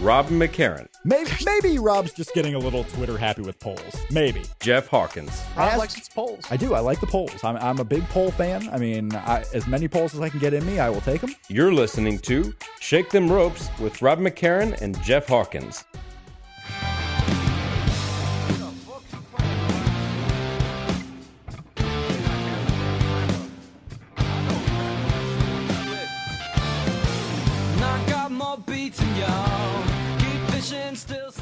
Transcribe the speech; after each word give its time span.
Rob 0.00 0.28
McCarran. 0.28 0.88
Maybe, 1.04 1.30
maybe 1.44 1.78
Rob's 1.78 2.14
just 2.14 2.32
getting 2.32 2.54
a 2.54 2.58
little 2.58 2.84
Twitter 2.84 3.18
happy 3.18 3.42
with 3.42 3.58
polls. 3.58 3.96
Maybe. 4.10 4.42
Jeff 4.58 4.88
Hawkins. 4.88 5.42
Rob 5.54 5.76
likes 5.76 5.94
his 5.94 6.08
polls. 6.08 6.42
I 6.50 6.56
do. 6.56 6.72
I 6.72 6.80
like 6.80 7.00
the 7.00 7.06
polls. 7.06 7.44
I'm, 7.44 7.56
I'm 7.58 7.78
a 7.80 7.84
big 7.84 8.08
poll 8.08 8.30
fan. 8.30 8.66
I 8.72 8.78
mean, 8.78 9.14
I, 9.14 9.44
as 9.52 9.66
many 9.66 9.88
polls 9.88 10.14
as 10.14 10.20
I 10.20 10.30
can 10.30 10.40
get 10.40 10.54
in 10.54 10.64
me, 10.64 10.78
I 10.78 10.88
will 10.88 11.02
take 11.02 11.20
them. 11.20 11.34
You're 11.48 11.74
listening 11.74 12.18
to 12.20 12.54
Shake 12.80 13.10
Them 13.10 13.30
Ropes 13.30 13.68
with 13.78 14.00
Rob 14.00 14.20
McCarran 14.20 14.80
and 14.80 15.00
Jeff 15.02 15.28
Hawkins. 15.28 15.84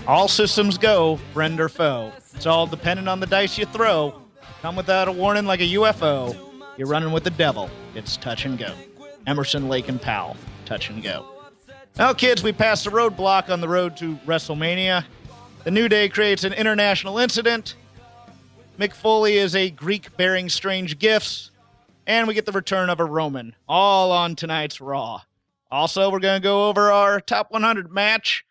All 0.09 0.27
systems 0.27 0.79
go, 0.79 1.17
friend 1.35 1.61
or 1.61 1.69
foe. 1.69 2.11
It's 2.35 2.47
all 2.47 2.67
dependent 2.67 3.11
on 3.11 3.21
the 3.21 3.27
dice 3.27 3.59
you 3.59 3.67
throw. 3.67 4.23
Come 4.63 4.75
without 4.75 5.07
a 5.07 5.13
warning 5.13 5.45
like 5.45 5.61
a 5.61 5.65
UFO. 5.75 6.35
You're 6.79 6.89
running 6.89 7.13
with 7.13 7.25
the 7.25 7.31
devil. 7.31 7.69
It's 7.95 8.17
touch 8.17 8.47
and 8.47 8.59
go. 8.59 8.73
Emerson, 9.27 9.69
Lake, 9.69 9.91
and 9.91 10.01
Powell. 10.01 10.35
Touch 10.65 10.89
and 10.89 11.03
go. 11.03 11.27
Now, 11.99 12.15
kids, 12.15 12.43
we 12.43 12.53
passed 12.53 12.87
a 12.87 12.91
roadblock 12.91 13.51
on 13.51 13.61
the 13.61 13.69
road 13.69 13.99
to 13.99 14.15
WrestleMania. 14.25 15.05
The 15.65 15.71
New 15.71 15.91
Day 15.91 16.09
creates 16.09 16.43
an 16.43 16.55
international 16.55 17.19
incident. 17.19 17.75
Mick 18.79 18.95
Foley 18.95 19.37
is 19.37 19.55
a 19.55 19.69
Greek 19.69 20.17
bearing 20.17 20.49
strange 20.49 20.99
gifts. 20.99 21.51
And 22.07 22.27
we 22.27 22.33
get 22.33 22.47
the 22.47 22.53
return 22.53 22.89
of 22.89 22.99
a 22.99 23.05
Roman, 23.05 23.55
all 23.69 24.11
on 24.13 24.37
tonight's 24.37 24.81
Raw. 24.81 25.21
Also, 25.71 26.11
we're 26.11 26.19
going 26.19 26.41
to 26.41 26.43
go 26.43 26.71
over 26.71 26.91
our 26.91 27.21
top 27.21 27.51
100 27.51 27.93
match 27.93 28.47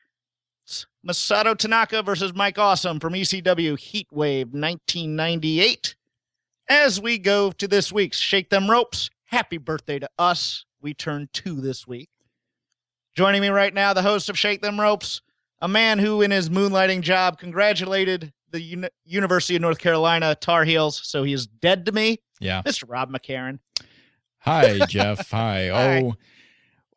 Masato 1.08 1.58
Tanaka 1.58 2.04
versus 2.04 2.34
Mike 2.36 2.60
Awesome 2.60 3.00
from 3.00 3.14
ECW 3.14 3.78
Heatwave 3.78 4.52
1998. 4.52 5.96
As 6.70 7.00
we 7.00 7.18
go 7.18 7.52
to 7.52 7.68
this 7.68 7.94
week's 7.94 8.18
Shake 8.18 8.50
Them 8.50 8.70
Ropes, 8.70 9.10
happy 9.24 9.58
birthday 9.58 10.00
to 10.00 10.10
us. 10.20 10.66
We 10.82 10.94
turn 10.94 11.30
two 11.32 11.62
this 11.62 11.88
week. 11.88 12.10
Joining 13.16 13.42
me 13.42 13.48
right 13.48 13.74
now, 13.74 13.94
the 13.94 14.02
host 14.02 14.28
of 14.30 14.38
Shake 14.38 14.62
Them 14.62 14.80
Ropes, 14.80 15.22
a 15.62 15.68
man 15.70 15.98
who, 15.98 16.22
in 16.22 16.32
his 16.32 16.50
moonlighting 16.50 17.02
job, 17.02 17.40
congratulated 17.40 18.34
the 18.52 18.62
Uni- 18.62 18.90
University 19.06 19.56
of 19.56 19.62
North 19.62 19.80
Carolina 19.80 20.36
Tar 20.36 20.66
Heels, 20.66 21.00
so 21.06 21.24
he 21.24 21.32
is 21.32 21.48
dead 21.48 21.86
to 21.86 21.94
me. 21.94 22.20
Yeah. 22.42 22.64
Mr. 22.64 22.84
Rob 22.86 23.10
McCarran. 23.10 23.60
Hi, 24.40 24.80
Jeff. 24.88 25.30
Hi. 25.32 25.70
Hi. 25.74 26.02
Oh, 26.02 26.16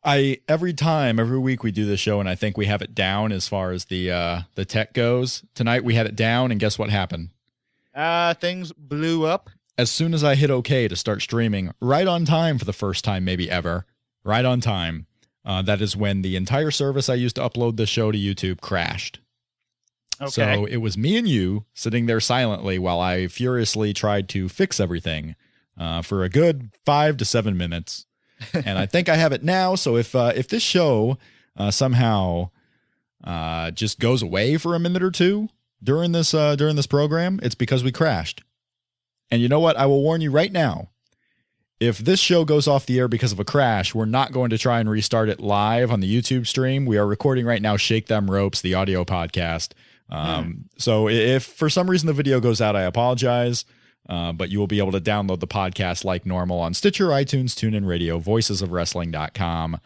I 0.02 0.40
every 0.48 0.72
time, 0.72 1.18
every 1.18 1.38
week 1.38 1.62
we 1.62 1.70
do 1.70 1.84
the 1.84 1.96
show, 1.96 2.20
and 2.20 2.28
I 2.28 2.34
think 2.34 2.56
we 2.56 2.66
have 2.66 2.82
it 2.82 2.94
down 2.94 3.32
as 3.32 3.48
far 3.48 3.72
as 3.72 3.86
the 3.86 4.10
uh, 4.10 4.40
the 4.54 4.64
tech 4.64 4.94
goes. 4.94 5.44
Tonight 5.54 5.84
we 5.84 5.94
had 5.94 6.06
it 6.06 6.16
down, 6.16 6.50
and 6.50 6.58
guess 6.58 6.78
what 6.78 6.90
happened? 6.90 7.30
Uh, 7.94 8.34
things 8.34 8.72
blew 8.72 9.26
up. 9.26 9.50
As 9.76 9.90
soon 9.90 10.14
as 10.14 10.22
I 10.24 10.34
hit 10.34 10.50
OK 10.50 10.88
to 10.88 10.96
start 10.96 11.22
streaming, 11.22 11.72
right 11.80 12.06
on 12.06 12.24
time 12.24 12.58
for 12.58 12.64
the 12.64 12.72
first 12.72 13.04
time, 13.04 13.24
maybe 13.24 13.50
ever, 13.50 13.86
right 14.24 14.44
on 14.44 14.60
time. 14.60 15.06
Uh, 15.44 15.62
that 15.62 15.80
is 15.80 15.96
when 15.96 16.22
the 16.22 16.36
entire 16.36 16.70
service 16.70 17.08
I 17.08 17.14
used 17.14 17.36
to 17.36 17.42
upload 17.42 17.76
the 17.76 17.86
show 17.86 18.12
to 18.12 18.18
YouTube 18.18 18.60
crashed. 18.60 19.20
Okay. 20.20 20.28
So 20.30 20.66
it 20.66 20.76
was 20.78 20.98
me 20.98 21.16
and 21.16 21.26
you 21.26 21.64
sitting 21.72 22.04
there 22.04 22.20
silently 22.20 22.78
while 22.78 23.00
I 23.00 23.26
furiously 23.26 23.94
tried 23.94 24.28
to 24.30 24.50
fix 24.50 24.78
everything 24.78 25.34
uh, 25.78 26.02
for 26.02 26.24
a 26.24 26.28
good 26.28 26.70
five 26.84 27.16
to 27.16 27.24
seven 27.24 27.56
minutes. 27.56 28.06
And 28.52 28.78
I 28.78 28.86
think 28.86 29.08
I 29.08 29.16
have 29.16 29.32
it 29.32 29.42
now. 29.42 29.74
So 29.74 29.96
if 29.96 30.14
uh, 30.14 30.32
if 30.34 30.48
this 30.48 30.62
show 30.62 31.18
uh, 31.56 31.70
somehow 31.70 32.50
uh, 33.24 33.70
just 33.70 33.98
goes 33.98 34.22
away 34.22 34.56
for 34.56 34.74
a 34.74 34.78
minute 34.78 35.02
or 35.02 35.10
two 35.10 35.48
during 35.82 36.12
this 36.12 36.34
uh, 36.34 36.56
during 36.56 36.76
this 36.76 36.86
program, 36.86 37.40
it's 37.42 37.54
because 37.54 37.84
we 37.84 37.92
crashed. 37.92 38.42
And 39.30 39.40
you 39.40 39.48
know 39.48 39.60
what? 39.60 39.76
I 39.76 39.86
will 39.86 40.02
warn 40.02 40.20
you 40.20 40.30
right 40.30 40.52
now. 40.52 40.90
If 41.78 41.98
this 41.98 42.20
show 42.20 42.44
goes 42.44 42.68
off 42.68 42.84
the 42.84 42.98
air 42.98 43.08
because 43.08 43.32
of 43.32 43.40
a 43.40 43.44
crash, 43.44 43.94
we're 43.94 44.04
not 44.04 44.32
going 44.32 44.50
to 44.50 44.58
try 44.58 44.80
and 44.80 44.90
restart 44.90 45.30
it 45.30 45.40
live 45.40 45.90
on 45.90 46.00
the 46.00 46.22
YouTube 46.22 46.46
stream. 46.46 46.84
We 46.84 46.98
are 46.98 47.06
recording 47.06 47.46
right 47.46 47.62
now 47.62 47.78
Shake 47.78 48.06
Them 48.06 48.30
Ropes, 48.30 48.60
the 48.60 48.74
audio 48.74 49.04
podcast. 49.04 49.72
Um, 50.10 50.68
So 50.76 51.08
if 51.08 51.44
for 51.44 51.70
some 51.70 51.88
reason 51.88 52.06
the 52.06 52.12
video 52.12 52.38
goes 52.38 52.60
out, 52.60 52.76
I 52.76 52.82
apologize. 52.82 53.64
Uh, 54.10 54.32
but 54.32 54.50
you 54.50 54.58
will 54.58 54.66
be 54.66 54.80
able 54.80 54.90
to 54.90 55.00
download 55.00 55.38
the 55.38 55.46
podcast 55.46 56.04
like 56.04 56.26
normal 56.26 56.58
on 56.58 56.74
Stitcher, 56.74 57.08
iTunes, 57.08 57.54
TuneIn 57.54 57.86
Radio, 57.86 58.18
voicesofwrestling.com. 58.18 59.80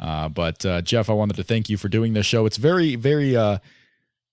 Uh, 0.00 0.28
but 0.28 0.66
uh, 0.66 0.82
Jeff, 0.82 1.08
I 1.08 1.12
wanted 1.12 1.36
to 1.36 1.44
thank 1.44 1.70
you 1.70 1.76
for 1.76 1.88
doing 1.88 2.12
this 2.12 2.26
show. 2.26 2.44
It's 2.44 2.56
very, 2.56 2.96
very. 2.96 3.36
Uh, 3.36 3.58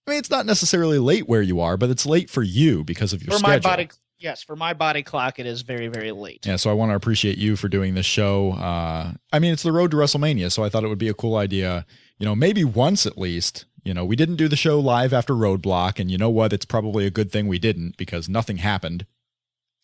I 0.08 0.10
mean, 0.10 0.18
it's 0.18 0.32
not 0.32 0.48
necessarily 0.48 0.98
late 0.98 1.30
where 1.30 1.44
you 1.44 1.60
are, 1.60 1.78
but 1.78 1.92
it's 1.92 2.08
late 2.08 2.30
for 2.30 2.42
you 2.42 2.84
because 2.84 3.14
of 3.14 3.22
your 3.22 3.34
for 3.34 3.38
schedule. 3.38 3.52
my 3.52 3.60
body, 3.60 3.90
yes, 4.18 4.42
for 4.42 4.56
my 4.56 4.74
body 4.74 5.04
clock, 5.04 5.38
it 5.38 5.46
is 5.46 5.62
very, 5.62 5.90
very 5.90 6.12
late. 6.12 6.44
Yeah, 6.46 6.56
so 6.56 6.72
I 6.72 6.74
want 6.74 6.92
to 6.92 6.96
appreciate 6.96 7.38
you 7.38 7.56
for 7.56 7.68
doing 7.68 7.94
this 7.94 8.06
show. 8.08 8.54
Uh, 8.54 9.14
I 9.32 9.40
mean, 9.40 9.54
it's 9.54 9.64
the 9.64 9.72
road 9.72 9.92
to 9.92 9.98
WrestleMania, 9.98 10.52
so 10.52 10.64
I 10.64 10.70
thought 10.70 10.84
it 10.84 10.88
would 10.88 10.98
be 10.98 11.10
a 11.10 11.14
cool 11.14 11.36
idea. 11.36 11.86
You 12.18 12.26
know, 12.26 12.36
maybe 12.36 12.64
once 12.64 13.06
at 13.06 13.18
least. 13.18 13.66
You 13.84 13.94
know, 13.94 14.04
we 14.04 14.16
didn't 14.16 14.38
do 14.38 14.48
the 14.48 14.56
show 14.56 14.80
live 14.80 15.14
after 15.14 15.36
Roadblock, 15.36 16.00
and 16.00 16.10
you 16.10 16.18
know 16.18 16.32
what? 16.32 16.52
It's 16.52 16.66
probably 16.66 17.06
a 17.06 17.12
good 17.12 17.32
thing 17.32 17.48
we 17.48 17.60
didn't 17.60 17.98
because 17.98 18.28
nothing 18.28 18.58
happened 18.58 19.06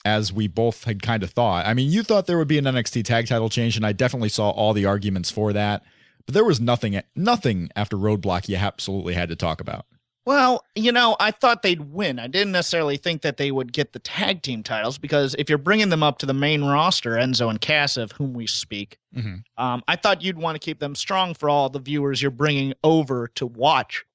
as 0.05 0.31
we 0.33 0.47
both 0.47 0.83
had 0.85 1.01
kind 1.01 1.23
of 1.23 1.31
thought. 1.31 1.65
I 1.65 1.73
mean, 1.73 1.91
you 1.91 2.03
thought 2.03 2.27
there 2.27 2.37
would 2.37 2.47
be 2.47 2.57
an 2.57 2.65
NXT 2.65 3.03
tag 3.05 3.27
title 3.27 3.49
change, 3.49 3.75
and 3.77 3.85
I 3.85 3.91
definitely 3.93 4.29
saw 4.29 4.49
all 4.49 4.73
the 4.73 4.85
arguments 4.85 5.29
for 5.31 5.53
that. 5.53 5.83
But 6.25 6.33
there 6.35 6.45
was 6.45 6.59
nothing, 6.59 6.99
nothing 7.15 7.69
after 7.75 7.97
Roadblock 7.97 8.47
you 8.49 8.55
absolutely 8.57 9.13
had 9.13 9.29
to 9.29 9.35
talk 9.35 9.59
about. 9.61 9.85
Well, 10.23 10.63
you 10.75 10.91
know, 10.91 11.15
I 11.19 11.31
thought 11.31 11.63
they'd 11.63 11.81
win. 11.91 12.19
I 12.19 12.27
didn't 12.27 12.51
necessarily 12.51 12.95
think 12.97 13.23
that 13.23 13.37
they 13.37 13.51
would 13.51 13.73
get 13.73 13.91
the 13.93 13.97
tag 13.99 14.43
team 14.43 14.61
titles 14.61 14.99
because 14.99 15.35
if 15.39 15.49
you're 15.49 15.57
bringing 15.57 15.89
them 15.89 16.03
up 16.03 16.19
to 16.19 16.27
the 16.27 16.33
main 16.33 16.63
roster, 16.63 17.13
Enzo 17.13 17.49
and 17.49 17.59
Cass, 17.59 17.97
of 17.97 18.11
whom 18.11 18.33
we 18.33 18.45
speak, 18.45 18.99
Mhm. 19.17 19.43
um, 19.57 19.83
I 19.87 19.95
thought 19.95 20.21
you'd 20.21 20.37
want 20.37 20.55
to 20.55 20.59
keep 20.59 20.79
them 20.79 20.93
strong 20.93 21.33
for 21.33 21.49
all 21.49 21.69
the 21.69 21.79
viewers 21.79 22.21
you're 22.21 22.29
bringing 22.29 22.75
over 22.83 23.29
to 23.29 23.47
watch. 23.47 24.05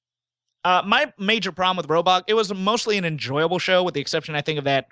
Uh, 0.63 0.81
my 0.85 1.11
major 1.19 1.51
problem 1.51 1.75
with 1.75 1.87
Roadblock, 1.87 2.23
it 2.27 2.35
was 2.35 2.53
mostly 2.53 2.97
an 2.97 3.03
enjoyable 3.03 3.59
show, 3.59 3.83
with 3.83 3.93
the 3.93 4.01
exception, 4.01 4.33
I 4.33 4.41
think, 4.41 4.59
of 4.59 4.63
that 4.65 4.87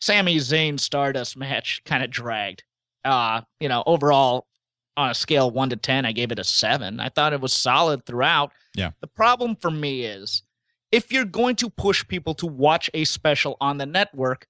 Sami 0.00 0.36
Zayn 0.36 0.78
Stardust 0.78 1.36
match 1.36 1.82
kind 1.84 2.02
of 2.02 2.10
dragged. 2.10 2.62
Uh, 3.04 3.42
you 3.60 3.68
know, 3.68 3.82
overall, 3.86 4.46
on 4.96 5.10
a 5.10 5.14
scale 5.14 5.50
one 5.50 5.70
to 5.70 5.76
10, 5.76 6.04
I 6.04 6.12
gave 6.12 6.32
it 6.32 6.38
a 6.40 6.44
seven. 6.44 6.98
I 6.98 7.08
thought 7.08 7.32
it 7.32 7.40
was 7.40 7.52
solid 7.52 8.04
throughout. 8.04 8.52
Yeah. 8.74 8.90
The 9.00 9.06
problem 9.06 9.54
for 9.56 9.70
me 9.70 10.04
is 10.04 10.42
if 10.90 11.12
you're 11.12 11.24
going 11.24 11.56
to 11.56 11.70
push 11.70 12.06
people 12.06 12.34
to 12.34 12.46
watch 12.46 12.90
a 12.94 13.04
special 13.04 13.56
on 13.60 13.78
the 13.78 13.86
network, 13.86 14.48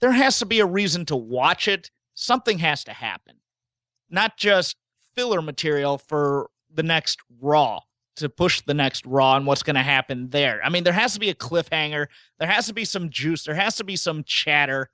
there 0.00 0.12
has 0.12 0.38
to 0.38 0.46
be 0.46 0.60
a 0.60 0.66
reason 0.66 1.04
to 1.06 1.16
watch 1.16 1.68
it. 1.68 1.90
Something 2.14 2.58
has 2.58 2.82
to 2.84 2.92
happen, 2.92 3.36
not 4.10 4.36
just 4.36 4.76
filler 5.14 5.42
material 5.42 5.98
for 5.98 6.48
the 6.72 6.82
next 6.82 7.18
Raw 7.40 7.80
to 8.16 8.28
push 8.28 8.60
the 8.60 8.74
next 8.74 9.06
Raw 9.06 9.36
and 9.36 9.46
what's 9.46 9.62
going 9.62 9.76
to 9.76 9.82
happen 9.82 10.28
there. 10.30 10.60
I 10.64 10.68
mean, 10.68 10.84
there 10.84 10.92
has 10.92 11.14
to 11.14 11.20
be 11.20 11.30
a 11.30 11.34
cliffhanger, 11.34 12.06
there 12.38 12.48
has 12.48 12.66
to 12.66 12.74
be 12.74 12.84
some 12.84 13.10
juice, 13.10 13.44
there 13.44 13.54
has 13.54 13.76
to 13.76 13.84
be 13.84 13.96
some 13.96 14.22
chatter 14.24 14.90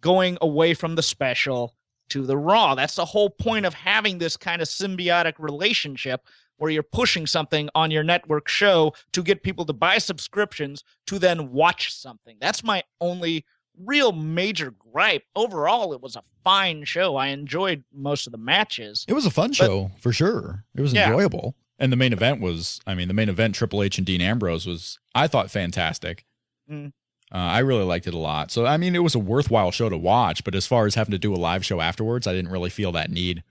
going 0.00 0.36
away 0.40 0.74
from 0.74 0.94
the 0.94 1.02
special 1.02 1.74
to 2.10 2.26
the 2.26 2.36
Raw. 2.36 2.74
That's 2.74 2.96
the 2.96 3.04
whole 3.04 3.30
point 3.30 3.64
of 3.64 3.74
having 3.74 4.18
this 4.18 4.36
kind 4.36 4.60
of 4.60 4.68
symbiotic 4.68 5.34
relationship 5.38 6.26
where 6.58 6.70
you're 6.70 6.82
pushing 6.82 7.26
something 7.26 7.68
on 7.74 7.90
your 7.90 8.04
network 8.04 8.48
show 8.48 8.92
to 9.12 9.22
get 9.22 9.42
people 9.42 9.64
to 9.64 9.72
buy 9.72 9.98
subscriptions 9.98 10.84
to 11.06 11.18
then 11.18 11.50
watch 11.52 11.94
something. 11.94 12.36
That's 12.40 12.62
my 12.62 12.82
only 13.00 13.44
real 13.84 14.12
major 14.12 14.70
gripe. 14.72 15.22
Overall, 15.34 15.92
it 15.94 16.00
was 16.02 16.14
a 16.14 16.22
fine 16.44 16.84
show. 16.84 17.16
I 17.16 17.28
enjoyed 17.28 17.84
most 17.92 18.26
of 18.26 18.32
the 18.32 18.38
matches. 18.38 19.04
It 19.08 19.14
was 19.14 19.24
a 19.26 19.30
fun 19.30 19.52
show 19.52 19.90
for 19.98 20.12
sure. 20.12 20.64
It 20.76 20.82
was 20.82 20.92
Yeah. 20.92 21.06
enjoyable. 21.06 21.56
And 21.82 21.92
the 21.92 21.96
main 21.96 22.12
event 22.12 22.40
was, 22.40 22.80
I 22.86 22.94
mean, 22.94 23.08
the 23.08 23.14
main 23.14 23.28
event, 23.28 23.56
Triple 23.56 23.82
H 23.82 23.98
and 23.98 24.06
Dean 24.06 24.20
Ambrose 24.20 24.66
was, 24.66 25.00
I 25.16 25.26
thought, 25.26 25.50
fantastic. 25.50 26.24
Mm. 26.70 26.92
Uh, 27.34 27.36
I 27.36 27.58
really 27.58 27.82
liked 27.82 28.06
it 28.06 28.14
a 28.14 28.18
lot. 28.18 28.52
So, 28.52 28.66
I 28.66 28.76
mean, 28.76 28.94
it 28.94 29.02
was 29.02 29.16
a 29.16 29.18
worthwhile 29.18 29.72
show 29.72 29.88
to 29.88 29.98
watch. 29.98 30.44
But 30.44 30.54
as 30.54 30.64
far 30.66 30.86
as 30.86 30.94
having 30.94 31.10
to 31.10 31.18
do 31.18 31.34
a 31.34 31.36
live 31.36 31.64
show 31.64 31.80
afterwards, 31.80 32.28
I 32.28 32.34
didn't 32.34 32.52
really 32.52 32.70
feel 32.70 32.92
that 32.92 33.10
need 33.10 33.42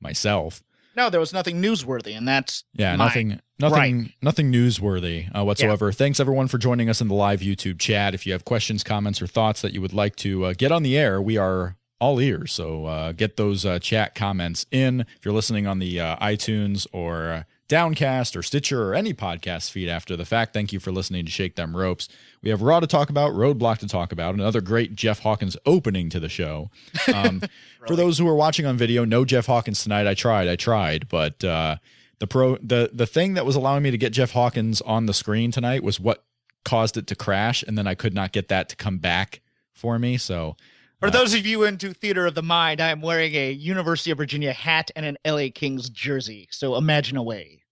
myself. 0.00 0.62
No, 0.96 1.10
there 1.10 1.20
was 1.20 1.32
nothing 1.32 1.60
newsworthy, 1.62 2.16
and 2.16 2.26
that's 2.28 2.64
Yeah, 2.74 2.94
my- 2.96 3.06
nothing, 3.06 3.40
nothing, 3.58 4.12
nothing 4.22 4.52
newsworthy 4.52 5.28
uh, 5.36 5.44
whatsoever. 5.44 5.90
Thanks 5.92 6.20
everyone 6.20 6.48
for 6.48 6.58
joining 6.58 6.88
us 6.88 7.00
in 7.00 7.08
the 7.08 7.14
live 7.14 7.40
YouTube 7.40 7.78
chat. 7.80 8.14
If 8.14 8.26
you 8.26 8.32
have 8.32 8.44
questions, 8.44 8.82
comments, 8.84 9.20
or 9.22 9.26
thoughts 9.26 9.62
that 9.62 9.72
you 9.72 9.80
would 9.80 9.92
like 9.92 10.16
to 10.16 10.44
uh, 10.46 10.54
get 10.56 10.70
on 10.72 10.82
the 10.82 10.96
air, 10.96 11.20
we 11.20 11.36
are 11.36 11.76
all 12.00 12.20
ears. 12.20 12.52
So 12.52 12.86
uh, 12.86 13.12
get 13.12 13.36
those 13.36 13.64
uh, 13.66 13.78
chat 13.78 14.14
comments 14.14 14.66
in. 14.70 15.00
If 15.00 15.24
you're 15.24 15.34
listening 15.34 15.66
on 15.66 15.78
the 15.80 16.00
uh, 16.00 16.16
iTunes 16.16 16.86
or 16.92 17.28
uh, 17.30 17.42
Downcast 17.70 18.34
or 18.34 18.42
Stitcher 18.42 18.82
or 18.82 18.94
any 18.96 19.14
podcast 19.14 19.70
feed 19.70 19.88
after 19.88 20.16
the 20.16 20.24
fact, 20.24 20.52
thank 20.52 20.72
you 20.72 20.80
for 20.80 20.90
listening 20.90 21.24
to 21.24 21.30
Shake 21.30 21.54
Them 21.54 21.76
Ropes. 21.76 22.08
We 22.42 22.50
have 22.50 22.62
Raw 22.62 22.80
to 22.80 22.86
talk 22.88 23.10
about, 23.10 23.32
Roadblock 23.32 23.78
to 23.78 23.86
talk 23.86 24.10
about, 24.10 24.34
another 24.34 24.60
great 24.60 24.96
Jeff 24.96 25.20
Hawkins 25.20 25.56
opening 25.64 26.10
to 26.10 26.18
the 26.18 26.28
show. 26.28 26.68
Um, 27.14 27.40
For 27.86 27.94
those 27.94 28.18
who 28.18 28.26
are 28.28 28.34
watching 28.34 28.66
on 28.66 28.76
video, 28.76 29.04
no 29.04 29.24
Jeff 29.24 29.46
Hawkins 29.46 29.84
tonight. 29.84 30.08
I 30.08 30.14
tried, 30.14 30.48
I 30.48 30.56
tried, 30.56 31.08
but 31.08 31.42
uh, 31.44 31.76
the 32.18 32.26
pro 32.26 32.56
the 32.56 32.90
the 32.92 33.06
thing 33.06 33.34
that 33.34 33.46
was 33.46 33.56
allowing 33.56 33.82
me 33.84 33.90
to 33.90 33.98
get 33.98 34.12
Jeff 34.12 34.32
Hawkins 34.32 34.80
on 34.82 35.06
the 35.06 35.14
screen 35.14 35.50
tonight 35.52 35.82
was 35.82 35.98
what 35.98 36.24
caused 36.64 36.96
it 36.96 37.06
to 37.06 37.14
crash, 37.14 37.62
and 37.62 37.78
then 37.78 37.86
I 37.86 37.94
could 37.94 38.14
not 38.14 38.32
get 38.32 38.48
that 38.48 38.68
to 38.70 38.76
come 38.76 38.98
back 38.98 39.40
for 39.72 39.98
me. 39.98 40.18
So 40.18 40.56
For 41.00 41.10
those 41.10 41.32
of 41.34 41.46
you 41.46 41.64
into 41.64 41.92
theater 41.94 42.26
of 42.26 42.34
the 42.34 42.42
mind, 42.42 42.80
I 42.80 42.90
am 42.90 43.00
wearing 43.00 43.34
a 43.34 43.50
University 43.52 44.10
of 44.10 44.18
Virginia 44.18 44.52
hat 44.52 44.90
and 44.94 45.06
an 45.06 45.16
LA 45.26 45.48
Kings 45.54 45.88
jersey. 45.88 46.46
So 46.50 46.76
imagine 46.76 47.16
away. 47.16 47.62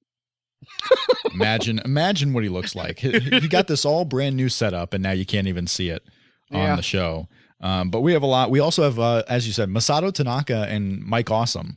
imagine 1.34 1.78
imagine 1.84 2.32
what 2.32 2.42
he 2.42 2.48
looks 2.48 2.74
like. 2.74 2.98
He, 2.98 3.18
he 3.18 3.48
got 3.48 3.66
this 3.68 3.84
all 3.84 4.04
brand 4.04 4.36
new 4.36 4.48
setup, 4.48 4.94
and 4.94 5.02
now 5.02 5.12
you 5.12 5.26
can't 5.26 5.46
even 5.46 5.66
see 5.66 5.90
it 5.90 6.02
on 6.50 6.58
Yeah. 6.60 6.76
the 6.76 6.82
show. 6.82 7.28
Um, 7.60 7.90
but 7.90 8.00
we 8.00 8.12
have 8.12 8.22
a 8.22 8.26
lot. 8.26 8.50
We 8.50 8.60
also 8.60 8.82
have, 8.84 8.98
uh, 8.98 9.24
as 9.28 9.46
you 9.46 9.52
said, 9.52 9.68
Masato 9.68 10.12
Tanaka 10.12 10.66
and 10.68 11.00
Mike 11.02 11.30
Awesome 11.30 11.76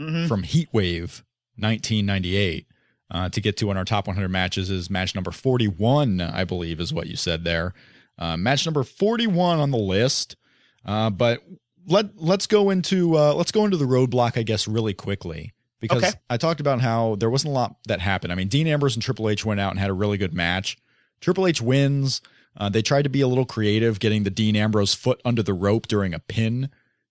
Mhm. 0.00 0.26
from 0.28 0.42
Heatwave 0.42 1.22
1998 1.56 2.66
uh, 3.10 3.28
to 3.28 3.40
get 3.40 3.56
to 3.58 3.70
in 3.70 3.76
our 3.76 3.84
top 3.84 4.06
100 4.06 4.28
matches 4.28 4.70
is 4.70 4.88
match 4.90 5.14
number 5.14 5.30
41, 5.30 6.20
I 6.20 6.44
believe, 6.44 6.80
is 6.80 6.92
what 6.92 7.06
you 7.08 7.16
said 7.16 7.44
there. 7.44 7.74
Uh, 8.18 8.36
match 8.36 8.64
number 8.66 8.82
41 8.84 9.58
on 9.58 9.70
the 9.70 9.78
list. 9.78 10.36
Uh, 10.84 11.10
but 11.10 11.42
let 11.86 12.06
let's 12.16 12.46
go 12.46 12.70
into 12.70 13.16
uh, 13.16 13.34
let's 13.34 13.52
go 13.52 13.64
into 13.64 13.76
the 13.76 13.84
roadblock, 13.84 14.38
I 14.38 14.42
guess, 14.42 14.68
really 14.68 14.94
quickly 14.94 15.52
because 15.80 16.02
Okay. 16.04 16.12
I 16.28 16.36
talked 16.36 16.60
about 16.60 16.80
how 16.80 17.16
there 17.16 17.30
wasn't 17.30 17.50
a 17.50 17.54
lot 17.54 17.76
that 17.86 18.00
happened. 18.00 18.32
I 18.32 18.36
mean, 18.36 18.48
Dean 18.48 18.66
Ambrose 18.66 18.94
and 18.96 19.02
Triple 19.02 19.28
H 19.28 19.44
went 19.44 19.60
out 19.60 19.70
and 19.70 19.80
had 19.80 19.90
a 19.90 19.94
really 19.94 20.18
good 20.18 20.34
match. 20.34 20.76
Triple 21.20 21.46
H 21.46 21.60
wins. 21.60 22.20
Uh, 22.56 22.68
they 22.68 22.82
tried 22.82 23.02
to 23.02 23.08
be 23.08 23.20
a 23.20 23.28
little 23.28 23.44
creative, 23.46 24.00
getting 24.00 24.24
the 24.24 24.30
Dean 24.30 24.56
Ambrose 24.56 24.92
foot 24.94 25.20
under 25.24 25.42
the 25.42 25.54
rope 25.54 25.86
during 25.86 26.12
a 26.12 26.18
pin 26.18 26.70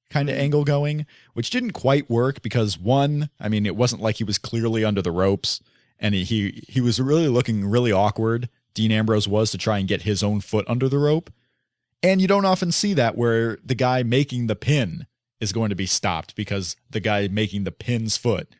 kind 0.09 0.29
of 0.29 0.37
angle 0.37 0.63
going, 0.63 1.05
which 1.33 1.49
didn't 1.49 1.71
quite 1.71 2.09
work 2.09 2.41
because 2.41 2.77
one, 2.79 3.29
I 3.39 3.49
mean, 3.49 3.65
it 3.65 3.75
wasn't 3.75 4.01
like 4.01 4.17
he 4.17 4.23
was 4.23 4.37
clearly 4.37 4.83
under 4.85 5.01
the 5.01 5.11
ropes, 5.11 5.61
and 5.99 6.15
he 6.15 6.23
he, 6.23 6.63
he 6.67 6.81
was 6.81 6.99
really 6.99 7.27
looking 7.27 7.65
really 7.65 7.91
awkward. 7.91 8.49
Dean 8.73 8.91
Ambrose 8.91 9.27
was 9.27 9.51
to 9.51 9.57
try 9.57 9.79
and 9.79 9.87
get 9.87 10.03
his 10.03 10.21
own 10.21 10.39
foot 10.41 10.65
under 10.67 10.87
the 10.89 10.99
rope, 10.99 11.31
and 12.03 12.21
you 12.21 12.27
don't 12.27 12.45
often 12.45 12.71
see 12.71 12.93
that 12.93 13.17
where 13.17 13.57
the 13.63 13.75
guy 13.75 14.03
making 14.03 14.47
the 14.47 14.55
pin 14.55 15.07
is 15.39 15.51
going 15.51 15.69
to 15.69 15.75
be 15.75 15.85
stopped 15.85 16.35
because 16.35 16.75
the 16.89 16.99
guy 16.99 17.27
making 17.27 17.63
the 17.63 17.71
pin's 17.71 18.17
foot 18.17 18.55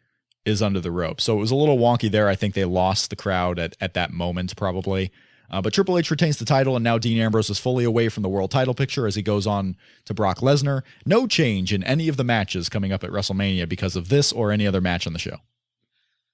is 0.46 0.62
under 0.62 0.80
the 0.80 0.92
rope. 0.92 1.20
So 1.20 1.36
it 1.36 1.40
was 1.40 1.52
a 1.52 1.56
little 1.56 1.78
wonky 1.78 2.10
there. 2.10 2.30
I 2.30 2.36
think 2.36 2.54
they 2.54 2.66
lost 2.66 3.10
the 3.10 3.16
crowd 3.16 3.60
at, 3.60 3.76
at 3.82 3.94
that 3.96 4.12
moment, 4.12 4.56
probably. 4.56 5.12
Uh, 5.50 5.62
but 5.62 5.74
Triple 5.74 5.98
H 5.98 6.12
retains 6.12 6.38
the 6.38 6.46
title, 6.46 6.76
and 6.76 6.84
now 6.84 6.98
Dean 6.98 7.20
Ambrose 7.20 7.50
is 7.50 7.60
fully 7.60 7.86
away 7.86 8.10
from 8.10 8.24
the 8.24 8.30
world 8.30 8.52
title 8.52 8.74
picture 8.74 9.08
as 9.08 9.16
he 9.16 9.22
goes 9.22 9.48
on 9.48 9.78
to 10.06 10.14
Brock 10.14 10.40
Lesnar. 10.40 10.82
No 11.06 11.26
change 11.26 11.72
in 11.72 11.84
any 11.84 12.10
of 12.10 12.18
the 12.18 12.24
matches 12.24 12.70
coming 12.70 12.92
up 12.92 13.04
at 13.04 13.12
WrestleMania 13.12 13.68
because 13.68 13.96
of 13.96 14.10
this 14.10 14.34
or 14.34 14.52
any 14.52 14.68
other 14.68 14.82
match 14.82 15.08
on 15.08 15.14
the 15.14 15.20
show. 15.20 15.38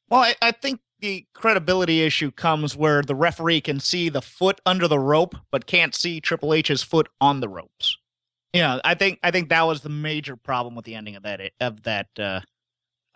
Well, 0.10 0.22
I, 0.22 0.36
I 0.42 0.52
think 0.52 0.80
the 1.04 1.26
credibility 1.34 2.02
issue 2.02 2.32
comes 2.32 2.78
where 2.78 3.02
the 3.02 3.14
referee 3.14 3.60
can 3.60 3.78
see 3.82 4.08
the 4.08 4.22
foot 4.22 4.62
under 4.66 4.88
the 4.88 4.98
rope, 4.98 5.36
but 5.52 5.66
can't 5.68 5.94
see 5.94 6.22
Triple 6.22 6.54
H's 6.54 6.82
foot 6.82 7.10
on 7.20 7.42
the 7.42 7.50
ropes. 7.50 7.98
Yeah, 8.54 8.80
I 8.86 8.96
think 8.96 9.20
I 9.22 9.30
think 9.30 9.50
that 9.50 9.64
was 9.64 9.82
the 9.82 9.90
major 9.90 10.38
problem 10.38 10.76
with 10.76 10.86
the 10.86 10.96
ending 10.96 11.18
of 11.18 11.24
that 11.24 11.42
of 11.60 11.84
that 11.84 12.08
uh, 12.18 12.40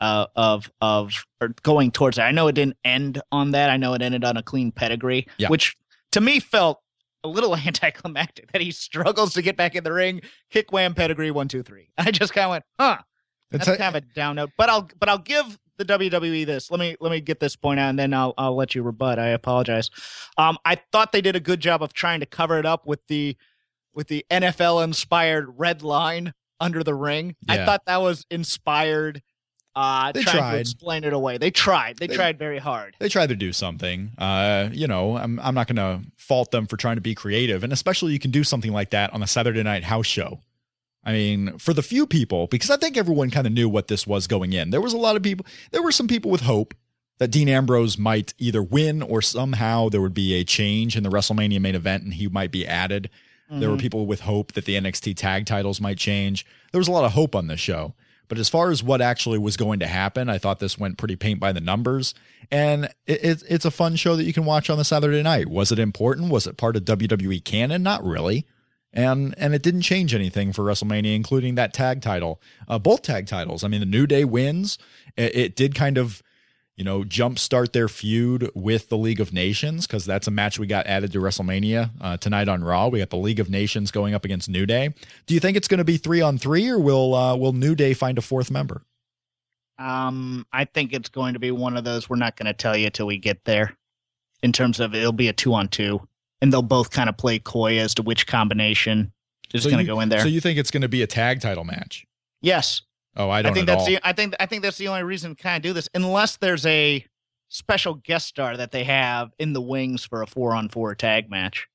uh, 0.02 0.26
of 0.36 0.70
of 0.82 1.26
or 1.40 1.50
going 1.64 1.92
towards 1.92 2.18
it. 2.18 2.24
I 2.24 2.32
know 2.32 2.48
it 2.50 2.56
didn't 2.56 2.76
end 2.84 3.22
on 3.32 3.52
that. 3.52 3.70
I 3.70 3.78
know 3.78 3.94
it 3.94 4.02
ended 4.02 4.26
on 4.26 4.36
a 4.36 4.44
clean 4.44 4.74
pedigree, 4.74 5.26
Yeah. 5.38 5.48
which 5.48 5.78
to 6.12 6.20
me 6.20 6.42
felt 6.42 6.82
a 7.24 7.30
little 7.30 7.56
anticlimactic. 7.68 8.52
That 8.52 8.62
he 8.62 8.72
struggles 8.72 9.34
to 9.36 9.42
get 9.42 9.56
back 9.56 9.76
in 9.76 9.86
the 9.86 9.94
ring, 9.94 10.22
kick 10.50 10.74
wham 10.74 10.94
pedigree 10.94 11.32
one 11.32 11.48
two 11.48 11.64
three. 11.64 11.88
I 11.98 12.12
just 12.12 12.34
kind 12.34 12.46
of 12.46 12.52
went, 12.52 12.64
huh. 12.78 12.98
That's 13.50 13.66
kind 13.66 13.82
of 13.84 13.96
a 13.96 14.02
down 14.02 14.36
note, 14.36 14.50
but 14.58 14.70
I'll 14.70 14.90
but 15.00 15.08
I'll 15.08 15.18
give 15.20 15.58
the 15.78 15.86
WWE 15.86 16.46
this. 16.46 16.70
Let 16.72 16.80
me 16.80 16.96
let 17.00 17.12
me 17.12 17.22
get 17.22 17.40
this 17.40 17.56
point 17.56 17.80
out, 17.80 17.90
and 17.90 18.00
then 18.00 18.14
I'll 18.14 18.34
I'll 18.38 18.56
let 18.56 18.76
you 18.76 18.84
rebut. 18.84 19.20
I 19.20 19.28
apologize. 19.30 19.90
Um, 20.38 20.58
I 20.66 20.76
thought 20.92 21.12
they 21.12 21.22
did 21.22 21.36
a 21.36 21.40
good 21.40 21.60
job 21.60 21.82
of 21.84 21.94
trying 21.94 22.20
to 22.22 22.26
cover 22.26 22.58
it 22.60 22.66
up 22.66 22.86
with 22.88 23.00
the 23.08 23.38
with 23.94 24.08
the 24.08 24.26
NFL 24.30 24.84
inspired 24.84 25.48
red 25.58 25.82
line 25.84 26.34
under 26.60 26.84
the 26.84 26.94
ring. 26.96 27.36
I 27.48 27.66
thought 27.66 27.84
that 27.86 28.02
was 28.02 28.26
inspired. 28.30 29.22
Uh, 29.76 30.12
They 30.12 30.24
trying 30.24 30.34
to 30.36 30.40
tried. 30.42 30.56
explain 30.60 31.04
it 31.04 31.14
away. 31.14 31.38
They 31.38 31.52
tried. 31.52 31.98
They, 31.98 32.08
They- 32.08 32.16
tried 32.16 32.40
very 32.40 32.58
hard. 32.58 32.96
they 33.00 33.10
tried 33.10 33.30
to 33.30 33.36
do 33.36 33.54
something. 33.54 34.10
Uh, 34.18 34.70
you 34.72 34.88
know, 34.88 35.16
I'm 35.18 35.40
I'm 35.40 35.54
not 35.54 35.68
going 35.68 35.76
to 35.76 36.08
fault 36.18 36.50
them 36.50 36.66
for 36.66 36.78
trying 36.78 36.96
to 36.96 37.02
be 37.02 37.14
creative, 37.14 37.64
and 37.64 37.72
especially 37.72 38.12
you 38.14 38.18
can 38.20 38.32
do 38.32 38.44
something 38.44 38.72
like 38.72 38.90
that 38.90 39.14
on 39.14 39.22
a 39.22 39.28
Saturday 39.28 39.62
night 39.62 39.84
house 39.84 40.08
show. 40.08 40.40
I 41.04 41.14
mean, 41.14 41.58
for 41.58 41.74
the 41.74 41.82
few 41.82 42.06
people, 42.06 42.48
because 42.48 42.70
I 42.70 42.78
think 42.78 42.98
everyone 42.98 43.30
kind 43.32 43.48
of 43.48 43.54
knew 43.54 43.70
what 43.70 43.88
this 43.88 44.06
was 44.06 44.28
going 44.28 44.54
in. 44.54 44.72
There 44.72 44.82
was 44.82 44.94
a 44.94 44.98
lot 44.98 45.16
of 45.16 45.24
people. 45.24 45.46
There 45.72 45.84
were 45.84 45.92
some 45.92 46.08
people 46.08 46.32
with 46.32 46.42
hope 46.42 46.74
that 47.20 47.32
Dean 47.32 47.50
Ambrose 47.50 47.98
might 47.98 48.34
either 48.38 48.62
win 48.62 49.02
or 49.02 49.22
somehow 49.22 49.90
there 49.90 50.02
would 50.02 50.14
be 50.14 50.34
a 50.34 50.44
change 50.44 50.96
in 50.98 51.04
the 51.04 51.10
WrestleMania 51.10 51.62
main 51.62 51.76
event, 51.76 52.04
and 52.04 52.14
he 52.14 52.28
might 52.28 52.52
be 52.52 52.68
added. 52.68 53.10
There 53.50 53.70
were 53.70 53.76
mm-hmm. 53.76 53.82
people 53.82 54.06
with 54.06 54.22
hope 54.22 54.54
that 54.54 54.66
the 54.66 54.76
NXT 54.76 55.16
tag 55.16 55.46
titles 55.46 55.80
might 55.80 55.98
change. 55.98 56.46
There 56.74 56.80
was 56.80 56.90
a 56.90 56.92
lot 56.92 57.06
of 57.06 57.14
hope 57.14 57.34
on 57.34 57.48
this 57.48 57.62
show. 57.62 57.94
But 58.28 58.40
as 58.40 58.50
far 58.50 58.72
as 58.72 58.84
what 58.84 59.00
actually 59.00 59.38
was 59.38 59.56
going 59.56 59.80
to 59.80 59.88
happen, 59.88 60.30
I 60.30 60.38
thought 60.38 60.60
this 60.60 60.78
went 60.78 60.98
pretty 60.98 61.16
paint 61.16 61.40
by 61.40 61.54
the 61.54 61.62
numbers. 61.62 62.14
And 62.52 62.86
it, 63.06 63.24
it, 63.24 63.44
it's 63.48 63.66
a 63.66 63.72
fun 63.72 63.96
show 63.96 64.18
that 64.18 64.26
you 64.26 64.34
can 64.34 64.44
watch 64.44 64.70
on 64.70 64.78
the 64.78 64.84
Saturday 64.84 65.24
night. 65.24 65.48
Was 65.48 65.72
it 65.72 65.80
important? 65.80 66.30
Was 66.30 66.46
it 66.46 66.58
part 66.58 66.76
of 66.76 66.84
WWE 66.84 67.42
canon? 67.46 67.84
Not 67.84 68.04
really. 68.04 68.46
And 68.94 69.36
and 69.38 69.54
it 69.54 69.62
didn't 69.62 69.82
change 69.82 70.16
anything 70.16 70.54
for 70.54 70.64
WrestleMania, 70.64 71.16
including 71.16 71.56
that 71.56 71.74
tag 71.74 72.02
title, 72.02 72.42
uh, 72.68 72.80
both 72.80 73.02
tag 73.02 73.28
titles. 73.28 73.64
I 73.64 73.68
mean, 73.68 73.80
the 73.80 73.86
New 73.86 74.08
Day 74.08 74.24
wins. 74.26 74.78
It, 75.16 75.36
it 75.36 75.56
did 75.56 75.76
kind 75.76 75.98
of 75.98 76.24
you 76.78 76.84
know, 76.84 77.04
jumpstart 77.04 77.74
their 77.74 77.90
feud 77.90 78.52
with 78.54 78.90
the 78.90 78.98
League 78.98 79.20
of 79.20 79.34
Nations 79.34 79.88
because 79.88 80.06
that's 80.06 80.28
a 80.28 80.32
match 80.32 80.60
we 80.60 80.68
got 80.68 80.86
added 80.86 81.12
to 81.12 81.20
WrestleMania 81.20 81.90
uh, 82.00 82.18
tonight 82.18 82.48
on 82.48 82.64
Raw. 82.64 82.88
We 82.88 83.00
got 83.00 83.10
the 83.10 83.18
League 83.18 83.40
of 83.40 83.50
Nations 83.50 83.90
going 83.90 84.14
up 84.14 84.24
against 84.24 84.48
New 84.48 84.68
Day. 84.68 84.94
Do 85.26 85.34
you 85.34 85.40
think 85.40 85.58
it's 85.58 85.68
going 85.68 85.80
to 85.80 85.84
be 85.84 85.98
three 85.98 86.22
on 86.22 86.38
three, 86.38 86.70
or 86.70 86.78
will 86.78 87.16
uh, 87.16 87.36
will 87.36 87.54
New 87.54 87.74
Day 87.74 87.96
find 87.96 88.20
a 88.20 88.22
fourth 88.22 88.52
member? 88.52 88.84
Um, 89.80 90.46
I 90.54 90.66
think 90.66 90.94
it's 90.94 91.10
going 91.10 91.34
to 91.34 91.40
be 91.40 91.50
one 91.50 91.78
of 91.78 91.84
those 91.84 92.10
we're 92.10 92.16
not 92.16 92.36
going 92.38 92.46
to 92.46 92.54
tell 92.54 92.78
you 92.78 92.92
till 92.92 93.08
we 93.08 93.18
get 93.18 93.44
there. 93.44 93.76
In 94.44 94.52
terms 94.52 94.80
of 94.80 94.94
it'll 94.94 95.12
be 95.12 95.30
a 95.30 95.34
two 95.34 95.56
on 95.56 95.68
two, 95.70 96.07
and 96.42 96.52
they'll 96.54 96.62
both 96.62 96.92
kind 96.92 97.10
of 97.10 97.18
play 97.18 97.40
coy 97.40 97.80
as 97.80 97.94
to 97.96 98.02
which 98.04 98.28
combination 98.28 99.12
is 99.54 99.64
So 99.64 99.70
going 99.70 99.86
to 99.86 99.92
go 99.92 100.00
in 100.00 100.10
there. 100.10 100.20
So 100.22 100.28
you 100.28 100.42
think 100.42 100.60
it's 100.60 100.72
going 100.72 100.82
to 100.82 100.90
be 100.90 101.02
a 101.02 101.08
tag 101.08 101.42
title 101.42 101.64
match? 101.64 102.06
yes, 102.42 102.82
Oh, 103.20 103.32
I 103.32 103.42
don't 103.42 103.52
I 103.52 103.56
think 103.56 103.68
at 103.68 103.72
that's 103.78 103.82
all. 103.82 103.88
the 103.88 104.00
I 104.08 104.14
think 104.14 104.36
I 104.40 104.46
think 104.46 104.62
that's 104.62 104.78
the 104.78 104.90
only 104.90 105.02
reason 105.02 105.36
to 105.36 105.42
kind 105.42 105.56
of 105.58 105.64
do 105.64 105.74
this, 105.74 105.90
unless 105.96 106.38
there's 106.38 106.66
a 106.68 107.04
special 107.50 107.96
guest 107.96 108.28
star 108.28 108.56
that 108.58 108.72
they 108.72 108.84
have 108.84 109.32
in 109.40 109.54
the 109.54 109.62
wings 109.62 110.06
for 110.06 110.22
a 110.22 110.28
four 110.28 110.54
on 110.54 110.70
four 110.70 110.94
tag 110.94 111.28
match. 111.30 111.68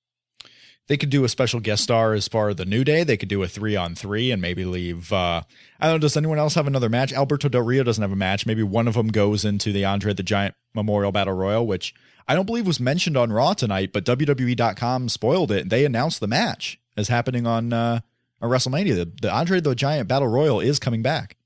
they 0.86 0.96
could 0.96 1.10
do 1.10 1.24
a 1.24 1.28
special 1.28 1.58
guest 1.58 1.82
star 1.82 2.12
as 2.12 2.28
far 2.28 2.50
as 2.50 2.56
the 2.56 2.64
New 2.64 2.84
Day. 2.84 3.02
They 3.02 3.16
could 3.16 3.28
do 3.28 3.42
a 3.42 3.48
three 3.48 3.74
on 3.74 3.94
three 3.96 4.30
and 4.30 4.40
maybe 4.40 4.64
leave. 4.64 5.12
Uh, 5.12 5.42
I 5.80 5.86
don't 5.86 5.94
know. 5.96 5.98
Does 5.98 6.16
anyone 6.16 6.38
else 6.38 6.54
have 6.54 6.66
another 6.68 6.88
match? 6.88 7.12
Alberto 7.12 7.48
Del 7.48 7.62
Rio 7.62 7.82
doesn't 7.82 8.02
have 8.02 8.12
a 8.12 8.16
match. 8.16 8.46
Maybe 8.46 8.62
one 8.62 8.86
of 8.86 8.94
them 8.94 9.08
goes 9.08 9.44
into 9.44 9.72
the 9.72 9.84
Andre 9.84 10.12
the 10.12 10.22
Giant 10.22 10.54
Memorial 10.74 11.10
Battle 11.10 11.34
Royal, 11.34 11.66
which 11.66 11.92
I 12.28 12.34
don't 12.34 12.46
believe 12.46 12.66
was 12.66 12.80
mentioned 12.80 13.16
on 13.16 13.32
Raw 13.32 13.52
tonight, 13.54 13.92
but 13.92 14.04
WWE.com 14.04 15.08
spoiled 15.08 15.50
it. 15.52 15.68
They 15.68 15.84
announced 15.84 16.20
the 16.20 16.26
match 16.28 16.78
as 16.96 17.08
happening 17.08 17.46
on 17.46 17.72
uh, 17.72 18.00
on 18.40 18.50
WrestleMania. 18.50 18.94
The, 18.96 19.12
the 19.22 19.32
Andre 19.32 19.60
the 19.60 19.74
Giant 19.74 20.08
Battle 20.08 20.28
Royal 20.28 20.60
is 20.60 20.78
coming 20.78 21.02
back. 21.02 21.36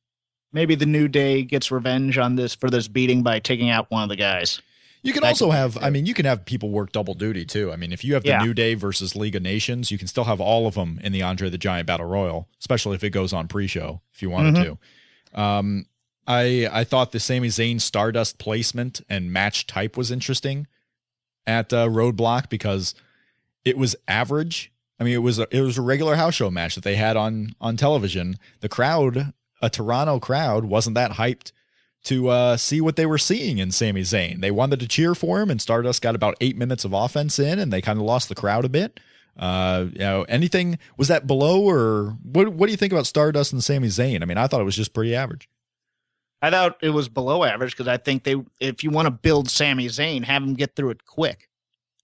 Maybe 0.52 0.74
the 0.74 0.86
New 0.86 1.08
Day 1.08 1.42
gets 1.42 1.70
revenge 1.70 2.16
on 2.18 2.36
this 2.36 2.54
for 2.54 2.70
this 2.70 2.88
beating 2.88 3.22
by 3.22 3.40
taking 3.40 3.68
out 3.68 3.90
one 3.90 4.02
of 4.02 4.08
the 4.08 4.16
guys. 4.16 4.60
You 5.02 5.12
can 5.12 5.22
That 5.22 5.28
also 5.28 5.50
have, 5.50 5.78
I 5.80 5.90
mean, 5.90 6.04
you 6.06 6.14
can 6.14 6.24
have 6.24 6.44
people 6.44 6.70
work 6.70 6.90
double 6.90 7.14
duty 7.14 7.44
too. 7.44 7.70
I 7.70 7.76
mean, 7.76 7.92
if 7.92 8.02
you 8.02 8.14
have 8.14 8.22
the 8.24 8.30
Yeah. 8.30 8.42
New 8.42 8.54
Day 8.54 8.74
versus 8.74 9.14
League 9.14 9.36
of 9.36 9.42
Nations, 9.42 9.90
you 9.90 9.98
can 9.98 10.08
still 10.08 10.24
have 10.24 10.40
all 10.40 10.66
of 10.66 10.74
them 10.74 10.98
in 11.04 11.12
the 11.12 11.22
Andre 11.22 11.48
the 11.48 11.58
Giant 11.58 11.86
Battle 11.86 12.06
Royal, 12.06 12.48
especially 12.58 12.96
if 12.96 13.04
it 13.04 13.10
goes 13.10 13.32
on 13.32 13.46
pre-show 13.46 14.00
if 14.14 14.22
you 14.22 14.30
wanted 14.30 14.54
to. 15.34 15.40
Um, 15.40 15.86
I 16.26 16.68
I 16.72 16.84
thought 16.84 17.12
the 17.12 17.20
Sami 17.20 17.48
Zayn 17.48 17.80
Stardust 17.80 18.38
placement 18.38 19.00
and 19.08 19.32
match 19.32 19.66
type 19.66 19.96
was 19.96 20.10
interesting 20.10 20.66
at 21.46 21.72
uh, 21.72 21.86
Roadblock 21.88 22.48
because 22.48 22.94
it 23.64 23.78
was 23.78 23.96
average. 24.08 24.72
I 24.98 25.04
mean, 25.04 25.14
it 25.14 25.18
was 25.18 25.38
a, 25.38 25.46
it 25.50 25.60
was 25.60 25.78
a 25.78 25.82
regular 25.82 26.16
house 26.16 26.34
show 26.34 26.50
match 26.50 26.74
that 26.74 26.84
they 26.84 26.96
had 26.96 27.16
on 27.16 27.54
on 27.60 27.76
television. 27.76 28.38
The 28.60 28.68
crowd, 28.68 29.32
a 29.60 29.70
Toronto 29.70 30.18
crowd, 30.18 30.64
wasn't 30.64 30.94
that 30.94 31.12
hyped 31.12 31.52
to 32.04 32.28
uh, 32.28 32.56
see 32.56 32.80
what 32.80 32.96
they 32.96 33.06
were 33.06 33.18
seeing 33.18 33.58
in 33.58 33.72
Sami 33.72 34.02
Zayn. 34.02 34.40
They 34.40 34.52
wanted 34.52 34.80
to 34.80 34.88
cheer 34.88 35.14
for 35.14 35.40
him, 35.40 35.50
and 35.50 35.60
Stardust 35.60 36.02
got 36.02 36.14
about 36.14 36.36
eight 36.40 36.56
minutes 36.56 36.84
of 36.84 36.92
offense 36.92 37.38
in, 37.38 37.58
and 37.58 37.72
they 37.72 37.82
kind 37.82 37.98
of 37.98 38.04
lost 38.04 38.28
the 38.28 38.34
crowd 38.34 38.64
a 38.64 38.68
bit. 38.68 39.00
Uh, 39.36 39.86
you 39.92 39.98
know, 39.98 40.22
anything 40.28 40.78
was 40.96 41.08
that 41.08 41.26
below, 41.26 41.60
or 41.62 42.16
what? 42.22 42.48
What 42.48 42.66
do 42.66 42.72
you 42.72 42.78
think 42.78 42.92
about 42.92 43.06
Stardust 43.06 43.52
and 43.52 43.62
Sami 43.62 43.88
Zayn? 43.88 44.22
I 44.22 44.24
mean, 44.24 44.38
I 44.38 44.46
thought 44.46 44.60
it 44.60 44.64
was 44.64 44.76
just 44.76 44.94
pretty 44.94 45.14
average. 45.14 45.48
I 46.42 46.50
thought 46.50 46.76
it 46.82 46.90
was 46.90 47.08
below 47.08 47.44
average 47.44 47.72
because 47.72 47.88
I 47.88 47.96
think 47.96 48.24
they, 48.24 48.36
if 48.60 48.84
you 48.84 48.90
want 48.90 49.06
to 49.06 49.10
build 49.10 49.48
Sami 49.48 49.86
Zayn, 49.86 50.22
have 50.24 50.42
him 50.42 50.54
get 50.54 50.76
through 50.76 50.90
it 50.90 51.04
quick. 51.06 51.48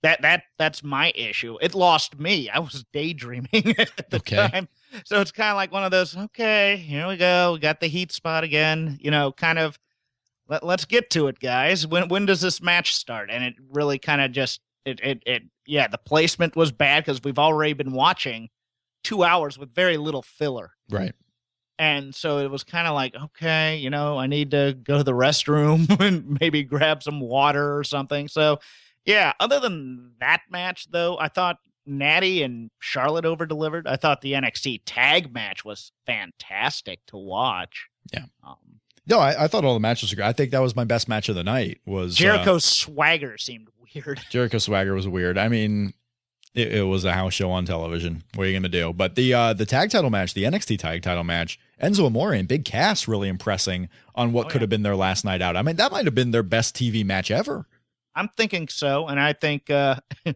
That 0.03 0.23
that 0.23 0.43
that's 0.59 0.83
my 0.83 1.13
issue. 1.15 1.59
It 1.61 1.75
lost 1.77 2.19
me. 2.19 2.51
I 2.51 2.59
was 2.59 2.85
daydreaming 2.93 3.75
at 3.79 4.11
the 4.11 4.17
Okay. 4.17 4.49
time, 4.49 4.69
so 5.05 5.21
it's 5.21 5.31
kind 5.31 5.51
of 5.51 5.57
like 5.57 5.71
one 5.71 5.85
of 5.85 5.91
those. 5.93 6.17
Okay, 6.17 6.77
here 6.77 7.07
we 7.07 7.17
go. 7.17 7.53
We 7.53 7.61
got 7.61 7.79
the 7.81 7.87
heat 7.87 8.11
spot 8.11 8.43
again. 8.43 8.99
You 9.01 9.11
know, 9.11 9.33
kind 9.33 9.59
of. 9.59 9.79
Let, 10.49 10.65
let's 10.65 10.85
get 10.85 11.09
to 11.11 11.29
it, 11.29 11.39
guys. 11.39 11.87
When 11.87 12.09
when 12.09 12.27
does 12.27 12.41
this 12.41 12.61
match 12.61 12.97
start? 12.97 13.31
And 13.31 13.45
it 13.45 13.55
really 13.71 13.99
kind 13.99 14.21
of 14.21 14.33
just 14.33 14.61
it 14.85 14.99
it 15.01 15.23
it 15.25 15.43
yeah. 15.67 15.87
The 15.87 15.99
placement 15.99 16.57
was 16.57 16.73
bad 16.73 17.05
because 17.05 17.23
we've 17.23 17.39
already 17.39 17.75
been 17.75 17.93
watching 17.93 18.49
two 19.05 19.23
hours 19.23 19.57
with 19.57 19.73
very 19.73 19.97
little 19.99 20.23
filler. 20.23 20.73
Right. 20.91 21.15
And 21.83 22.15
so 22.15 22.39
it 22.39 22.49
was 22.49 22.63
kind 22.63 22.87
of 22.87 22.95
like, 22.95 23.17
okay, 23.17 23.77
you 23.79 23.91
know, 23.91 24.17
I 24.17 24.29
need 24.29 24.53
to 24.53 24.79
go 24.85 24.99
to 24.99 25.03
the 25.03 25.11
restroom 25.11 26.01
and 26.01 26.39
maybe 26.41 26.63
grab 26.63 27.03
some 27.03 27.19
water 27.19 27.77
or 27.77 27.83
something. 27.83 28.29
So, 28.29 28.61
yeah, 29.05 29.33
other 29.41 29.59
than 29.59 30.13
that 30.21 30.43
match, 30.49 30.87
though, 30.93 31.19
I 31.19 31.27
thought 31.27 31.57
Natty 31.85 32.45
and 32.45 32.71
Charlotte 32.79 33.25
over 33.25 33.47
delivered. 33.47 33.89
I 33.89 33.97
thought 33.97 34.21
the 34.21 34.35
NXT 34.35 34.83
tag 34.87 35.35
match 35.35 35.65
was 35.65 35.91
fantastic 36.07 37.01
to 37.09 37.17
watch. 37.17 37.89
Yeah. 38.13 38.27
Um, 38.47 38.59
No, 39.09 39.19
I, 39.19 39.47
I 39.47 39.49
thought 39.49 39.65
all 39.65 39.75
the 39.75 39.81
matches 39.81 40.13
were 40.13 40.17
good. 40.19 40.25
I 40.25 40.33
think 40.33 40.53
that 40.53 40.63
was 40.63 40.77
my 40.77 40.85
best 40.85 41.09
match 41.09 41.29
of 41.29 41.35
the 41.35 41.43
night. 41.43 41.81
Was 41.85 42.15
uh, 42.15 42.23
Jericho's 42.23 42.65
Swagger 42.65 43.37
seemed 43.39 43.67
weird. 43.93 44.21
Jericho 44.31 44.59
Swagger 44.59 44.95
was 44.95 45.09
weird. 45.09 45.37
I 45.37 45.49
mean, 45.49 45.95
it, 46.55 46.75
it 46.75 46.83
was 46.83 47.05
a 47.05 47.13
house 47.13 47.35
show 47.35 47.51
on 47.51 47.65
television. 47.65 48.23
What 48.35 48.45
are 48.45 48.51
you 48.51 48.57
gonna 48.57 48.69
do? 48.69 48.93
But 48.93 49.15
the 49.15 49.33
uh, 49.35 49.53
the 49.53 49.67
tag 49.67 49.91
title 49.91 50.11
match, 50.11 50.35
the 50.35 50.45
NXT 50.45 50.79
tag 50.79 51.03
title 51.03 51.25
match, 51.25 51.59
Enzo 51.83 52.07
Amore 52.07 52.33
and 52.33 52.47
Big 52.49 52.65
Cass 52.65 53.09
really 53.09 53.29
impressing 53.29 53.89
on 54.15 54.33
what 54.33 54.47
Oh, 54.47 54.49
could 54.51 54.61
yeah. 54.61 54.65
have 54.65 54.71
been 54.71 54.83
their 54.83 54.97
last 54.97 55.25
night 55.25 55.43
out. 55.43 55.57
I 55.57 55.63
mean, 55.63 55.77
that 55.77 55.93
might 55.93 56.05
have 56.05 56.15
been 56.15 56.31
their 56.31 56.43
best 56.43 56.75
TV 56.77 57.05
match 57.05 57.31
ever. 57.31 57.67
I'm 58.15 58.29
thinking 58.37 58.69
so. 58.69 59.07
And 59.09 59.19
I 59.19 59.33
think, 59.33 59.71
uh, 59.71 59.97
you 60.27 60.35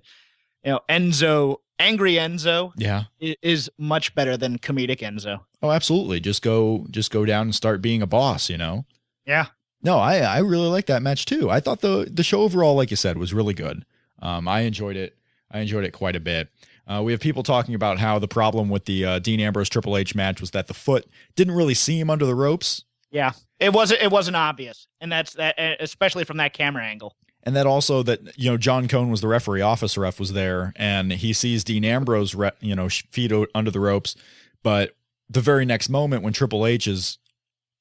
know, 0.64 0.80
Enzo, 0.88 1.56
angry 1.78 2.14
Enzo 2.14 2.72
Yeah. 2.76 3.04
is 3.20 3.70
much 3.76 4.14
better 4.14 4.36
than 4.38 4.58
comedic 4.58 5.00
Enzo. 5.00 5.40
Oh, 5.62 5.70
absolutely. 5.70 6.18
Just 6.20 6.40
go, 6.42 6.86
just 6.90 7.10
go 7.10 7.24
down 7.26 7.42
and 7.48 7.54
start 7.54 7.82
being 7.82 8.00
a 8.02 8.06
boss. 8.06 8.48
You 8.48 8.56
know. 8.56 8.86
Yeah. 9.26 9.46
No, 9.82 9.98
I 9.98 10.18
I 10.20 10.38
really 10.38 10.68
like 10.68 10.86
that 10.86 11.02
match 11.02 11.26
too. 11.26 11.50
I 11.50 11.60
thought 11.60 11.80
the 11.82 12.08
the 12.10 12.24
show 12.24 12.40
overall, 12.40 12.74
like 12.74 12.90
you 12.90 12.96
said, 12.96 13.18
was 13.18 13.34
really 13.34 13.54
good. 13.54 13.84
Um, 14.20 14.48
I 14.48 14.60
enjoyed 14.60 14.96
it. 14.96 15.16
I 15.50 15.60
enjoyed 15.60 15.84
it 15.84 15.92
quite 15.92 16.16
a 16.16 16.20
bit. 16.20 16.48
Uh, 16.86 17.02
we 17.04 17.12
have 17.12 17.20
people 17.20 17.42
talking 17.42 17.74
about 17.74 17.98
how 17.98 18.18
the 18.18 18.28
problem 18.28 18.68
with 18.68 18.84
the 18.84 19.04
uh, 19.04 19.18
Dean 19.18 19.40
Ambrose 19.40 19.68
Triple 19.68 19.96
H 19.96 20.14
match 20.14 20.40
was 20.40 20.52
that 20.52 20.66
the 20.68 20.74
foot 20.74 21.06
didn't 21.34 21.54
really 21.54 21.74
see 21.74 21.98
him 21.98 22.10
under 22.10 22.24
the 22.26 22.34
ropes, 22.34 22.84
Yeah, 23.10 23.32
it 23.58 23.72
wasn't. 23.72 24.02
It 24.02 24.10
wasn't 24.10 24.36
obvious, 24.36 24.86
and 25.00 25.10
that's 25.10 25.34
that. 25.34 25.58
uh, 25.58 25.74
Especially 25.80 26.24
from 26.24 26.36
that 26.38 26.52
camera 26.52 26.84
angle. 26.84 27.16
and 27.42 27.54
that 27.56 27.66
also 27.66 28.02
that 28.04 28.36
you 28.38 28.50
know 28.50 28.56
John 28.56 28.86
Cone 28.88 29.10
was 29.10 29.20
the 29.20 29.28
referee, 29.28 29.60
office 29.62 29.96
ref 29.98 30.18
was 30.20 30.32
there, 30.32 30.72
and 30.76 31.12
he 31.12 31.32
sees 31.32 31.64
Dean 31.64 31.84
Ambrose, 31.84 32.34
re- 32.34 32.50
you 32.60 32.74
know, 32.76 32.88
feet 32.88 33.32
o- 33.32 33.46
under 33.54 33.70
the 33.70 33.80
ropes, 33.80 34.14
but 34.62 34.96
the 35.28 35.40
very 35.40 35.64
next 35.64 35.88
moment 35.88 36.22
when 36.22 36.32
Triple 36.32 36.64
H 36.66 36.86
is 36.86 37.18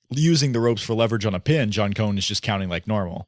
using 0.09 0.51
the 0.51 0.59
ropes 0.59 0.81
for 0.83 0.93
leverage 0.95 1.25
on 1.25 1.35
a 1.35 1.39
pin, 1.39 1.69
John 1.71 1.93
Cone 1.93 2.17
is 2.17 2.27
just 2.27 2.41
counting 2.41 2.69
like 2.69 2.87
normal. 2.87 3.27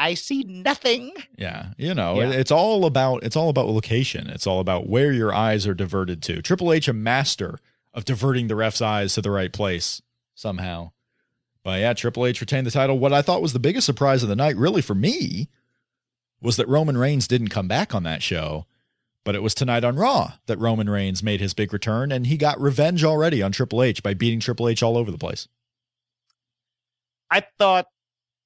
I 0.00 0.14
see 0.14 0.44
nothing. 0.44 1.12
Yeah, 1.36 1.72
you 1.76 1.92
know, 1.92 2.20
Yeah. 2.20 2.30
it's 2.30 2.52
all 2.52 2.86
about 2.86 3.24
it's 3.24 3.34
all 3.36 3.48
about 3.48 3.66
location. 3.68 4.30
It's 4.30 4.46
all 4.46 4.60
about 4.60 4.88
where 4.88 5.12
your 5.12 5.34
eyes 5.34 5.66
are 5.66 5.74
diverted 5.74 6.22
to. 6.24 6.40
Triple 6.40 6.72
H 6.72 6.86
a 6.88 6.92
master 6.92 7.58
of 7.92 8.04
diverting 8.04 8.46
the 8.46 8.54
ref's 8.56 8.80
eyes 8.80 9.14
to 9.14 9.22
the 9.22 9.30
right 9.30 9.52
place 9.52 10.00
somehow. 10.34 10.92
But 11.64 11.80
yeah, 11.80 11.92
Triple 11.94 12.26
H 12.26 12.40
retained 12.40 12.66
the 12.66 12.70
title. 12.70 12.98
What 12.98 13.12
I 13.12 13.22
thought 13.22 13.42
was 13.42 13.52
the 13.52 13.58
biggest 13.58 13.86
surprise 13.86 14.22
of 14.22 14.28
the 14.28 14.36
night, 14.36 14.56
really 14.56 14.80
for 14.82 14.94
me, 14.94 15.48
was 16.40 16.56
that 16.56 16.68
Roman 16.68 16.96
Reigns 16.96 17.26
didn't 17.26 17.48
come 17.48 17.66
back 17.66 17.92
on 17.94 18.04
that 18.04 18.22
show. 18.22 18.66
But 19.24 19.34
it 19.34 19.42
was 19.42 19.52
tonight 19.52 19.84
on 19.84 19.96
Raw 19.96 20.34
that 20.46 20.58
Roman 20.58 20.88
Reigns 20.88 21.22
made 21.24 21.40
his 21.40 21.52
big 21.52 21.72
return, 21.72 22.12
and 22.12 22.26
he 22.28 22.36
got 22.38 22.58
revenge 22.60 23.02
already 23.04 23.42
on 23.42 23.52
Triple 23.52 23.82
H 23.82 24.02
by 24.02 24.14
beating 24.14 24.38
Triple 24.40 24.68
H 24.68 24.82
all 24.82 24.96
over 24.96 25.10
the 25.10 25.18
place. 25.18 25.48
I 27.30 27.42
thought 27.58 27.88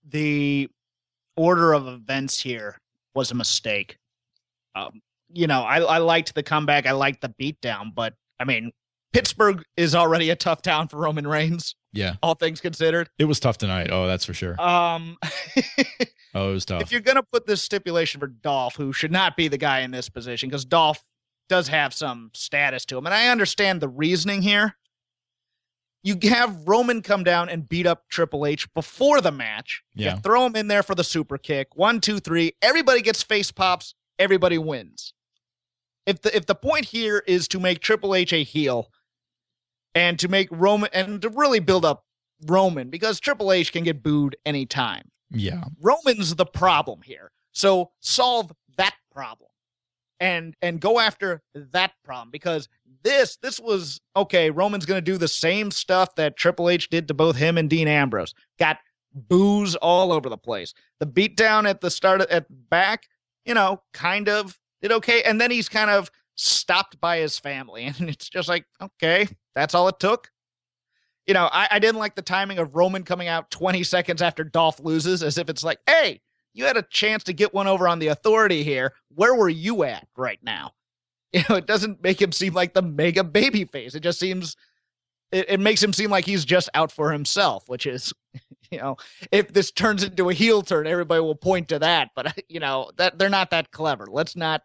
the 0.09 0.69
order 1.37 1.73
of 1.73 1.87
events 1.89 2.41
here 2.41 2.79
was 3.15 3.31
a 3.31 3.35
mistake. 3.35 3.97
Um, 4.75 5.01
you 5.33 5.47
know, 5.47 5.63
I, 5.63 5.81
I 5.81 5.99
liked 5.99 6.35
the 6.35 6.43
comeback. 6.43 6.87
I 6.87 6.93
liked 6.93 7.21
the 7.23 7.29
beatdown, 7.41 7.95
but 7.95 8.15
I 8.41 8.45
mean, 8.45 8.73
Pittsburgh 9.13 9.63
is 9.77 9.95
already 9.95 10.31
a 10.31 10.37
tough 10.37 10.63
town 10.63 10.89
for 10.89 10.97
Roman 10.99 11.27
Reigns, 11.27 11.75
Yeah, 11.93 12.15
all 12.23 12.35
things 12.35 12.61
considered. 12.63 13.11
it 13.19 13.27
was 13.27 13.39
tough 13.41 13.59
tonight. 13.59 13.89
Oh, 13.91 14.07
that's 14.07 14.25
for 14.25 14.35
sure. 14.35 14.61
Um, 14.61 15.19
Oh, 16.35 16.49
it 16.49 16.55
was 16.55 16.65
tough. 16.65 16.81
if 16.81 16.91
you're 16.91 17.03
gonna 17.03 17.23
put 17.23 17.47
this 17.47 17.63
stipulation 17.63 18.19
for 18.19 18.27
Dolph, 18.27 18.75
who 18.77 18.93
should 18.95 19.13
not 19.13 19.37
be 19.37 19.49
the 19.49 19.59
guy 19.59 19.81
in 19.81 19.91
this 19.91 20.09
position, 20.09 20.49
because 20.49 20.65
Dolph 20.65 21.05
does 21.51 21.69
have 21.69 21.93
some 21.93 22.31
status 22.33 22.87
to 22.87 22.97
him, 22.97 23.05
and 23.05 23.15
I 23.15 23.29
understand 23.29 23.83
the 23.83 23.89
reasoning 23.89 24.41
here. 24.41 24.75
You 26.03 26.19
have 26.29 26.67
Roman 26.67 27.01
come 27.03 27.23
down 27.23 27.49
and 27.49 27.69
beat 27.69 27.87
up 27.87 28.09
Triple 28.09 28.45
H 28.45 28.73
before 28.75 29.21
the 29.21 29.31
match. 29.31 29.83
Yeah. 29.95 30.15
You 30.17 30.21
throw 30.21 30.45
him 30.47 30.57
in 30.57 30.67
there 30.67 30.83
for 30.83 30.95
the 30.95 31.05
super 31.05 31.39
kick. 31.39 31.77
One, 31.77 32.01
two, 32.01 32.19
three. 32.19 32.53
Everybody 32.61 33.03
gets 33.03 33.23
face 33.23 33.53
pops. 33.53 33.95
Everybody 34.19 34.59
wins. 34.59 35.15
If 36.05 36.23
the 36.23 36.37
if 36.37 36.47
the 36.47 36.57
point 36.57 36.87
here 36.87 37.23
is 37.29 37.47
to 37.49 37.61
make 37.61 37.79
Triple 37.81 38.15
H 38.15 38.33
a 38.33 38.43
heel, 38.43 38.91
and 39.95 40.19
to 40.19 40.27
make 40.27 40.49
Roman 40.51 40.91
and 40.93 41.23
to 41.23 41.29
really 41.29 41.61
build 41.61 41.85
up 41.85 42.05
Roman, 42.47 42.91
because 42.91 43.21
Triple 43.21 43.53
H 43.53 43.73
can 43.73 43.85
get 43.85 44.03
booed 44.03 44.37
anytime. 44.45 45.11
yeah, 45.31 45.65
Roman's 45.81 46.35
the 46.35 46.47
problem 46.47 47.03
here. 47.05 47.31
So 47.53 47.93
solve 48.01 48.51
that 48.77 48.95
problem. 49.13 49.51
And 50.21 50.55
and 50.63 50.81
go 50.81 51.01
after 51.01 51.43
that 51.55 51.93
problem 52.05 52.31
because 52.31 52.69
this 53.03 53.37
this 53.43 53.59
was 53.59 54.01
okay, 54.15 54.51
Roman's 54.51 54.87
going 54.87 54.99
to 54.99 55.13
do 55.13 55.19
the 55.19 55.29
same 55.29 55.71
stuff 55.71 56.15
that 56.15 56.37
Triple 56.37 56.69
H 56.69 56.89
did 56.89 57.09
to 57.09 57.15
both 57.15 57.37
him 57.37 57.59
and 57.59 57.69
Dean 57.69 57.89
Ambrose. 57.89 58.35
Got 58.59 58.79
booze 59.13 59.75
all 59.77 60.13
over 60.13 60.29
the 60.29 60.39
place. 60.39 60.75
The 61.01 61.07
beatdown 61.07 61.69
at 61.69 61.81
the 61.81 61.91
start 61.91 62.21
at 62.23 62.47
back, 62.71 63.09
you 63.45 63.55
know, 63.55 63.83
kind 63.93 64.29
of 64.29 64.59
did 64.81 64.93
okay 64.93 65.23
and 65.23 65.41
then 65.41 65.51
he's 65.51 65.69
kind 65.69 65.91
of 65.91 66.11
stopped 66.37 67.01
by 67.01 67.19
his 67.19 67.39
family 67.39 67.85
and 67.99 68.09
it's 68.09 68.29
just 68.29 68.49
like, 68.49 68.65
okay, 68.81 69.29
that's 69.55 69.75
all 69.75 69.89
it 69.89 69.99
took 69.99 70.31
you 71.27 71.35
know, 71.35 71.49
I, 71.53 71.69
I 71.73 71.79
didn't 71.79 71.99
like 71.99 72.15
the 72.15 72.23
timing 72.23 72.59
of 72.59 72.75
Roman 72.75 73.05
coming 73.05 73.29
out 73.29 73.51
20 73.51 73.83
seconds 73.85 74.23
after 74.23 74.45
Dolph 74.45 74.81
loses, 74.81 75.23
as 75.23 75.39
if 75.39 75.49
it's 75.49 75.63
like, 75.63 75.79
hey, 75.87 76.21
you 76.55 76.65
had 76.65 76.77
a 76.77 76.83
chance 76.83 77.25
to 77.25 77.33
get 77.33 77.55
one 77.55 77.67
over 77.67 77.89
on 77.89 77.99
the 77.99 78.09
authority 78.09 78.63
here. 78.63 78.93
Where 79.15 79.35
were 79.35 79.49
you 79.49 79.85
at 79.85 80.07
right 80.17 80.41
now? 80.43 80.73
You 81.35 81.43
know, 81.49 81.57
it 81.57 81.67
doesn't 81.67 82.03
make 82.03 82.21
him 82.21 82.31
seem 82.31 82.53
like 82.53 82.75
the 82.75 82.83
mega 82.83 83.25
baby 83.25 83.65
face. 83.65 83.95
It 83.95 84.01
just 84.01 84.19
seems, 84.19 84.55
it, 85.31 85.47
it 85.49 85.61
makes 85.61 85.83
him 85.83 85.95
seem 85.95 86.11
like 86.11 86.27
he's 86.27 86.45
just 86.45 86.69
out 86.75 86.93
for 86.93 87.11
himself, 87.11 87.67
which 87.71 87.87
is, 87.87 88.13
you 88.71 88.77
know, 88.77 88.99
if 89.31 89.51
this 89.51 89.71
turns 89.71 90.05
into 90.05 90.29
a 90.29 90.35
heel 90.35 90.61
turn, 90.61 90.87
everybody 90.87 91.23
will 91.23 91.35
point 91.35 91.69
to 91.69 91.79
that. 91.79 92.11
But, 92.15 92.39
you 92.51 92.61
know, 92.61 92.91
that 92.99 93.19
they're 93.19 93.31
not 93.31 93.49
that 93.49 93.71
clever. 93.71 94.07
Let's 94.11 94.37
not 94.37 94.61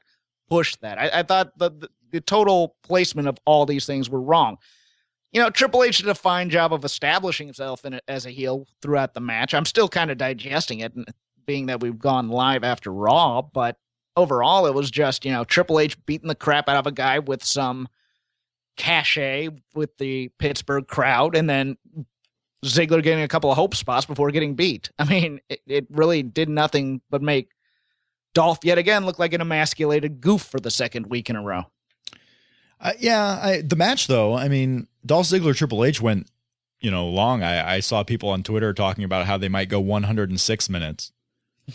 push 0.50 0.75
that. 0.82 1.00
I, 1.00 1.20
I 1.20 1.24
thought 1.24 1.58
the, 1.58 1.72
the, 1.72 1.89
the 2.12 2.20
total 2.20 2.75
placement 2.84 3.29
of 3.29 3.38
all 3.46 3.65
these 3.65 3.86
things 3.86 4.10
were 4.10 4.22
wrong 4.22 4.58
you 5.32 5.41
know, 5.41 5.50
Triple 5.50 5.84
H 5.84 5.98
did 6.00 6.08
a 6.08 6.15
fine 6.15 6.50
job 6.50 6.74
of 6.74 6.86
establishing 6.86 7.48
himself 7.48 7.86
in 7.86 7.94
it 7.94 8.03
as 8.08 8.25
a 8.25 8.32
heel 8.32 8.65
throughout 8.82 9.13
the 9.13 9.20
match. 9.20 9.53
I'm 9.53 9.65
still 9.65 9.89
kind 9.89 10.10
of 10.10 10.17
digesting 10.17 10.79
it, 10.79 10.94
being 11.47 11.65
that 11.65 11.79
we've 11.79 11.97
gone 11.97 12.29
live 12.29 12.63
after 12.63 12.93
Raw, 12.93 13.41
but 13.41 13.77
overall, 14.15 14.67
it 14.67 14.73
was 14.73 14.91
just, 14.91 15.25
you 15.25 15.31
know, 15.31 15.43
Triple 15.43 15.79
H 15.79 15.97
beating 16.05 16.27
the 16.27 16.35
crap 16.35 16.69
out 16.69 16.77
of 16.77 16.85
a 16.85 16.91
guy 16.91 17.19
with 17.19 17.43
some 17.43 17.87
cachet 18.75 19.49
with 19.73 19.97
the 19.97 20.29
Pittsburgh 20.37 20.87
crowd, 20.87 21.35
and 21.35 21.49
then 21.49 21.77
Ziggler 22.65 23.01
getting 23.01 23.23
a 23.23 23.27
couple 23.27 23.49
of 23.49 23.57
hope 23.57 23.75
spots 23.75 24.05
before 24.05 24.29
getting 24.31 24.55
beat. 24.55 24.91
I 24.99 25.05
mean, 25.05 25.39
it, 25.49 25.61
it 25.65 25.87
really 25.89 26.21
did 26.21 26.49
nothing 26.49 27.01
but 27.09 27.21
make 27.21 27.49
Dolph 28.33 28.59
yet 28.63 28.77
again 28.77 29.05
look 29.05 29.17
like 29.17 29.33
an 29.33 29.41
emasculated 29.41 30.21
goof 30.21 30.43
for 30.43 30.59
the 30.59 30.69
second 30.69 31.07
week 31.07 31.29
in 31.29 31.35
a 31.35 31.41
row. 31.41 31.63
Uh, 32.79 32.93
yeah, 32.99 33.39
I, 33.41 33.61
the 33.61 33.75
match 33.75 34.05
though. 34.05 34.35
I 34.35 34.49
mean, 34.49 34.87
Dolph 35.05 35.27
Ziggler 35.27 35.55
Triple 35.55 35.83
H 35.83 35.99
went, 35.99 36.29
you 36.79 36.91
know, 36.91 37.07
long. 37.07 37.41
I, 37.41 37.75
I 37.75 37.79
saw 37.79 38.03
people 38.03 38.29
on 38.29 38.43
Twitter 38.43 38.73
talking 38.73 39.03
about 39.03 39.25
how 39.25 39.37
they 39.37 39.49
might 39.49 39.69
go 39.69 39.79
106 39.79 40.69
minutes 40.69 41.11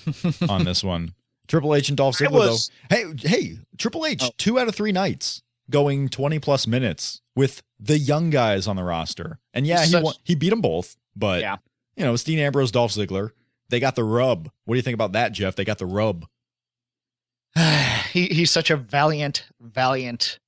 on 0.48 0.64
this 0.64 0.82
one. 0.84 1.14
Triple 1.48 1.74
H 1.74 1.88
and 1.88 1.96
Dolph 1.96 2.16
Ziggler 2.16 2.32
was- 2.32 2.70
though. 2.90 2.96
Hey, 2.96 3.04
hey, 3.18 3.58
Triple 3.78 4.06
H, 4.06 4.22
Oh. 4.24 4.30
two 4.38 4.58
out 4.58 4.68
of 4.68 4.74
three 4.74 4.92
nights 4.92 5.42
going 5.70 6.08
20 6.08 6.38
plus 6.38 6.66
minutes 6.66 7.20
with 7.36 7.62
the 7.80 7.98
young 7.98 8.30
guys 8.30 8.66
on 8.66 8.76
the 8.76 8.84
roster. 8.84 9.38
And 9.54 9.66
yeah, 9.66 9.78
He's 9.80 9.86
he 9.88 9.92
such- 9.92 10.04
won, 10.04 10.14
he 10.24 10.34
beat 10.34 10.50
them 10.50 10.60
both, 10.60 10.96
but 11.16 11.40
Yeah. 11.40 11.56
You 11.96 12.04
know, 12.04 12.14
it's 12.14 12.24
Dean 12.24 12.38
Ambrose, 12.38 12.70
Dolph 12.70 12.92
Ziggler. 12.92 13.30
They 13.68 13.78
got 13.80 13.96
the 13.96 14.04
rub. 14.04 14.50
What 14.64 14.74
do 14.74 14.78
you 14.78 14.82
think 14.82 14.94
about 14.94 15.12
that, 15.12 15.32
Jeff? 15.32 15.56
They 15.56 15.64
got 15.64 15.76
the 15.78 15.86
rub. 15.86 16.26
he, 18.12 18.26
he's 18.28 18.50
such 18.50 18.70
a 18.70 18.76
valiant, 18.76 19.44
valiant, 19.60 20.38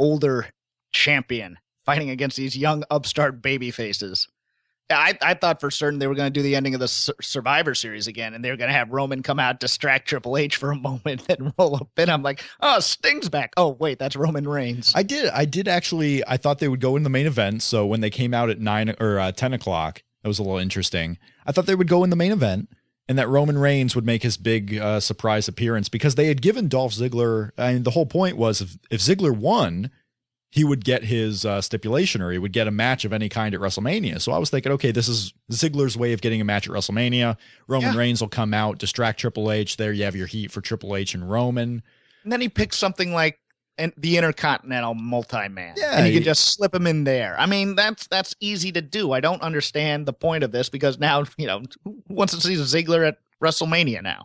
older 0.00 0.46
champion 0.90 1.58
fighting 1.84 2.10
against 2.10 2.36
these 2.36 2.56
young 2.56 2.84
upstart 2.90 3.42
baby 3.42 3.70
faces. 3.70 4.28
I, 4.90 5.18
I 5.20 5.34
thought 5.34 5.60
for 5.60 5.70
certain 5.70 5.98
they 5.98 6.06
were 6.06 6.14
going 6.14 6.32
to 6.32 6.38
do 6.38 6.42
the 6.42 6.56
ending 6.56 6.74
of 6.74 6.80
the 6.80 6.88
Survivor 6.88 7.74
Series 7.74 8.06
again, 8.06 8.34
and 8.34 8.44
they 8.44 8.50
were 8.50 8.56
going 8.56 8.70
to 8.70 8.76
have 8.76 8.90
Roman 8.90 9.22
come 9.22 9.38
out, 9.38 9.60
distract 9.60 10.08
Triple 10.08 10.36
H 10.36 10.56
for 10.56 10.70
a 10.70 10.76
moment, 10.76 11.24
and 11.28 11.52
roll 11.58 11.76
up 11.76 11.90
in. 11.98 12.08
I'm 12.08 12.22
like, 12.22 12.42
oh, 12.60 12.80
Sting's 12.80 13.28
back. 13.28 13.52
Oh, 13.56 13.76
wait, 13.78 13.98
that's 13.98 14.16
Roman 14.16 14.48
Reigns. 14.48 14.92
I 14.94 15.02
did, 15.02 15.28
I 15.30 15.44
did 15.44 15.68
actually. 15.68 16.26
I 16.26 16.36
thought 16.36 16.58
they 16.58 16.68
would 16.68 16.80
go 16.80 16.96
in 16.96 17.02
the 17.02 17.10
main 17.10 17.26
event. 17.26 17.62
So 17.62 17.86
when 17.86 18.00
they 18.00 18.10
came 18.10 18.32
out 18.32 18.50
at 18.50 18.60
nine 18.60 18.94
or 18.98 19.18
uh, 19.18 19.32
ten 19.32 19.52
o'clock, 19.52 20.02
that 20.22 20.28
was 20.28 20.38
a 20.38 20.42
little 20.42 20.58
interesting. 20.58 21.18
I 21.46 21.52
thought 21.52 21.66
they 21.66 21.74
would 21.74 21.88
go 21.88 22.04
in 22.04 22.10
the 22.10 22.16
main 22.16 22.32
event, 22.32 22.70
and 23.08 23.18
that 23.18 23.28
Roman 23.28 23.58
Reigns 23.58 23.94
would 23.94 24.06
make 24.06 24.22
his 24.22 24.36
big 24.36 24.76
uh, 24.78 25.00
surprise 25.00 25.48
appearance 25.48 25.88
because 25.88 26.14
they 26.14 26.26
had 26.26 26.42
given 26.42 26.68
Dolph 26.68 26.92
Ziggler. 26.92 27.50
I 27.58 27.74
mean, 27.74 27.82
the 27.82 27.90
whole 27.90 28.06
point 28.06 28.36
was 28.36 28.60
if 28.60 28.78
if 28.90 29.00
Ziggler 29.00 29.36
won, 29.36 29.90
he 30.50 30.64
would 30.64 30.84
get 30.84 31.04
his 31.04 31.44
uh, 31.44 31.60
stipulation 31.60 32.22
or 32.22 32.30
he 32.30 32.38
would 32.38 32.52
get 32.52 32.66
a 32.66 32.70
match 32.70 33.04
of 33.04 33.12
any 33.12 33.28
kind 33.28 33.54
at 33.54 33.60
WrestleMania. 33.60 34.20
So 34.20 34.32
I 34.32 34.38
was 34.38 34.48
thinking, 34.48 34.72
okay, 34.72 34.92
this 34.92 35.08
is 35.08 35.34
Ziggler's 35.52 35.96
way 35.96 36.12
of 36.12 36.22
getting 36.22 36.40
a 36.40 36.44
match 36.44 36.66
at 36.66 36.74
WrestleMania. 36.74 37.36
Roman 37.66 37.92
yeah. 37.92 37.98
Reigns 37.98 38.20
will 38.20 38.28
come 38.28 38.54
out, 38.54 38.78
distract 38.78 39.20
Triple 39.20 39.52
H. 39.52 39.76
There 39.76 39.92
you 39.92 40.04
have 40.04 40.16
your 40.16 40.26
heat 40.26 40.50
for 40.50 40.60
Triple 40.60 40.96
H 40.96 41.14
and 41.14 41.30
Roman. 41.30 41.82
And 42.24 42.32
then 42.32 42.40
he 42.40 42.48
picks 42.48 42.78
something 42.78 43.12
like 43.12 43.38
the 43.96 44.16
Intercontinental 44.16 44.94
Multi-Man, 44.94 45.74
yeah, 45.76 45.98
and 45.98 46.06
you 46.08 46.14
can 46.14 46.24
just 46.24 46.52
slip 46.54 46.74
him 46.74 46.86
in 46.86 47.04
there. 47.04 47.38
I 47.38 47.46
mean, 47.46 47.76
that's 47.76 48.08
that's 48.08 48.34
easy 48.40 48.72
to 48.72 48.82
do. 48.82 49.12
I 49.12 49.20
don't 49.20 49.40
understand 49.40 50.06
the 50.06 50.12
point 50.12 50.42
of 50.42 50.50
this 50.50 50.68
because 50.68 50.98
now 50.98 51.24
you 51.38 51.46
know 51.46 51.62
who 51.84 52.02
wants 52.08 52.34
to 52.34 52.40
see 52.40 52.54
Ziggler 52.54 53.06
at 53.06 53.18
WrestleMania 53.42 54.02
now. 54.02 54.24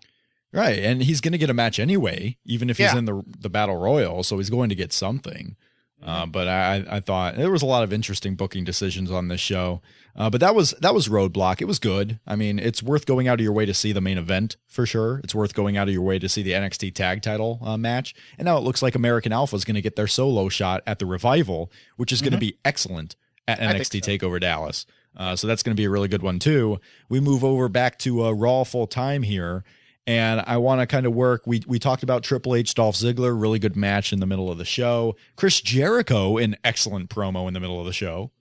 Right, 0.51 0.79
and 0.79 1.01
he's 1.01 1.21
going 1.21 1.31
to 1.31 1.37
get 1.37 1.49
a 1.49 1.53
match 1.53 1.79
anyway, 1.79 2.37
even 2.45 2.69
if 2.69 2.77
he's 2.77 2.93
yeah. 2.93 2.97
in 2.97 3.05
the 3.05 3.23
the 3.39 3.49
Battle 3.49 3.77
Royal, 3.77 4.23
so 4.23 4.37
he's 4.37 4.49
going 4.49 4.69
to 4.69 4.75
get 4.75 4.91
something. 4.91 5.55
Uh, 6.03 6.25
but 6.25 6.47
I, 6.47 6.83
I 6.89 6.99
thought 6.99 7.37
there 7.37 7.51
was 7.51 7.61
a 7.61 7.65
lot 7.65 7.83
of 7.83 7.93
interesting 7.93 8.35
booking 8.35 8.65
decisions 8.65 9.09
on 9.09 9.29
this 9.29 9.39
show. 9.39 9.81
Uh, 10.15 10.29
but 10.29 10.41
that 10.41 10.53
was 10.53 10.71
that 10.81 10.93
was 10.93 11.07
Roadblock. 11.07 11.61
It 11.61 11.65
was 11.65 11.79
good. 11.79 12.19
I 12.27 12.35
mean, 12.35 12.59
it's 12.59 12.83
worth 12.83 13.05
going 13.05 13.27
out 13.27 13.39
of 13.39 13.43
your 13.43 13.53
way 13.53 13.65
to 13.65 13.73
see 13.73 13.93
the 13.93 14.01
main 14.01 14.17
event 14.17 14.57
for 14.67 14.85
sure. 14.85 15.19
It's 15.23 15.33
worth 15.33 15.53
going 15.53 15.75
out 15.75 15.87
of 15.87 15.93
your 15.93 16.03
way 16.03 16.19
to 16.19 16.29
see 16.29 16.43
the 16.43 16.51
NXT 16.51 16.93
Tag 16.93 17.21
Title 17.21 17.59
uh, 17.63 17.77
match. 17.77 18.13
And 18.37 18.45
now 18.45 18.57
it 18.57 18.63
looks 18.63 18.81
like 18.81 18.95
American 18.95 19.31
Alpha 19.31 19.55
is 19.55 19.65
going 19.65 19.75
to 19.75 19.81
get 19.81 19.95
their 19.95 20.07
solo 20.07 20.49
shot 20.49 20.83
at 20.85 20.99
the 20.99 21.05
Revival, 21.05 21.71
which 21.95 22.11
is 22.11 22.19
mm-hmm. 22.19 22.25
going 22.25 22.33
to 22.33 22.45
be 22.45 22.59
excellent 22.63 23.15
at 23.47 23.59
NXT 23.59 24.05
so. 24.05 24.11
Takeover 24.11 24.39
Dallas. 24.39 24.85
Uh, 25.15 25.35
so 25.35 25.47
that's 25.47 25.63
going 25.63 25.75
to 25.75 25.79
be 25.79 25.85
a 25.85 25.89
really 25.89 26.07
good 26.07 26.21
one 26.21 26.37
too. 26.37 26.79
We 27.09 27.19
move 27.19 27.43
over 27.43 27.69
back 27.69 27.97
to 27.99 28.25
uh, 28.25 28.31
Raw 28.31 28.63
full 28.63 28.87
time 28.87 29.23
here 29.23 29.63
and 30.05 30.43
I 30.45 30.57
want 30.57 30.81
to 30.81 30.87
kind 30.87 31.05
of 31.05 31.13
work. 31.13 31.43
We 31.45 31.63
we 31.67 31.79
talked 31.79 32.03
about 32.03 32.23
Triple 32.23 32.55
H, 32.55 32.73
Dolph 32.73 32.95
Ziggler, 32.95 33.39
really 33.39 33.59
good 33.59 33.75
match 33.75 34.11
in 34.11 34.19
the 34.19 34.25
middle 34.25 34.51
of 34.51 34.57
the 34.57 34.65
show. 34.65 35.15
Chris 35.35 35.61
Jericho, 35.61 36.37
an 36.37 36.55
excellent 36.63 37.09
promo 37.09 37.47
in 37.47 37.53
the 37.53 37.59
middle 37.59 37.79
of 37.79 37.85
the 37.85 37.93
show. 37.93 38.31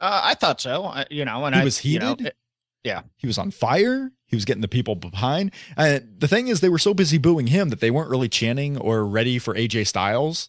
Uh, 0.00 0.20
I 0.24 0.34
thought 0.34 0.60
so. 0.60 0.84
I, 0.84 1.06
you 1.10 1.24
know, 1.24 1.44
and 1.44 1.54
he 1.54 1.60
I, 1.60 1.64
was 1.64 1.78
heated. 1.78 2.20
You 2.20 2.24
know, 2.24 2.28
it, 2.28 2.36
yeah, 2.84 3.02
he 3.16 3.26
was 3.26 3.38
on 3.38 3.50
fire. 3.50 4.12
He 4.26 4.36
was 4.36 4.44
getting 4.44 4.62
the 4.62 4.68
people 4.68 4.94
behind. 4.94 5.52
Uh, 5.76 6.00
the 6.18 6.28
thing 6.28 6.48
is, 6.48 6.60
they 6.60 6.68
were 6.68 6.78
so 6.78 6.94
busy 6.94 7.18
booing 7.18 7.46
him 7.46 7.70
that 7.70 7.80
they 7.80 7.90
weren't 7.90 8.10
really 8.10 8.28
chanting 8.28 8.76
or 8.76 9.06
ready 9.06 9.38
for 9.38 9.54
AJ 9.54 9.86
Styles. 9.86 10.48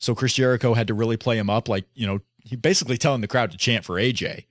So 0.00 0.14
Chris 0.14 0.34
Jericho 0.34 0.74
had 0.74 0.86
to 0.88 0.94
really 0.94 1.16
play 1.16 1.38
him 1.38 1.50
up, 1.50 1.68
like 1.68 1.86
you 1.94 2.06
know, 2.06 2.20
he 2.44 2.56
basically 2.56 2.98
telling 2.98 3.20
the 3.20 3.28
crowd 3.28 3.50
to 3.50 3.56
chant 3.56 3.84
for 3.84 3.96
AJ. 3.96 4.44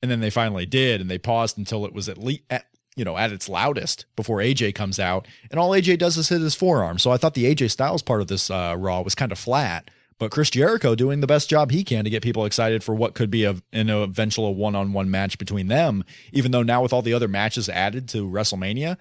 And 0.00 0.10
then 0.10 0.20
they 0.20 0.30
finally 0.30 0.66
did, 0.66 1.00
and 1.00 1.10
they 1.10 1.18
paused 1.18 1.58
until 1.58 1.84
it 1.84 1.92
was 1.92 2.08
at 2.08 2.18
least 2.18 2.42
at 2.50 2.66
you 2.98 3.04
know, 3.04 3.16
at 3.16 3.32
its 3.32 3.48
loudest 3.48 4.04
before 4.16 4.38
AJ 4.38 4.74
comes 4.74 4.98
out. 4.98 5.26
And 5.50 5.60
all 5.60 5.70
AJ 5.70 5.98
does 5.98 6.16
is 6.16 6.28
hit 6.28 6.40
his 6.40 6.56
forearm. 6.56 6.98
So 6.98 7.12
I 7.12 7.16
thought 7.16 7.34
the 7.34 7.54
AJ 7.54 7.70
Styles 7.70 8.02
part 8.02 8.20
of 8.20 8.26
this 8.26 8.50
uh, 8.50 8.74
Raw 8.76 9.02
was 9.02 9.14
kind 9.14 9.32
of 9.32 9.38
flat. 9.38 9.90
But 10.18 10.32
Chris 10.32 10.50
Jericho 10.50 10.96
doing 10.96 11.20
the 11.20 11.28
best 11.28 11.48
job 11.48 11.70
he 11.70 11.84
can 11.84 12.02
to 12.02 12.10
get 12.10 12.24
people 12.24 12.44
excited 12.44 12.82
for 12.82 12.92
what 12.92 13.14
could 13.14 13.30
be 13.30 13.44
a, 13.44 13.54
an 13.72 13.88
eventual 13.88 14.56
one 14.56 14.74
on 14.74 14.92
one 14.92 15.10
match 15.12 15.38
between 15.38 15.68
them. 15.68 16.04
Even 16.32 16.50
though 16.50 16.64
now 16.64 16.82
with 16.82 16.92
all 16.92 17.02
the 17.02 17.14
other 17.14 17.28
matches 17.28 17.68
added 17.68 18.08
to 18.08 18.28
WrestleMania, 18.28 18.96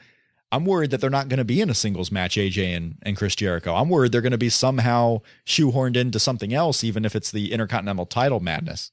I'm 0.52 0.64
worried 0.64 0.92
that 0.92 1.02
they're 1.02 1.10
not 1.10 1.28
going 1.28 1.40
to 1.40 1.44
be 1.44 1.60
in 1.60 1.72
a 1.72 1.74
singles 1.74 2.12
match, 2.12 2.36
AJ 2.36 2.78
and, 2.78 2.98
and 3.02 3.18
Chris 3.18 3.36
Jericho. 3.36 3.74
I'm 3.74 3.90
worried 3.90 4.12
they're 4.12 4.22
going 4.22 4.32
to 4.32 4.38
be 4.38 4.50
somehow 4.50 5.22
shoehorned 5.46 5.98
into 5.98 6.20
something 6.20 6.54
else, 6.54 6.84
even 6.84 7.04
if 7.04 7.16
it's 7.16 7.32
the 7.32 7.52
Intercontinental 7.52 8.06
title 8.06 8.40
madness. 8.40 8.92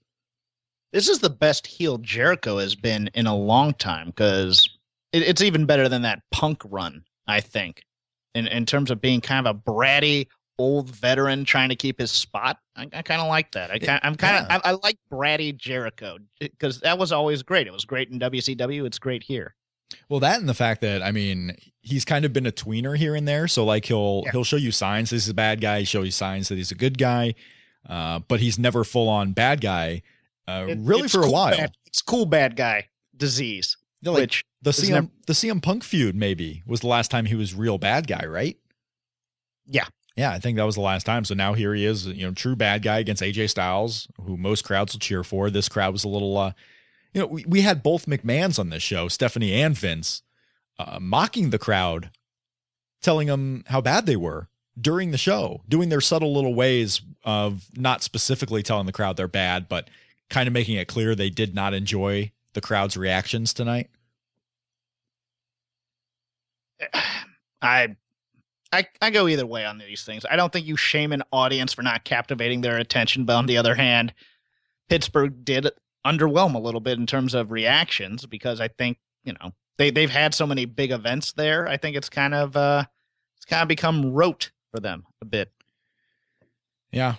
This 0.93 1.09
is 1.09 1.19
the 1.19 1.31
best 1.31 1.67
heel 1.67 1.99
Jericho 1.99 2.59
has 2.59 2.75
been 2.75 3.11
in 3.15 3.27
a 3.27 3.37
long 3.37 3.75
time 3.75 4.07
because 4.07 4.69
it, 5.15 5.23
it's 5.23 5.43
even 5.43 5.65
better 5.65 5.89
than 5.89 6.03
that 6.03 6.21
Punk 6.31 6.61
run, 6.65 7.05
I 7.27 7.41
think, 7.41 7.83
in 8.35 8.47
in 8.47 8.67
terms 8.67 8.91
of 8.91 9.01
being 9.01 9.21
kind 9.21 9.47
of 9.47 9.57
a 9.57 9.59
bratty 9.59 10.27
old 10.59 10.91
veteran 10.91 11.45
trying 11.45 11.69
to 11.69 11.77
keep 11.77 11.99
his 11.99 12.11
spot. 12.11 12.59
I, 12.77 12.89
I 12.93 13.03
kind 13.03 13.21
of 13.21 13.29
like 13.29 13.53
that. 13.53 13.71
I 13.71 13.79
kind, 13.79 14.01
I'm 14.03 14.15
kind 14.15 14.37
of 14.37 14.47
yeah. 14.49 14.61
I, 14.65 14.71
I, 14.71 14.73
like 14.83 14.99
bratty 15.11 15.57
Jericho 15.57 16.19
because 16.39 16.81
that 16.81 16.99
was 16.99 17.13
always 17.13 17.43
great. 17.43 17.67
It 17.67 17.73
was 17.73 17.85
great 17.85 18.11
in 18.11 18.19
WCW. 18.19 18.87
It's 18.87 18.99
great 18.99 19.23
here. 19.23 19.55
Well, 20.09 20.21
that 20.21 20.41
and 20.41 20.49
the 20.49 20.55
fact 20.55 20.81
that 20.81 21.03
I 21.03 21.13
mean 21.13 21.57
he's 21.81 22.05
kind 22.05 22.25
of 22.25 22.33
been 22.33 22.47
a 22.47 22.53
tweener 22.53 22.97
here 22.97 23.15
and 23.15 23.27
there. 23.27 23.49
So 23.49 23.65
like 23.65 23.85
he'll 23.85 24.23
yeah. 24.25 24.33
he'll 24.33 24.45
show 24.45 24.57
you 24.57 24.73
signs 24.73 25.11
that 25.11 25.17
he's 25.17 25.29
a 25.29 25.35
bad 25.35 25.61
guy. 25.61 25.85
Show 25.85 26.03
you 26.03 26.11
signs 26.11 26.49
that 26.49 26.57
he's 26.57 26.73
a 26.73 26.77
good 26.77 26.99
guy, 26.99 27.35
uh, 27.89 28.19
but 28.21 28.41
he's 28.41 28.59
never 28.59 28.83
full 28.83 29.09
on 29.09 29.33
bad 29.33 29.61
guy. 29.61 30.03
Uh, 30.47 30.67
it, 30.69 30.79
really 30.81 31.09
for 31.09 31.23
a 31.23 31.31
while. 31.31 31.57
Bad, 31.57 31.73
it's 31.87 32.03
cool 32.03 32.27
bad 32.27 32.57
guy 32.57 32.89
disease. 33.17 33.77
Like, 34.13 34.21
which 34.23 34.45
the 34.63 34.71
CM 34.73 34.91
never- 34.91 35.09
the 35.27 35.33
CM 35.35 35.63
Punk 35.63 35.85
feud 35.85 36.15
maybe 36.15 36.63
was 36.67 36.81
the 36.81 36.87
last 36.89 37.11
time 37.11 37.27
he 37.27 37.35
was 37.35 37.55
real 37.55 37.79
bad 37.79 38.07
guy, 38.07 38.25
right? 38.27 38.57
Yeah. 39.67 39.87
Yeah, 40.17 40.31
I 40.31 40.39
think 40.39 40.57
that 40.59 40.65
was 40.65 40.77
the 40.77 40.81
last 40.81 41.05
time. 41.05 41.25
So 41.25 41.35
now 41.35 41.55
here 41.55 41.75
he 41.75 41.85
is, 41.85 42.07
you 42.07 42.25
know, 42.25 42.33
true 42.33 42.55
bad 42.55 42.83
guy 42.83 42.99
against 42.99 43.23
AJ 43.23 43.51
Styles, 43.51 44.07
who 44.25 44.37
most 44.37 44.63
crowds 44.63 44.93
will 44.95 45.01
cheer 45.01 45.25
for. 45.25 45.51
This 45.51 45.69
crowd 45.69 45.93
was 45.93 46.05
a 46.05 46.09
little 46.09 46.37
uh 46.39 46.53
you 47.13 47.21
know, 47.21 47.27
we, 47.29 47.45
we 47.47 47.61
had 47.61 47.83
both 47.83 48.07
McMahons 48.07 48.59
on 48.59 48.71
this 48.71 48.83
show, 48.83 49.07
Stephanie 49.07 49.53
and 49.55 49.77
Vince, 49.79 50.23
uh, 50.81 50.99
mocking 51.01 51.51
the 51.51 51.61
crowd, 51.61 52.11
telling 53.03 53.29
them 53.29 53.63
how 53.69 53.81
bad 53.81 54.07
they 54.07 54.17
were 54.17 54.49
during 54.81 55.13
the 55.13 55.19
show, 55.19 55.63
doing 55.69 55.89
their 55.91 56.01
subtle 56.01 56.35
little 56.35 56.55
ways 56.55 57.01
of 57.23 57.67
not 57.77 58.03
specifically 58.03 58.65
telling 58.65 58.87
the 58.87 58.93
crowd 58.93 59.17
they're 59.17 59.29
bad, 59.29 59.69
but 59.69 59.89
kind 60.29 60.49
of 60.49 60.53
making 60.53 60.75
it 60.75 60.89
clear 60.89 61.15
they 61.15 61.31
did 61.31 61.55
not 61.55 61.73
enjoy 61.73 62.33
the 62.55 62.61
crowd's 62.61 62.97
reactions 62.97 63.55
tonight. 63.55 63.89
I 67.63 67.97
I, 68.75 68.87
I 69.01 69.11
go 69.11 69.29
either 69.29 69.47
way 69.47 69.65
on 69.65 69.79
these 69.79 70.03
things. 70.03 70.27
I 70.29 70.35
don't 70.35 70.53
think 70.53 70.67
you 70.67 70.77
shame 70.77 71.13
an 71.13 71.23
audience 71.33 71.73
for 71.73 71.83
not 71.83 72.05
captivating 72.05 72.61
their 72.61 72.77
attention, 72.77 73.25
but 73.25 73.37
on 73.37 73.47
the 73.47 73.57
other 73.57 73.77
hand, 73.77 74.13
Pittsburgh 74.89 75.45
did 75.45 75.71
underwhelm 76.05 76.55
a 76.55 76.59
little 76.59 76.81
bit 76.81 76.99
in 76.99 77.07
terms 77.07 77.35
of 77.35 77.53
reactions 77.53 78.27
because 78.27 78.61
I 78.61 78.67
think, 78.67 78.99
you 79.23 79.33
know, 79.35 79.53
they 79.79 79.91
they've 79.91 80.11
had 80.11 80.35
so 80.35 80.47
many 80.47 80.65
big 80.65 80.91
events 80.91 81.33
there. 81.33 81.69
I 81.69 81.77
think 81.77 81.97
it's 81.97 82.09
kind 82.09 82.35
of 82.35 82.57
uh 82.57 82.85
it's 83.37 83.45
kind 83.45 83.63
of 83.63 83.69
become 83.69 84.13
rote 84.13 84.51
for 84.73 84.81
them 84.81 85.05
a 85.23 85.25
bit. 85.25 85.53
Yeah. 86.91 87.15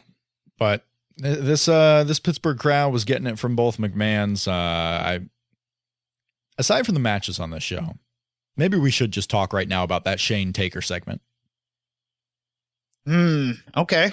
But 0.59 0.85
this 1.17 1.67
uh 1.67 2.03
this 2.03 2.19
Pittsburgh 2.19 2.59
crowd 2.59 2.91
was 2.91 3.05
getting 3.05 3.27
it 3.27 3.39
from 3.39 3.55
both 3.55 3.77
McMahons. 3.77 4.47
Uh 4.47 4.51
I 4.51 5.19
aside 6.57 6.85
from 6.85 6.95
the 6.95 7.01
matches 7.01 7.39
on 7.39 7.51
this 7.51 7.63
show, 7.63 7.95
Maybe 8.57 8.77
we 8.77 8.91
should 8.91 9.11
just 9.11 9.29
talk 9.29 9.53
right 9.53 9.67
now 9.67 9.83
about 9.83 10.05
that 10.05 10.19
Shane 10.19 10.53
Taker 10.53 10.81
segment. 10.81 11.21
Hmm. 13.05 13.51
Okay. 13.75 14.11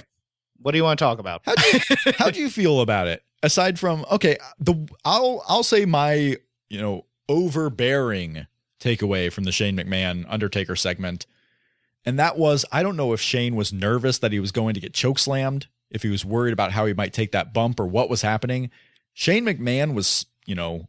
What 0.60 0.72
do 0.72 0.78
you 0.78 0.84
want 0.84 0.98
to 0.98 1.04
talk 1.04 1.18
about? 1.18 1.42
How 1.44 1.54
do 1.54 1.62
you, 1.72 2.12
how 2.18 2.30
do 2.30 2.40
you 2.40 2.50
feel 2.50 2.80
about 2.80 3.08
it? 3.08 3.22
Aside 3.42 3.78
from 3.78 4.04
okay, 4.10 4.36
the 4.60 4.88
I'll 5.04 5.42
I'll 5.48 5.64
say 5.64 5.84
my 5.84 6.36
you 6.68 6.80
know 6.80 7.06
overbearing 7.28 8.46
takeaway 8.78 9.32
from 9.32 9.44
the 9.44 9.52
Shane 9.52 9.76
McMahon 9.76 10.24
Undertaker 10.28 10.76
segment, 10.76 11.26
and 12.04 12.18
that 12.18 12.38
was 12.38 12.64
I 12.70 12.84
don't 12.84 12.96
know 12.96 13.12
if 13.12 13.20
Shane 13.20 13.56
was 13.56 13.72
nervous 13.72 14.18
that 14.18 14.30
he 14.30 14.38
was 14.38 14.52
going 14.52 14.74
to 14.74 14.80
get 14.80 14.94
choke 14.94 15.18
slammed, 15.18 15.66
if 15.90 16.02
he 16.02 16.08
was 16.08 16.24
worried 16.24 16.52
about 16.52 16.72
how 16.72 16.86
he 16.86 16.94
might 16.94 17.12
take 17.12 17.32
that 17.32 17.52
bump 17.52 17.80
or 17.80 17.86
what 17.86 18.08
was 18.08 18.22
happening. 18.22 18.70
Shane 19.12 19.44
McMahon 19.44 19.94
was 19.94 20.26
you 20.46 20.54
know 20.54 20.86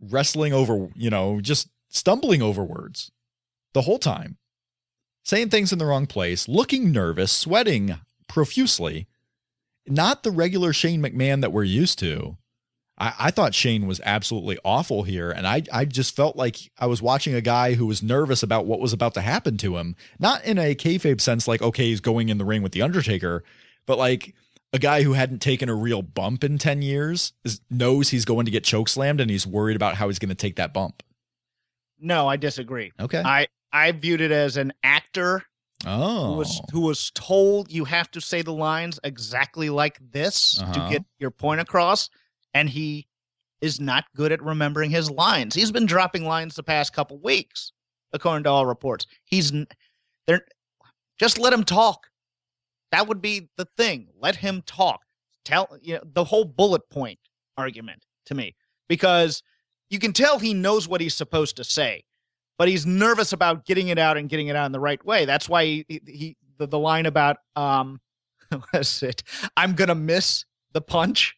wrestling 0.00 0.52
over 0.52 0.88
you 0.94 1.10
know 1.10 1.40
just 1.40 1.68
stumbling 1.92 2.42
over 2.42 2.64
words 2.64 3.12
the 3.74 3.82
whole 3.82 3.98
time, 3.98 4.38
saying 5.22 5.50
things 5.50 5.72
in 5.72 5.78
the 5.78 5.86
wrong 5.86 6.06
place, 6.06 6.48
looking 6.48 6.90
nervous, 6.90 7.30
sweating 7.30 7.98
profusely. 8.28 9.06
Not 9.86 10.22
the 10.22 10.30
regular 10.30 10.72
Shane 10.72 11.02
McMahon 11.02 11.40
that 11.40 11.52
we're 11.52 11.64
used 11.64 11.98
to. 12.00 12.38
I, 12.98 13.14
I, 13.18 13.30
thought 13.30 13.54
Shane 13.54 13.86
was 13.86 14.00
absolutely 14.04 14.58
awful 14.64 15.02
here. 15.02 15.30
And 15.30 15.46
I, 15.46 15.62
I 15.72 15.84
just 15.84 16.14
felt 16.14 16.36
like 16.36 16.70
I 16.78 16.86
was 16.86 17.02
watching 17.02 17.34
a 17.34 17.40
guy 17.40 17.74
who 17.74 17.86
was 17.86 18.02
nervous 18.02 18.42
about 18.42 18.66
what 18.66 18.80
was 18.80 18.92
about 18.92 19.14
to 19.14 19.20
happen 19.20 19.56
to 19.58 19.76
him. 19.76 19.96
Not 20.18 20.44
in 20.44 20.58
a 20.58 20.74
kayfabe 20.74 21.20
sense, 21.20 21.48
like, 21.48 21.62
okay, 21.62 21.86
he's 21.86 22.00
going 22.00 22.28
in 22.28 22.38
the 22.38 22.44
ring 22.44 22.62
with 22.62 22.72
The 22.72 22.82
Undertaker, 22.82 23.42
but 23.86 23.98
like, 23.98 24.34
a 24.72 24.78
guy 24.78 25.02
who 25.02 25.12
hadn't 25.12 25.40
taken 25.40 25.68
a 25.68 25.74
real 25.74 26.00
bump 26.00 26.42
in 26.42 26.56
10 26.56 26.80
years 26.80 27.34
is, 27.44 27.60
knows 27.68 28.08
he's 28.08 28.24
going 28.24 28.46
to 28.46 28.50
get 28.50 28.64
choke 28.64 28.88
slammed 28.88 29.20
and 29.20 29.30
he's 29.30 29.46
worried 29.46 29.76
about 29.76 29.96
how 29.96 30.08
he's 30.08 30.18
going 30.18 30.30
to 30.30 30.34
take 30.34 30.56
that 30.56 30.72
bump. 30.72 31.02
No, 32.02 32.28
I 32.28 32.36
disagree. 32.36 32.92
Okay. 33.00 33.22
I 33.24 33.46
I 33.72 33.92
viewed 33.92 34.20
it 34.20 34.32
as 34.32 34.56
an 34.56 34.72
actor 34.82 35.42
oh. 35.86 36.32
who 36.32 36.38
was 36.38 36.60
who 36.72 36.80
was 36.80 37.10
told 37.12 37.70
you 37.70 37.84
have 37.84 38.10
to 38.10 38.20
say 38.20 38.42
the 38.42 38.52
lines 38.52 38.98
exactly 39.04 39.70
like 39.70 39.98
this 40.10 40.60
Uh-huh. 40.60 40.72
to 40.72 40.92
get 40.92 41.04
your 41.18 41.30
point 41.30 41.60
across, 41.60 42.10
and 42.52 42.68
he 42.68 43.06
is 43.60 43.80
not 43.80 44.04
good 44.16 44.32
at 44.32 44.42
remembering 44.42 44.90
his 44.90 45.08
lines. 45.08 45.54
He's 45.54 45.70
been 45.70 45.86
dropping 45.86 46.26
lines 46.26 46.56
the 46.56 46.64
past 46.64 46.92
couple 46.92 47.18
weeks, 47.20 47.72
according 48.12 48.42
to 48.44 48.50
all 48.50 48.66
reports. 48.66 49.06
He's 49.24 49.52
there. 50.26 50.44
Just 51.18 51.38
let 51.38 51.52
him 51.52 51.62
talk. 51.62 52.08
That 52.90 53.06
would 53.06 53.22
be 53.22 53.48
the 53.56 53.68
thing. 53.76 54.08
Let 54.18 54.36
him 54.36 54.62
talk. 54.66 55.00
Tell 55.44 55.78
you 55.80 55.94
know 55.94 56.00
the 56.04 56.24
whole 56.24 56.44
bullet 56.44 56.82
point 56.90 57.18
argument 57.56 58.04
to 58.26 58.34
me 58.34 58.54
because 58.88 59.42
you 59.92 59.98
can 59.98 60.12
tell 60.12 60.38
he 60.38 60.54
knows 60.54 60.88
what 60.88 61.00
he's 61.00 61.14
supposed 61.14 61.56
to 61.56 61.64
say 61.64 62.02
but 62.62 62.68
he's 62.68 62.86
nervous 62.86 63.32
about 63.32 63.64
getting 63.64 63.88
it 63.88 63.98
out 63.98 64.16
and 64.16 64.28
getting 64.28 64.48
it 64.48 64.54
out 64.54 64.66
in 64.66 64.72
the 64.72 64.78
right 64.78 65.04
way. 65.04 65.24
That's 65.24 65.48
why 65.48 65.64
he, 65.64 65.84
he, 65.88 66.00
he 66.06 66.36
the, 66.58 66.68
the 66.68 66.78
line 66.78 67.06
about 67.06 67.38
um 67.56 68.00
what 68.50 68.64
is 68.74 69.02
it? 69.02 69.24
I'm 69.56 69.74
gonna 69.74 69.96
miss 69.96 70.44
the 70.72 70.80
punch. 70.80 71.36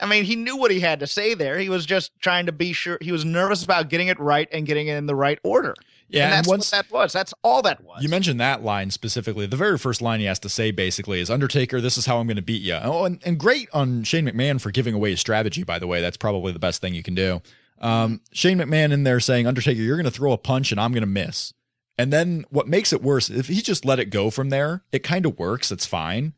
I 0.00 0.06
mean, 0.06 0.24
he 0.24 0.36
knew 0.36 0.56
what 0.56 0.70
he 0.70 0.80
had 0.80 1.00
to 1.00 1.06
say 1.06 1.34
there. 1.34 1.58
He 1.58 1.68
was 1.68 1.84
just 1.84 2.12
trying 2.20 2.46
to 2.46 2.52
be 2.52 2.72
sure. 2.72 2.98
He 3.00 3.12
was 3.12 3.24
nervous 3.24 3.64
about 3.64 3.90
getting 3.90 4.06
it 4.08 4.18
right 4.20 4.48
and 4.52 4.64
getting 4.64 4.86
it 4.86 4.94
in 4.94 5.06
the 5.06 5.14
right 5.14 5.38
order. 5.42 5.74
Yeah. 6.08 6.22
and 6.22 6.32
And, 6.32 6.38
that's 6.38 6.48
once 6.48 6.72
what 6.72 6.86
that 6.86 6.94
was. 6.94 7.12
That's 7.12 7.34
all 7.42 7.60
that 7.62 7.82
was. 7.82 8.02
you 8.02 8.08
mentioned 8.08 8.40
that 8.40 8.62
line 8.62 8.90
specifically, 8.90 9.44
the 9.46 9.56
very 9.56 9.76
first 9.76 10.00
line 10.00 10.20
he 10.20 10.26
has 10.26 10.38
to 10.38 10.48
say 10.48 10.70
basically 10.70 11.20
is 11.20 11.28
Undertaker, 11.28 11.80
this 11.80 11.98
is 11.98 12.06
how 12.06 12.18
I'm 12.18 12.28
going 12.28 12.36
to 12.36 12.42
beat 12.42 12.62
you. 12.62 12.78
Oh, 12.80 13.04
and, 13.04 13.20
and 13.24 13.38
great 13.38 13.68
on 13.74 14.04
Shane 14.04 14.26
McMahon 14.26 14.60
for 14.60 14.70
giving 14.70 14.94
away 14.94 15.10
his 15.10 15.20
strategy, 15.20 15.64
by 15.64 15.80
the 15.80 15.88
way. 15.88 16.00
That's 16.00 16.16
probably 16.16 16.52
the 16.52 16.60
best 16.60 16.80
thing 16.80 16.94
you 16.94 17.02
can 17.02 17.16
do. 17.16 17.42
Um, 17.80 18.20
Shane 18.32 18.58
McMahon 18.58 18.92
in 18.92 19.04
there 19.04 19.20
saying, 19.20 19.46
Undertaker, 19.46 19.80
you're 19.80 19.96
going 19.96 20.04
to 20.04 20.10
throw 20.10 20.32
a 20.32 20.38
punch 20.38 20.72
and 20.72 20.80
I'm 20.80 20.92
going 20.92 21.02
to 21.02 21.06
miss. 21.06 21.52
And 21.96 22.12
then 22.12 22.44
what 22.50 22.68
makes 22.68 22.92
it 22.92 23.02
worse, 23.02 23.28
if 23.28 23.48
he 23.48 23.60
just 23.60 23.84
let 23.84 23.98
it 23.98 24.06
go 24.10 24.30
from 24.30 24.50
there, 24.50 24.84
it 24.92 25.02
kind 25.02 25.26
of 25.26 25.38
works. 25.38 25.72
It's 25.72 25.86
fine. 25.86 26.34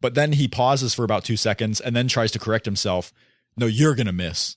But 0.00 0.14
then 0.14 0.32
he 0.32 0.48
pauses 0.48 0.94
for 0.94 1.04
about 1.04 1.24
two 1.24 1.36
seconds 1.36 1.80
and 1.80 1.94
then 1.94 2.08
tries 2.08 2.32
to 2.32 2.38
correct 2.38 2.66
himself. 2.66 3.12
No, 3.56 3.66
you're 3.66 3.94
going 3.94 4.06
to 4.06 4.12
miss. 4.12 4.56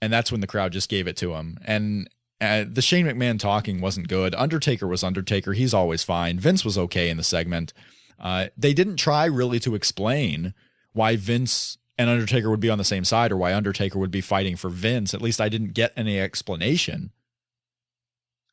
And 0.00 0.12
that's 0.12 0.30
when 0.30 0.40
the 0.40 0.46
crowd 0.46 0.72
just 0.72 0.90
gave 0.90 1.08
it 1.08 1.16
to 1.16 1.34
him. 1.34 1.58
And 1.64 2.08
uh, 2.40 2.64
the 2.68 2.82
Shane 2.82 3.06
McMahon 3.06 3.38
talking 3.38 3.80
wasn't 3.80 4.08
good. 4.08 4.34
Undertaker 4.34 4.86
was 4.86 5.02
Undertaker. 5.02 5.54
He's 5.54 5.74
always 5.74 6.04
fine. 6.04 6.38
Vince 6.38 6.64
was 6.64 6.78
okay 6.78 7.10
in 7.10 7.16
the 7.16 7.24
segment. 7.24 7.72
Uh, 8.20 8.48
they 8.56 8.72
didn't 8.72 8.96
try 8.96 9.24
really 9.24 9.58
to 9.60 9.74
explain 9.74 10.54
why 10.92 11.16
Vince 11.16 11.78
and 11.98 12.08
Undertaker 12.08 12.48
would 12.50 12.60
be 12.60 12.70
on 12.70 12.78
the 12.78 12.84
same 12.84 13.04
side 13.04 13.32
or 13.32 13.36
why 13.36 13.52
Undertaker 13.52 13.98
would 13.98 14.10
be 14.10 14.20
fighting 14.20 14.56
for 14.56 14.70
Vince. 14.70 15.12
At 15.12 15.20
least 15.20 15.40
I 15.40 15.48
didn't 15.48 15.74
get 15.74 15.92
any 15.96 16.18
explanation. 16.20 17.10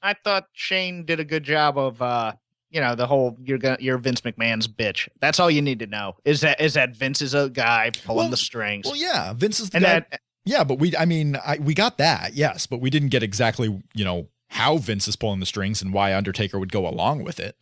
I 0.01 0.13
thought 0.23 0.47
Shane 0.53 1.05
did 1.05 1.19
a 1.19 1.23
good 1.25 1.43
job 1.43 1.77
of 1.77 2.01
uh 2.01 2.33
you 2.71 2.81
know 2.81 2.95
the 2.95 3.07
whole 3.07 3.37
you're 3.41 3.57
gonna 3.57 3.77
you're 3.79 3.97
Vince 3.97 4.21
McMahon's 4.21 4.67
bitch. 4.67 5.07
That's 5.21 5.39
all 5.39 5.49
you 5.49 5.61
need 5.61 5.79
to 5.79 5.87
know 5.87 6.15
is 6.25 6.41
that 6.41 6.59
is 6.59 6.73
that 6.73 6.95
Vince 6.95 7.21
is 7.21 7.33
a 7.33 7.49
guy 7.49 7.91
pulling 8.05 8.17
Well- 8.25 8.29
the 8.29 8.37
strings. 8.37 8.85
Well, 8.85 8.97
yeah, 8.97 9.33
Vince 9.33 9.59
is 9.59 9.69
the 9.69 9.77
and 9.77 9.85
guy. 9.85 9.93
that 10.09 10.19
yeah, 10.47 10.63
but 10.63 10.77
we, 10.77 10.95
I 10.95 11.05
mean, 11.05 11.37
I, 11.43 11.57
we 11.59 11.73
got 11.73 11.97
that, 11.97 12.35
yes, 12.35 12.67
but 12.67 12.79
we 12.79 12.91
didn't 12.91 13.09
get 13.09 13.23
exactly, 13.23 13.81
you 13.95 14.05
know, 14.05 14.27
how 14.49 14.77
Vince 14.77 15.07
is 15.07 15.15
pulling 15.15 15.39
the 15.39 15.45
strings 15.47 15.81
and 15.81 15.91
why 15.91 16.13
Undertaker 16.15 16.59
would 16.59 16.71
go 16.71 16.87
along 16.87 17.23
with 17.23 17.39
it. 17.39 17.55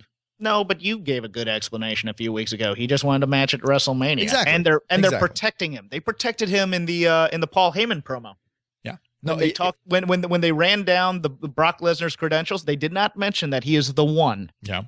No, 0.44 0.64
but 0.64 0.82
you 0.82 1.00
gave 1.00 1.24
a 1.24 1.28
good 1.30 1.48
explanation 1.48 2.10
a 2.10 2.14
few 2.14 2.32
weeks 2.34 2.52
ago. 2.52 2.74
He 2.74 2.86
just 2.86 3.04
wanted 3.04 3.22
to 3.22 3.28
match 3.28 3.54
at 3.54 3.62
WrestleMania, 3.62 4.22
Exactly. 4.22 4.54
and 4.54 4.66
they're 4.66 4.82
and 4.90 5.04
they're 5.04 5.18
protecting 5.20 5.72
him. 5.72 5.88
They 5.90 6.00
protected 6.00 6.50
him 6.50 6.74
in 6.74 6.86
the 6.86 7.08
uh, 7.08 7.28
in 7.30 7.40
the 7.42 7.48
Paul 7.48 7.72
Heyman 7.74 8.04
promo. 8.04 8.36
Yeah. 8.84 8.98
No, 9.24 9.34
No, 9.34 9.40
they 9.40 9.48
it- 9.48 9.56
talked 9.56 9.80
when 9.86 10.08
when 10.08 10.22
when 10.24 10.42
they 10.42 10.52
ran 10.52 10.84
down 10.84 11.22
the, 11.22 11.30
the 11.42 11.48
Brock 11.48 11.80
Lesnar's 11.80 12.16
credentials. 12.16 12.66
They 12.66 12.76
did 12.76 12.92
not 12.94 13.16
mention 13.18 13.50
that 13.52 13.64
he 13.64 13.76
is 13.76 13.94
the 13.94 14.06
one 14.06 14.52
yeah. 14.62 14.84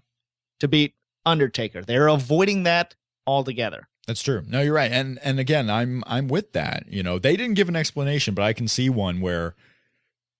to 0.59 0.67
beat 0.67 0.93
Undertaker. 1.25 1.81
They're 1.83 2.07
avoiding 2.07 2.63
that 2.63 2.95
altogether. 3.25 3.87
That's 4.07 4.21
true. 4.21 4.43
No, 4.45 4.61
you're 4.61 4.73
right. 4.75 4.91
And 4.91 5.17
and 5.23 5.39
again, 5.39 5.69
I'm 5.69 6.03
I'm 6.05 6.27
with 6.27 6.51
that. 6.53 6.83
You 6.89 7.01
know, 7.01 7.17
they 7.17 7.35
didn't 7.35 7.55
give 7.55 7.69
an 7.69 7.75
explanation, 7.75 8.35
but 8.35 8.43
I 8.43 8.53
can 8.53 8.67
see 8.67 8.89
one 8.89 9.21
where 9.21 9.55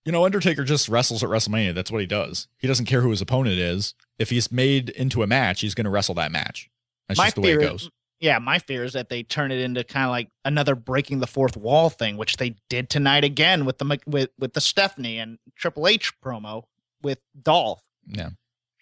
you 0.05 0.11
know, 0.11 0.23
Undertaker 0.23 0.63
just 0.63 0.87
wrestles 0.87 1.23
at 1.23 1.29
WrestleMania. 1.29 1.73
That's 1.73 1.91
what 1.91 1.99
he 1.99 2.07
does. 2.07 2.47
He 2.57 2.67
doesn't 2.67 2.85
care 2.85 3.01
who 3.01 3.09
his 3.09 3.21
opponent 3.21 3.57
is. 3.57 3.95
If 4.19 4.29
he's 4.29 4.51
made 4.51 4.89
into 4.91 5.23
a 5.23 5.27
match, 5.27 5.61
he's 5.61 5.73
going 5.73 5.85
to 5.85 5.91
wrestle 5.91 6.15
that 6.15 6.31
match. 6.31 6.69
That's 7.07 7.19
just 7.19 7.35
the 7.35 7.41
way 7.41 7.53
it 7.53 7.59
goes. 7.61 7.89
yeah, 8.19 8.39
my 8.39 8.59
fear 8.59 8.83
is 8.83 8.93
that 8.93 9.09
they 9.09 9.23
turn 9.23 9.51
it 9.51 9.59
into 9.59 9.83
kind 9.83 10.05
of 10.05 10.11
like 10.11 10.29
another 10.45 10.75
breaking 10.75 11.19
the 11.19 11.27
fourth 11.27 11.57
wall 11.57 11.89
thing, 11.89 12.17
which 12.17 12.37
they 12.37 12.55
did 12.69 12.89
tonight 12.89 13.23
again 13.23 13.65
with 13.65 13.77
the 13.79 13.99
with 14.05 14.29
with 14.39 14.53
the 14.53 14.61
Stephanie 14.61 15.19
and 15.19 15.39
Triple 15.55 15.87
H 15.87 16.13
promo 16.21 16.63
with 17.01 17.19
Dolph. 17.41 17.83
Yeah. 18.07 18.29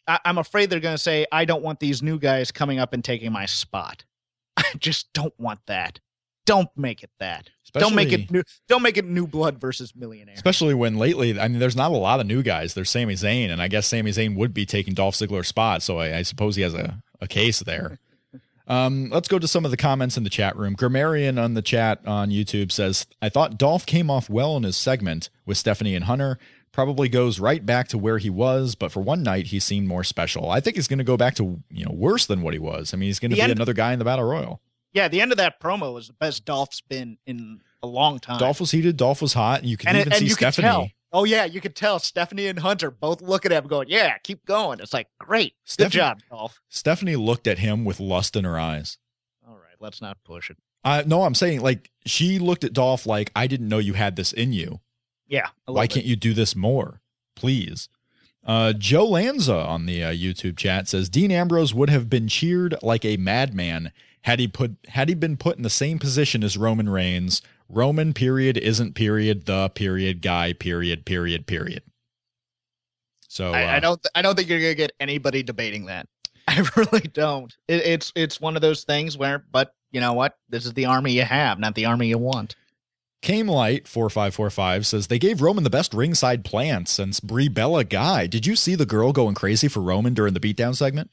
I, 0.07 0.19
I'm 0.25 0.37
afraid 0.37 0.69
they're 0.69 0.79
going 0.81 0.95
to 0.95 1.01
say, 1.01 1.25
"I 1.31 1.45
don't 1.45 1.63
want 1.63 1.79
these 1.79 2.01
new 2.01 2.19
guys 2.19 2.51
coming 2.51 2.79
up 2.79 2.93
and 2.93 3.03
taking 3.03 3.31
my 3.31 3.45
spot." 3.45 4.03
I 4.57 4.65
just 4.77 5.11
don't 5.13 5.37
want 5.39 5.61
that. 5.67 5.99
Don't 6.45 6.69
make 6.75 7.03
it 7.03 7.11
that. 7.19 7.49
Don't 7.81 7.95
make 7.95 8.11
it 8.11 8.31
new. 8.31 8.43
Don't 8.67 8.81
make 8.81 8.97
it 8.97 9.05
new 9.05 9.27
blood 9.27 9.59
versus 9.59 9.95
millionaire. 9.95 10.35
Especially 10.35 10.73
when 10.73 10.97
lately, 10.97 11.39
I 11.39 11.47
mean, 11.47 11.59
there's 11.59 11.75
not 11.75 11.91
a 11.91 11.95
lot 11.95 12.19
of 12.19 12.27
new 12.27 12.43
guys. 12.43 12.73
There's 12.73 12.89
Sami 12.89 13.15
Zayn, 13.15 13.49
and 13.49 13.61
I 13.61 13.67
guess 13.67 13.87
Sami 13.87 14.11
Zayn 14.11 14.35
would 14.35 14.53
be 14.53 14.65
taking 14.65 14.93
Dolph 14.93 15.15
Ziggler's 15.15 15.47
spot, 15.47 15.81
so 15.81 15.97
I, 15.97 16.17
I 16.17 16.21
suppose 16.21 16.55
he 16.55 16.61
has 16.61 16.73
a, 16.73 17.01
a 17.21 17.27
case 17.27 17.59
there. 17.59 17.99
Um, 18.65 19.09
let's 19.09 19.27
go 19.27 19.39
to 19.39 19.47
some 19.47 19.65
of 19.65 19.71
the 19.71 19.77
comments 19.77 20.15
in 20.17 20.23
the 20.23 20.29
chat 20.29 20.55
room. 20.55 20.75
Grammarian 20.75 21.37
on 21.37 21.53
the 21.53 21.61
chat 21.61 21.99
on 22.05 22.29
YouTube 22.29 22.71
says, 22.71 23.05
I 23.21 23.29
thought 23.29 23.57
Dolph 23.57 23.85
came 23.85 24.09
off 24.09 24.29
well 24.29 24.55
in 24.55 24.63
his 24.63 24.77
segment 24.77 25.29
with 25.45 25.57
Stephanie 25.57 25.95
and 25.95 26.05
Hunter. 26.05 26.39
Probably 26.71 27.09
goes 27.09 27.39
right 27.39 27.63
back 27.63 27.87
to 27.89 27.97
where 27.97 28.17
he 28.17 28.29
was, 28.29 28.73
but 28.75 28.91
for 28.91 29.01
one 29.01 29.21
night 29.21 29.47
he 29.47 29.59
seemed 29.59 29.87
more 29.87 30.03
special. 30.03 30.49
I 30.49 30.59
think 30.59 30.75
he's 30.75 30.87
going 30.87 30.99
to 30.99 31.03
go 31.03 31.17
back 31.17 31.35
to 31.35 31.61
you 31.69 31.85
know 31.85 31.91
worse 31.91 32.25
than 32.25 32.41
what 32.41 32.53
he 32.53 32.59
was. 32.59 32.93
I 32.93 32.97
mean, 32.97 33.07
he's 33.07 33.19
going 33.19 33.31
to 33.31 33.35
be 33.35 33.41
end- 33.41 33.51
another 33.51 33.73
guy 33.73 33.93
in 33.93 33.99
the 33.99 34.05
battle 34.05 34.25
royal. 34.25 34.61
Yeah, 34.93 35.07
the 35.07 35.21
end 35.21 35.31
of 35.31 35.37
that 35.39 35.59
promo 35.59 35.93
was 35.93 36.07
the 36.07 36.13
best 36.13 36.45
Dolph's 36.45 36.81
been 36.81 37.17
in 37.25 37.61
a 37.81 37.87
long 37.87 38.19
time. 38.19 38.39
Dolph 38.39 38.59
was 38.59 38.71
heated. 38.71 38.95
Dolph 38.95 39.21
was 39.21 39.33
hot. 39.33 39.61
And 39.61 39.69
you 39.69 39.77
can 39.77 39.89
and, 39.89 39.97
even 39.97 40.13
and 40.13 40.19
see 40.19 40.25
you 40.25 40.35
could 40.35 40.53
Stephanie. 40.53 40.95
Oh 41.11 41.25
yeah, 41.25 41.45
you 41.45 41.61
could 41.61 41.75
tell 41.75 41.99
Stephanie 41.99 42.47
and 42.47 42.57
Hunter 42.57 42.89
both 42.89 43.21
look 43.21 43.45
at 43.45 43.51
him 43.51 43.67
going, 43.67 43.87
"Yeah, 43.87 44.17
keep 44.17 44.45
going." 44.45 44.79
It's 44.79 44.93
like, 44.93 45.07
"Great, 45.19 45.53
Stephanie- 45.63 45.89
good 45.91 45.97
job, 45.97 46.19
Dolph." 46.29 46.59
Stephanie 46.69 47.15
looked 47.15 47.45
at 47.45 47.59
him 47.59 47.85
with 47.85 47.99
lust 47.99 48.35
in 48.35 48.45
her 48.45 48.57
eyes. 48.57 48.97
All 49.47 49.55
right, 49.55 49.75
let's 49.79 50.01
not 50.01 50.17
push 50.23 50.49
it. 50.49 50.57
Uh, 50.83 51.03
no, 51.05 51.23
I'm 51.23 51.35
saying 51.35 51.61
like 51.61 51.91
she 52.05 52.39
looked 52.39 52.63
at 52.63 52.73
Dolph 52.73 53.05
like 53.05 53.31
I 53.35 53.45
didn't 53.45 53.69
know 53.69 53.77
you 53.77 53.93
had 53.93 54.15
this 54.15 54.33
in 54.33 54.53
you. 54.53 54.79
Yeah, 55.27 55.49
Why 55.65 55.83
little 55.83 55.95
can't 55.95 56.05
you 56.05 56.15
do 56.15 56.33
this 56.33 56.55
more, 56.55 57.01
please? 57.35 57.89
Uh, 58.45 58.73
Joe 58.73 59.05
Lanza 59.05 59.55
on 59.55 59.85
the 59.85 60.03
uh, 60.03 60.11
YouTube 60.11 60.57
chat 60.57 60.89
says 60.89 61.09
Dean 61.09 61.31
Ambrose 61.31 61.73
would 61.73 61.89
have 61.89 62.09
been 62.09 62.27
cheered 62.27 62.75
like 62.81 63.05
a 63.05 63.17
madman 63.17 63.91
had 64.23 64.39
he 64.39 64.47
put 64.47 64.75
had 64.87 65.09
he 65.09 65.15
been 65.15 65.37
put 65.37 65.57
in 65.57 65.63
the 65.63 65.69
same 65.69 65.99
position 65.99 66.43
as 66.43 66.57
Roman 66.57 66.89
Reigns. 66.89 67.41
Roman 67.69 68.13
period 68.13 68.57
isn't 68.57 68.93
period 68.93 69.45
the 69.45 69.69
period 69.69 70.21
guy 70.21 70.53
period 70.53 71.05
period 71.05 71.45
period. 71.45 71.83
So 73.27 73.51
I, 73.51 73.61
I 73.61 73.77
uh, 73.77 73.79
don't. 73.79 74.07
I 74.15 74.21
don't 74.21 74.35
think 74.35 74.49
you're 74.49 74.59
gonna 74.59 74.75
get 74.75 74.93
anybody 74.99 75.43
debating 75.43 75.85
that. 75.85 76.07
I 76.47 76.65
really 76.75 77.01
don't. 77.01 77.53
It, 77.67 77.85
it's 77.85 78.11
it's 78.15 78.39
one 78.39 78.55
of 78.55 78.61
those 78.61 78.83
things 78.83 79.17
where, 79.17 79.43
but 79.51 79.73
you 79.91 80.01
know 80.01 80.13
what? 80.13 80.37
This 80.49 80.65
is 80.65 80.73
the 80.73 80.85
army 80.85 81.13
you 81.13 81.23
have, 81.23 81.59
not 81.59 81.75
the 81.75 81.85
army 81.85 82.07
you 82.07 82.17
want. 82.17 82.55
Came 83.21 83.47
Light 83.47 83.87
four 83.87 84.09
five 84.09 84.35
four 84.35 84.49
five 84.49 84.85
says 84.85 85.07
they 85.07 85.19
gave 85.19 85.41
Roman 85.41 85.63
the 85.63 85.69
best 85.69 85.93
ringside 85.93 86.45
plant 86.45 86.87
since 86.89 87.19
Brie 87.19 87.47
Bella 87.47 87.83
guy. 87.83 88.27
Did 88.27 88.45
you 88.45 88.55
see 88.55 88.75
the 88.75 88.85
girl 88.85 89.11
going 89.13 89.35
crazy 89.35 89.67
for 89.67 89.79
Roman 89.81 90.13
during 90.13 90.33
the 90.33 90.39
beatdown 90.39 90.75
segment? 90.75 91.09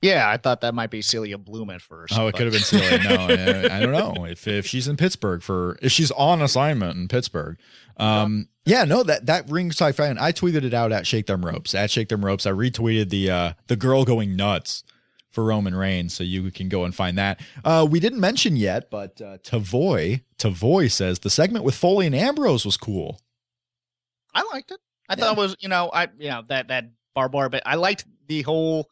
Yeah, 0.00 0.30
I 0.30 0.36
thought 0.36 0.60
that 0.60 0.74
might 0.74 0.90
be 0.90 1.02
Celia 1.02 1.38
Bloom 1.38 1.70
at 1.70 1.82
first. 1.82 2.16
Oh, 2.16 2.28
it 2.28 2.32
but- 2.32 2.38
could 2.38 2.44
have 2.46 2.52
been 2.52 2.62
Celia. 2.62 2.98
No, 3.02 3.16
I, 3.70 3.76
I 3.78 3.80
don't 3.80 3.92
know 3.92 4.24
if 4.26 4.46
if 4.46 4.66
she's 4.66 4.86
in 4.86 4.96
Pittsburgh 4.96 5.42
for 5.42 5.76
if 5.82 5.90
she's 5.92 6.10
on 6.12 6.40
assignment 6.40 6.96
in 6.96 7.08
Pittsburgh. 7.08 7.58
Um, 7.96 8.48
yeah, 8.64 8.84
no, 8.84 9.02
that 9.02 9.26
that 9.26 9.50
ringside 9.50 9.96
fan. 9.96 10.16
I 10.18 10.30
tweeted 10.30 10.62
it 10.62 10.72
out 10.72 10.92
at 10.92 11.06
Shake 11.06 11.26
Them 11.26 11.44
Ropes 11.44 11.74
at 11.74 11.90
Shake 11.90 12.08
Them 12.10 12.24
Ropes. 12.24 12.46
I 12.46 12.52
retweeted 12.52 13.08
the 13.10 13.30
uh 13.30 13.52
the 13.66 13.74
girl 13.76 14.04
going 14.04 14.36
nuts 14.36 14.84
for 15.32 15.42
Roman 15.44 15.74
Reigns, 15.74 16.14
so 16.14 16.22
you 16.22 16.50
can 16.52 16.68
go 16.68 16.84
and 16.84 16.94
find 16.94 17.18
that. 17.18 17.40
Uh, 17.64 17.86
we 17.90 17.98
didn't 18.00 18.20
mention 18.20 18.56
yet, 18.56 18.90
but 18.90 19.20
uh, 19.20 19.38
Tavoy 19.38 20.22
Tavoy 20.38 20.90
says 20.90 21.18
the 21.18 21.30
segment 21.30 21.64
with 21.64 21.74
Foley 21.74 22.06
and 22.06 22.14
Ambrose 22.14 22.64
was 22.64 22.76
cool. 22.76 23.20
I 24.34 24.42
liked 24.52 24.70
it. 24.70 24.78
I 25.08 25.14
Yeah. 25.14 25.24
thought 25.24 25.32
it 25.38 25.40
was, 25.40 25.56
you 25.60 25.68
know, 25.68 25.90
I 25.92 26.06
you 26.18 26.30
know 26.30 26.42
that 26.48 26.68
that 26.68 26.90
barbar, 27.14 27.48
but 27.48 27.62
I 27.66 27.74
liked 27.74 28.04
the 28.28 28.42
whole 28.42 28.88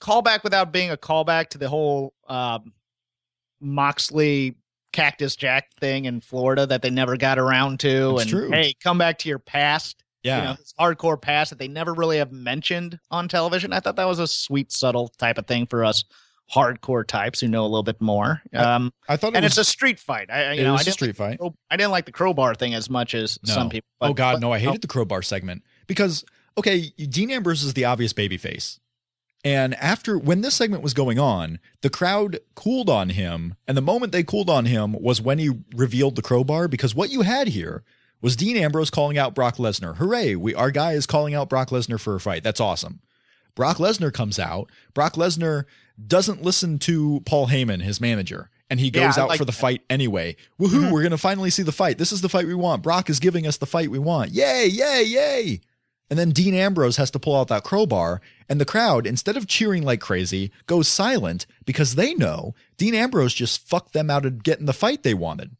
callback 0.00 0.44
without 0.44 0.72
being 0.72 0.90
a 0.90 0.96
callback 0.96 1.48
to 1.50 1.58
the 1.58 1.68
whole 1.68 2.14
um, 2.28 2.72
Moxley 3.60 4.56
Cactus 4.92 5.36
Jack 5.36 5.70
thing 5.80 6.04
in 6.06 6.20
Florida 6.20 6.66
that 6.66 6.82
they 6.82 6.90
never 6.90 7.16
got 7.16 7.38
around 7.38 7.80
to. 7.80 8.12
It's 8.14 8.22
and 8.22 8.30
true. 8.30 8.50
hey, 8.50 8.74
come 8.82 8.98
back 8.98 9.18
to 9.18 9.28
your 9.28 9.38
past. 9.38 10.02
Yeah, 10.22 10.38
You 10.38 10.44
know, 10.44 10.56
hardcore 10.80 11.20
past 11.20 11.50
that 11.50 11.58
they 11.60 11.68
never 11.68 11.94
really 11.94 12.18
have 12.18 12.32
mentioned 12.32 12.98
on 13.12 13.28
television. 13.28 13.72
I 13.72 13.78
thought 13.78 13.94
that 13.96 14.08
was 14.08 14.18
a 14.18 14.26
sweet, 14.26 14.72
subtle 14.72 15.08
type 15.18 15.38
of 15.38 15.46
thing 15.46 15.66
for 15.66 15.84
us 15.84 16.02
hardcore 16.52 17.06
types 17.06 17.40
who 17.40 17.48
know 17.48 17.62
a 17.62 17.66
little 17.68 17.82
bit 17.84 18.00
more. 18.00 18.40
Um, 18.54 18.92
I 19.08 19.16
thought, 19.16 19.34
it 19.34 19.36
and 19.36 19.44
was, 19.44 19.52
it's 19.52 19.68
a 19.68 19.70
street 19.70 19.98
fight. 20.00 20.30
I, 20.30 20.52
you 20.52 20.60
it 20.60 20.64
know, 20.64 20.72
was 20.72 20.80
I 20.80 20.82
a 20.82 20.84
didn't 20.84 20.94
street 20.94 21.16
fight. 21.16 21.38
crow- 21.38 21.54
I 21.70 21.76
didn't 21.76 21.90
like 21.92 22.06
the 22.06 22.12
crowbar 22.12 22.54
thing 22.56 22.74
as 22.74 22.88
much 22.90 23.14
as 23.14 23.38
No. 23.46 23.54
some 23.54 23.68
people. 23.68 23.86
oh 24.00 24.12
God, 24.14 24.34
but- 24.34 24.40
no! 24.40 24.52
I 24.52 24.58
hated 24.58 24.80
the 24.82 24.86
crowbar 24.88 25.22
segment 25.22 25.62
because 25.86 26.24
okay, 26.58 26.88
Dean 26.96 27.30
Ambrose 27.30 27.62
is 27.64 27.74
the 27.74 27.84
obvious 27.84 28.12
babyface, 28.12 28.78
and 29.46 29.74
after 29.76 30.18
when 30.18 30.40
this 30.40 30.54
segment 30.56 30.82
was 30.82 30.92
going 30.94 31.18
on, 31.18 31.58
the 31.82 31.90
crowd 31.90 32.40
cooled 32.54 32.90
on 32.90 33.10
him, 33.10 33.54
and 33.68 33.76
the 33.76 33.82
moment 33.82 34.10
they 34.12 34.22
cooled 34.24 34.50
on 34.50 34.64
him 34.66 34.92
was 34.92 35.22
when 35.22 35.38
he 35.38 35.50
revealed 35.74 36.16
the 36.16 36.22
crowbar. 36.22 36.66
Because 36.68 36.94
what 36.94 37.10
you 37.10 37.22
had 37.22 37.48
here 37.48 37.84
was 38.20 38.34
Dean 38.34 38.56
Ambrose 38.56 38.90
calling 38.90 39.16
out 39.16 39.34
Brock 39.34 39.56
Lesnar. 39.56 39.96
Hooray! 39.96 40.34
We 40.34 40.54
our 40.54 40.70
guy 40.70 40.92
is 40.94 41.06
calling 41.06 41.34
out 41.34 41.48
Brock 41.48 41.70
Lesnar 41.70 42.00
for 42.00 42.14
a 42.16 42.20
fight. 42.20 42.42
That's 42.42 42.60
awesome. 42.60 43.00
Brock 43.54 43.76
Lesnar 43.78 44.12
comes 44.12 44.38
out. 44.38 44.68
Brock 44.94 45.14
Lesnar 45.14 45.64
doesn't 46.06 46.42
listen 46.42 46.78
to 46.80 47.22
Paul 47.24 47.46
Heyman, 47.48 47.82
his 47.82 48.00
manager, 48.02 48.50
and 48.68 48.80
he 48.80 48.90
goes 48.90 49.16
I 49.16 49.22
out 49.22 49.28
like 49.28 49.38
for 49.38 49.44
the 49.46 49.52
that. 49.52 49.58
fight 49.58 49.82
anyway. 49.88 50.36
Woohoo, 50.60 50.86
Mhm. 50.88 50.92
we're 50.92 51.02
going 51.02 51.12
to 51.12 51.16
finally 51.18 51.48
see 51.50 51.62
the 51.62 51.72
fight. 51.72 51.96
This 51.98 52.12
is 52.12 52.20
the 52.20 52.28
fight 52.28 52.46
we 52.46 52.54
want. 52.54 52.82
Brock 52.82 53.08
is 53.08 53.18
giving 53.20 53.46
us 53.46 53.56
the 53.56 53.64
fight 53.66 53.90
we 53.90 53.98
want. 53.98 54.32
Yay, 54.32 54.66
yay, 54.66 55.02
yay. 55.04 55.60
And 56.10 56.18
then 56.18 56.30
Dean 56.30 56.52
Ambrose 56.54 56.98
has 56.98 57.10
to 57.12 57.18
pull 57.18 57.34
out 57.34 57.48
that 57.48 57.64
crowbar, 57.64 58.20
and 58.48 58.60
the 58.60 58.64
crowd, 58.64 59.06
instead 59.06 59.36
of 59.36 59.46
cheering 59.46 59.82
like 59.82 60.00
crazy, 60.00 60.52
goes 60.66 60.88
silent 60.88 61.46
because 61.64 61.94
they 61.94 62.14
know 62.14 62.54
Dean 62.76 62.94
Ambrose 62.94 63.34
just 63.34 63.66
fucked 63.66 63.92
them 63.92 64.10
out 64.10 64.26
of 64.26 64.42
getting 64.42 64.66
the 64.66 64.72
fight 64.72 65.02
they 65.02 65.14
wanted. 65.14 65.56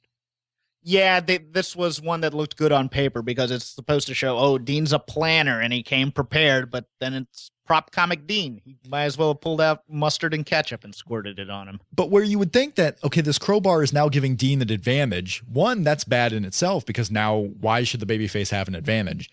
Yeah, 0.88 1.18
they, 1.18 1.38
this 1.38 1.74
was 1.74 2.00
one 2.00 2.20
that 2.20 2.32
looked 2.32 2.56
good 2.56 2.70
on 2.70 2.88
paper 2.88 3.20
because 3.20 3.50
it's 3.50 3.64
supposed 3.64 4.06
to 4.06 4.14
show, 4.14 4.38
oh, 4.38 4.56
Dean's 4.56 4.92
a 4.92 5.00
planner 5.00 5.60
and 5.60 5.72
he 5.72 5.82
came 5.82 6.12
prepared, 6.12 6.70
but 6.70 6.84
then 7.00 7.14
it's 7.14 7.50
prop 7.66 7.90
comic 7.90 8.24
Dean. 8.28 8.60
He 8.64 8.76
might 8.88 9.02
as 9.02 9.18
well 9.18 9.32
have 9.32 9.40
pulled 9.40 9.60
out 9.60 9.82
mustard 9.88 10.32
and 10.32 10.46
ketchup 10.46 10.84
and 10.84 10.94
squirted 10.94 11.40
it 11.40 11.50
on 11.50 11.66
him. 11.66 11.80
But 11.92 12.10
where 12.10 12.22
you 12.22 12.38
would 12.38 12.52
think 12.52 12.76
that, 12.76 12.98
okay, 13.02 13.20
this 13.20 13.36
crowbar 13.36 13.82
is 13.82 13.92
now 13.92 14.08
giving 14.08 14.36
Dean 14.36 14.62
an 14.62 14.70
advantage, 14.70 15.42
one, 15.52 15.82
that's 15.82 16.04
bad 16.04 16.32
in 16.32 16.44
itself 16.44 16.86
because 16.86 17.10
now 17.10 17.36
why 17.36 17.82
should 17.82 17.98
the 17.98 18.06
babyface 18.06 18.50
have 18.50 18.68
an 18.68 18.76
advantage? 18.76 19.28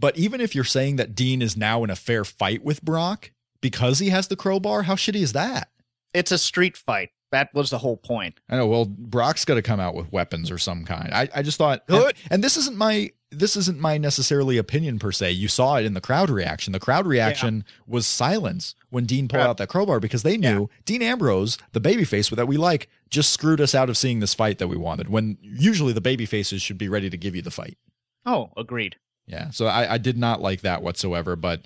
But 0.00 0.16
even 0.16 0.40
if 0.40 0.54
you're 0.54 0.64
saying 0.64 0.96
that 0.96 1.14
Dean 1.14 1.42
is 1.42 1.56
now 1.56 1.84
in 1.84 1.90
a 1.90 1.96
fair 1.96 2.24
fight 2.24 2.64
with 2.64 2.82
Brock 2.82 3.30
because 3.60 3.98
he 3.98 4.08
has 4.08 4.28
the 4.28 4.36
crowbar, 4.36 4.84
how 4.84 4.94
shitty 4.94 5.20
is 5.22 5.34
that? 5.34 5.68
It's 6.14 6.32
a 6.32 6.38
street 6.38 6.76
fight. 6.76 7.10
That 7.32 7.54
was 7.54 7.70
the 7.70 7.78
whole 7.78 7.96
point. 7.96 8.40
I 8.48 8.56
know. 8.56 8.66
Well, 8.66 8.86
Brock's 8.86 9.44
got 9.44 9.54
to 9.54 9.62
come 9.62 9.78
out 9.78 9.94
with 9.94 10.10
weapons 10.10 10.50
or 10.50 10.58
some 10.58 10.84
kind. 10.84 11.10
I, 11.14 11.28
I 11.32 11.42
just 11.42 11.58
thought, 11.58 11.84
And, 11.88 12.12
and 12.30 12.42
this 12.42 12.56
isn't 12.56 12.76
my 12.76 13.10
this 13.32 13.54
isn't 13.56 13.78
my 13.78 13.96
necessarily 13.96 14.56
opinion 14.56 14.98
per 14.98 15.12
se. 15.12 15.30
You 15.30 15.46
saw 15.46 15.76
it 15.76 15.84
in 15.84 15.94
the 15.94 16.00
crowd 16.00 16.30
reaction. 16.30 16.72
The 16.72 16.80
crowd 16.80 17.06
reaction 17.06 17.64
was 17.86 18.04
silence 18.04 18.74
when 18.88 19.04
Dean 19.04 19.28
pulled 19.28 19.42
Yeah. 19.42 19.48
out 19.50 19.58
that 19.58 19.68
crowbar 19.68 20.00
because 20.00 20.24
they 20.24 20.36
knew 20.36 20.68
Dean 20.84 21.00
Ambrose, 21.00 21.56
the 21.70 21.80
babyface 21.80 22.34
that 22.34 22.48
we 22.48 22.56
like, 22.56 22.88
just 23.08 23.32
screwed 23.32 23.60
us 23.60 23.72
out 23.72 23.88
of 23.88 23.96
seeing 23.96 24.18
this 24.18 24.34
fight 24.34 24.58
that 24.58 24.66
we 24.66 24.76
wanted. 24.76 25.08
When 25.08 25.38
usually 25.40 25.92
the 25.92 26.00
babyfaces 26.00 26.60
should 26.60 26.78
be 26.78 26.88
ready 26.88 27.08
to 27.08 27.16
give 27.16 27.36
you 27.36 27.42
the 27.42 27.52
fight. 27.52 27.78
Oh, 28.26 28.50
agreed. 28.56 28.96
Yeah. 29.30 29.50
So 29.50 29.66
I, 29.66 29.94
I 29.94 29.98
did 29.98 30.18
not 30.18 30.42
like 30.42 30.62
that 30.62 30.82
whatsoever. 30.82 31.36
But 31.36 31.62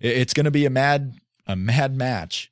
it- 0.00 0.16
it's 0.16 0.34
going 0.34 0.44
to 0.44 0.50
be 0.50 0.64
a 0.66 0.70
mad 0.70 1.14
a 1.46 1.56
mad 1.56 1.96
match 1.96 2.50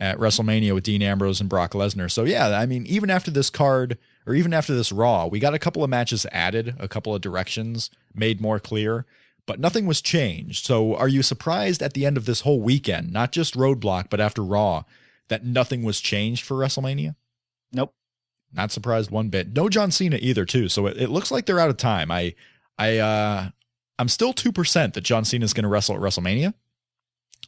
at 0.00 0.16
WrestleMania 0.18 0.72
with 0.74 0.84
Dean 0.84 1.02
Ambrose 1.02 1.40
and 1.40 1.48
Brock 1.50 1.72
Lesnar. 1.72 2.10
So 2.10 2.24
yeah, 2.24 2.48
I 2.58 2.64
mean, 2.66 2.86
even 2.86 3.10
after 3.10 3.30
this 3.30 3.50
card 3.50 3.98
or 4.26 4.34
even 4.34 4.54
after 4.54 4.74
this 4.74 4.90
Raw, 4.92 5.26
we 5.26 5.38
got 5.38 5.52
a 5.54 5.58
couple 5.58 5.84
of 5.84 5.90
matches 5.90 6.24
added, 6.32 6.74
a 6.78 6.88
couple 6.88 7.14
of 7.14 7.20
directions 7.20 7.90
made 8.14 8.40
more 8.40 8.58
clear, 8.58 9.04
but 9.46 9.60
nothing 9.60 9.84
was 9.86 10.00
changed. 10.00 10.64
So 10.64 10.94
are 10.96 11.08
you 11.08 11.22
surprised 11.22 11.82
at 11.82 11.92
the 11.92 12.06
end 12.06 12.16
of 12.16 12.24
this 12.24 12.40
whole 12.40 12.60
weekend, 12.60 13.12
not 13.12 13.30
just 13.30 13.54
Roadblock, 13.56 14.08
but 14.08 14.20
after 14.20 14.42
Raw, 14.42 14.84
that 15.28 15.44
nothing 15.44 15.82
was 15.82 16.00
changed 16.00 16.44
for 16.44 16.56
WrestleMania? 16.56 17.14
Nope. 17.72 17.94
Not 18.52 18.72
surprised 18.72 19.10
one 19.10 19.28
bit. 19.28 19.54
No 19.54 19.68
John 19.68 19.90
Cena 19.90 20.18
either, 20.20 20.44
too. 20.46 20.68
So 20.70 20.86
it, 20.86 20.96
it 20.96 21.10
looks 21.10 21.30
like 21.30 21.44
they're 21.46 21.60
out 21.60 21.70
of 21.70 21.76
time. 21.76 22.10
I, 22.10 22.34
I, 22.78 22.98
uh, 22.98 23.50
I'm 24.00 24.08
still 24.08 24.32
two 24.32 24.50
percent 24.52 24.94
that 24.94 25.02
John 25.02 25.24
Cena 25.24 25.44
is 25.44 25.52
going 25.52 25.64
to 25.64 25.68
wrestle 25.68 25.94
at 25.94 26.00
WrestleMania. 26.00 26.54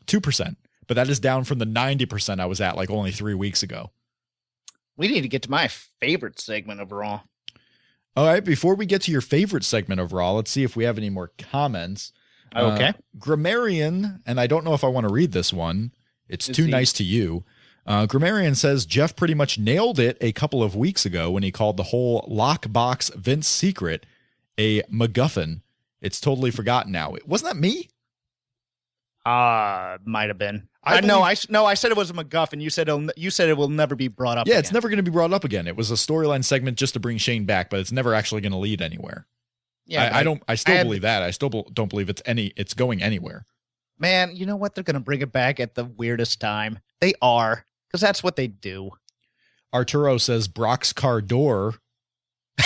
Two 0.06 0.20
percent, 0.20 0.58
but 0.86 0.94
that 0.94 1.08
is 1.08 1.18
down 1.20 1.44
from 1.44 1.58
the 1.58 1.64
ninety 1.64 2.06
percent 2.06 2.40
I 2.40 2.46
was 2.46 2.60
at 2.60 2.76
like 2.76 2.90
only 2.90 3.10
three 3.10 3.34
weeks 3.34 3.62
ago. 3.62 3.90
We 4.96 5.08
need 5.08 5.22
to 5.22 5.28
get 5.28 5.42
to 5.42 5.50
my 5.50 5.68
favorite 5.68 6.38
segment 6.38 6.80
of 6.80 6.92
Raw. 6.92 7.22
All 8.14 8.26
right, 8.26 8.44
before 8.44 8.74
we 8.74 8.84
get 8.84 9.00
to 9.02 9.10
your 9.12 9.22
favorite 9.22 9.64
segment 9.64 10.00
of 10.00 10.12
Raw, 10.12 10.32
let's 10.32 10.50
see 10.50 10.62
if 10.64 10.76
we 10.76 10.84
have 10.84 10.98
any 10.98 11.08
more 11.08 11.32
comments. 11.38 12.12
Uh, 12.54 12.72
Okay. 12.74 12.92
Grammarian, 13.18 14.20
and 14.26 14.38
I 14.38 14.46
don't 14.46 14.64
know 14.64 14.74
if 14.74 14.84
I 14.84 14.88
want 14.88 15.08
to 15.08 15.12
read 15.12 15.32
this 15.32 15.50
one. 15.54 15.92
It's 16.28 16.48
Is 16.50 16.54
too 16.56 16.64
he- 16.66 16.70
nice 16.70 16.92
to 16.94 17.04
you. 17.04 17.44
Uh, 17.86 18.04
Grammarian 18.06 18.54
says 18.54 18.84
Jeff 18.84 19.16
pretty 19.16 19.32
much 19.34 19.58
nailed 19.58 19.98
it 19.98 20.18
a 20.20 20.32
couple 20.32 20.62
of 20.62 20.76
weeks 20.76 21.06
ago 21.06 21.30
when 21.30 21.42
he 21.42 21.50
called 21.50 21.78
the 21.78 21.84
whole 21.84 22.22
lockbox 22.30 23.12
Vince 23.14 23.48
secret 23.48 24.04
a 24.58 24.82
MacGuffin. 24.82 25.61
It's 26.02 26.20
totally 26.20 26.50
forgotten 26.50 26.92
now. 26.92 27.14
Wasn't 27.26 27.50
that 27.50 27.58
me? 27.58 27.88
Uh 29.24 29.98
might 30.04 30.28
have 30.28 30.38
been. 30.38 30.68
I 30.82 30.96
I, 30.96 31.00
no, 31.00 31.06
believe- 31.06 31.22
I 31.22 31.32
s- 31.32 31.48
no, 31.48 31.64
I 31.64 31.74
said 31.74 31.92
it 31.92 31.96
was 31.96 32.10
a 32.10 32.12
MacGuffin. 32.12 32.60
You 32.60 32.70
said 32.70 32.88
it'll, 32.88 33.08
you 33.16 33.30
said 33.30 33.48
it 33.48 33.56
will 33.56 33.68
never 33.68 33.94
be 33.94 34.08
brought 34.08 34.36
up. 34.36 34.48
Yeah, 34.48 34.58
it's 34.58 34.72
never 34.72 34.88
going 34.88 34.96
to 34.96 35.04
be 35.04 35.12
brought 35.12 35.32
up 35.32 35.44
again. 35.44 35.68
It 35.68 35.76
was 35.76 35.92
a 35.92 35.94
storyline 35.94 36.42
segment 36.44 36.76
just 36.76 36.94
to 36.94 37.00
bring 37.00 37.18
Shane 37.18 37.44
back, 37.44 37.70
but 37.70 37.78
it's 37.78 37.92
never 37.92 38.14
actually 38.14 38.40
going 38.40 38.50
to 38.52 38.58
lead 38.58 38.82
anywhere. 38.82 39.28
Yeah, 39.86 40.10
I, 40.12 40.20
I 40.20 40.22
don't. 40.24 40.42
I 40.48 40.56
still 40.56 40.76
I 40.76 40.82
believe 40.82 41.02
that. 41.02 41.22
I 41.22 41.30
still 41.30 41.50
don't 41.72 41.88
believe 41.88 42.08
it's 42.08 42.22
any. 42.26 42.52
It's 42.56 42.74
going 42.74 43.00
anywhere. 43.00 43.46
Man, 43.96 44.34
you 44.34 44.44
know 44.44 44.56
what? 44.56 44.74
They're 44.74 44.82
gonna 44.82 44.98
bring 44.98 45.20
it 45.20 45.30
back 45.30 45.60
at 45.60 45.76
the 45.76 45.84
weirdest 45.84 46.40
time. 46.40 46.80
They 47.00 47.14
are, 47.22 47.64
because 47.86 48.00
that's 48.00 48.22
what 48.24 48.34
they 48.34 48.48
do. 48.48 48.90
Arturo 49.72 50.18
says 50.18 50.48
Brock's 50.48 50.92
car 50.92 51.20
door 51.20 51.74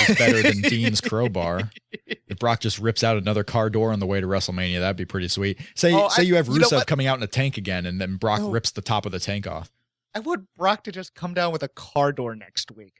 is 0.08 0.16
better 0.16 0.42
than 0.42 0.60
Dean's 0.62 1.00
crowbar. 1.00 1.70
If 2.06 2.38
Brock 2.38 2.60
just 2.60 2.78
rips 2.78 3.04
out 3.04 3.16
another 3.16 3.44
car 3.44 3.70
door 3.70 3.92
on 3.92 4.00
the 4.00 4.06
way 4.06 4.20
to 4.20 4.26
WrestleMania, 4.26 4.80
that'd 4.80 4.96
be 4.96 5.04
pretty 5.04 5.28
sweet. 5.28 5.58
Say 5.74 5.92
Oh, 5.94 6.08
say 6.08 6.22
I- 6.22 6.24
you 6.24 6.34
have 6.36 6.48
you 6.48 6.58
know 6.58 6.66
Rusev 6.68 6.86
coming 6.86 7.06
out 7.06 7.16
in 7.18 7.22
a 7.22 7.26
tank 7.28 7.56
again, 7.56 7.86
and 7.86 8.00
then 8.00 8.16
Brock 8.16 8.40
No. 8.40 8.50
rips 8.50 8.70
the 8.72 8.82
top 8.82 9.06
of 9.06 9.12
the 9.12 9.20
tank 9.20 9.46
off. 9.46 9.70
I 10.14 10.20
want 10.20 10.46
Brock 10.56 10.82
to 10.84 10.92
just 10.92 11.14
come 11.14 11.34
down 11.34 11.52
with 11.52 11.62
a 11.62 11.68
car 11.68 12.10
door 12.12 12.34
next 12.34 12.72
week 12.72 12.94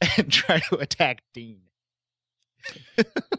and 0.16 0.30
try 0.32 0.60
to 0.70 0.76
attack 0.76 1.20
Dean. 1.34 1.60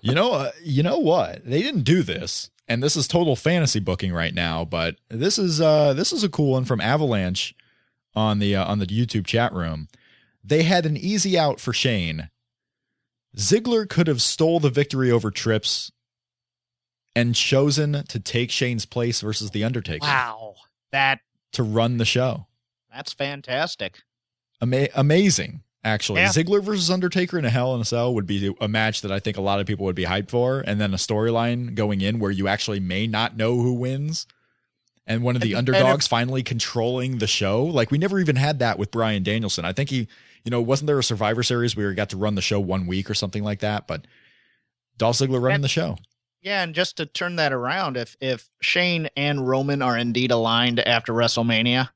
you 0.01 0.13
know, 0.13 0.31
uh, 0.31 0.51
you 0.63 0.83
know 0.83 0.97
what? 0.99 1.45
They 1.45 1.61
didn't 1.61 1.83
do 1.83 2.01
this, 2.03 2.49
and 2.67 2.81
this 2.81 2.95
is 2.95 3.07
total 3.07 3.35
fantasy 3.35 3.79
booking 3.79 4.13
right 4.13 4.33
now. 4.33 4.63
But 4.65 4.95
this 5.09 5.37
is 5.37 5.59
uh 5.59 5.93
this 5.93 6.13
is 6.13 6.23
a 6.23 6.29
cool 6.29 6.51
one 6.51 6.65
from 6.65 6.79
Avalanche 6.81 7.53
on 8.15 8.39
the 8.39 8.55
uh, 8.55 8.65
on 8.65 8.79
the 8.79 8.85
YouTube 8.87 9.25
chat 9.25 9.53
room. 9.53 9.87
They 10.43 10.63
had 10.63 10.85
an 10.85 10.95
easy 10.97 11.37
out 11.37 11.59
for 11.59 11.73
Shane. 11.73 12.29
Ziggler 13.35 13.87
could 13.87 14.07
have 14.07 14.21
stole 14.21 14.59
the 14.59 14.69
victory 14.69 15.11
over 15.11 15.31
Trips 15.31 15.91
and 17.15 17.35
chosen 17.35 18.03
to 18.07 18.19
take 18.19 18.51
Shane's 18.51 18.85
place 18.85 19.21
versus 19.21 19.51
the 19.51 19.63
Undertaker 19.63 20.05
Wow, 20.05 20.55
that 20.91 21.19
to 21.53 21.63
run 21.63 21.97
the 21.97 22.05
show. 22.05 22.47
that's 22.93 23.13
fantastic. 23.13 23.99
Ama- 24.61 24.89
amazing, 24.95 25.61
actually. 25.83 26.21
Yeah. 26.21 26.29
Ziggler 26.29 26.61
versus 26.63 26.89
Undertaker 26.91 27.37
in 27.39 27.45
a 27.45 27.49
Hell 27.49 27.73
in 27.75 27.81
a 27.81 27.85
Cell 27.85 28.13
would 28.13 28.25
be 28.27 28.53
a 28.59 28.67
match 28.67 29.01
that 29.01 29.11
I 29.11 29.19
think 29.19 29.37
a 29.37 29.41
lot 29.41 29.59
of 29.59 29.65
people 29.67 29.85
would 29.85 29.95
be 29.95 30.05
hyped 30.05 30.29
for, 30.29 30.59
and 30.61 30.79
then 30.81 30.93
a 30.93 30.97
storyline 30.97 31.75
going 31.75 32.01
in 32.01 32.19
where 32.19 32.31
you 32.31 32.47
actually 32.47 32.79
may 32.79 33.07
not 33.07 33.37
know 33.37 33.55
who 33.61 33.73
wins, 33.73 34.27
and 35.07 35.23
one 35.23 35.35
of 35.35 35.41
the 35.41 35.53
And- 35.53 35.67
and 35.67 35.69
underdogs 35.75 36.05
if- 36.05 36.09
finally 36.09 36.43
controlling 36.43 37.17
the 37.19 37.27
show. 37.27 37.63
Like 37.63 37.89
we 37.91 37.97
never 37.97 38.19
even 38.19 38.35
had 38.35 38.59
that 38.59 38.77
with 38.77 38.91
Bryan 38.91 39.23
Danielson. 39.23 39.65
I 39.65 39.71
think 39.73 39.89
he, 39.89 40.07
you 40.43 40.51
know, 40.51 40.61
wasn't 40.61 40.87
there 40.87 40.99
a 40.99 41.03
Survivor 41.03 41.43
Series 41.43 41.75
where 41.75 41.89
he 41.89 41.95
got 41.95 42.09
to 42.09 42.17
run 42.17 42.35
the 42.35 42.41
show 42.41 42.59
one 42.59 42.87
week 42.87 43.09
or 43.09 43.13
something 43.13 43.43
like 43.43 43.59
that? 43.59 43.87
But 43.87 44.05
Dolph 44.97 45.17
Ziggler 45.17 45.41
running 45.41 45.55
And- 45.55 45.63
the 45.63 45.67
show. 45.69 45.97
Yeah, 46.41 46.63
and 46.63 46.73
just 46.73 46.95
to 46.97 47.05
turn 47.05 47.35
that 47.35 47.51
around, 47.51 47.97
if 47.97 48.15
if 48.21 48.49
Shane 48.61 49.09
and 49.17 49.45
Roman 49.45 49.81
are 49.81 49.97
indeed 49.97 50.31
aligned 50.31 50.79
after 50.79 51.11
WrestleMania, 51.11 51.89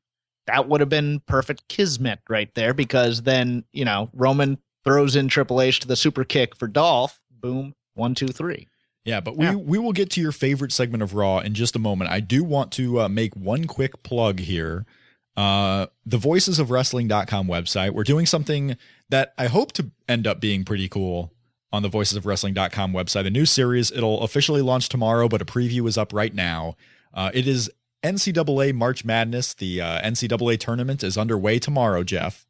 that 0.48 0.68
would 0.68 0.82
have 0.82 0.90
been 0.90 1.22
perfect 1.22 1.66
kismet 1.70 2.20
right 2.28 2.54
there. 2.54 2.74
Because 2.74 3.22
then 3.22 3.64
you 3.72 3.86
know 3.86 4.10
Roman 4.14 4.58
throws 4.84 5.16
in 5.16 5.30
Triple 5.30 5.62
H 5.62 5.80
to 5.80 5.88
the 5.88 5.96
super 5.96 6.26
kick 6.26 6.58
for 6.58 6.68
Dolph. 6.68 7.22
Boom, 7.32 7.74
one, 7.94 8.16
two, 8.16 8.28
three. 8.28 8.68
Yeah, 9.06 9.22
but 9.22 9.38
we 9.38 9.46
Yeah. 9.46 9.56
we 9.56 9.78
will 9.78 9.94
get 9.94 10.10
to 10.12 10.22
your 10.22 10.34
favorite 10.34 10.74
segment 10.74 11.04
of 11.04 11.14
Raw 11.14 11.40
in 11.40 11.54
just 11.54 11.78
a 11.78 11.80
moment. 11.80 12.12
I 12.12 12.20
do 12.20 12.44
want 12.44 12.74
to 12.74 13.00
uh, 13.04 13.08
make 13.08 13.38
one 13.38 13.64
quick 13.64 14.04
plug 14.04 14.40
here. 14.42 14.86
Uh, 15.36 15.88
the 16.06 16.18
Voices 16.18 16.60
of 16.60 16.70
Wrestling.com 16.72 17.48
website. 17.48 17.92
We're 17.92 18.04
doing 18.04 18.26
something 18.26 18.78
that 19.10 19.34
I 19.38 19.48
hope 19.48 19.72
to 19.74 19.90
end 20.08 20.28
up 20.28 20.40
being 20.40 20.64
pretty 20.64 20.88
cool 20.88 21.34
on 21.72 21.82
the 21.82 21.90
Voices 21.90 22.16
of 22.18 22.26
Wrestling.com 22.26 22.94
website. 22.94 23.26
A 23.26 23.32
new 23.32 23.46
series. 23.46 23.92
It'll 23.92 24.22
officially 24.22 24.62
launch 24.62 24.90
tomorrow, 24.90 25.28
but 25.28 25.42
a 25.42 25.46
preview 25.46 25.88
is 25.88 25.98
up 25.98 26.14
right 26.14 26.34
now. 26.34 26.76
Uh, 27.14 27.32
it 27.34 27.48
is 27.48 27.72
NCAA 28.04 28.74
March 28.76 29.04
Madness. 29.06 29.54
The 29.56 29.82
uh, 29.82 30.02
NCAA 30.02 30.60
tournament 30.60 31.04
is 31.04 31.18
underway 31.18 31.58
tomorrow, 31.58 32.04
Jeff. 32.04 32.46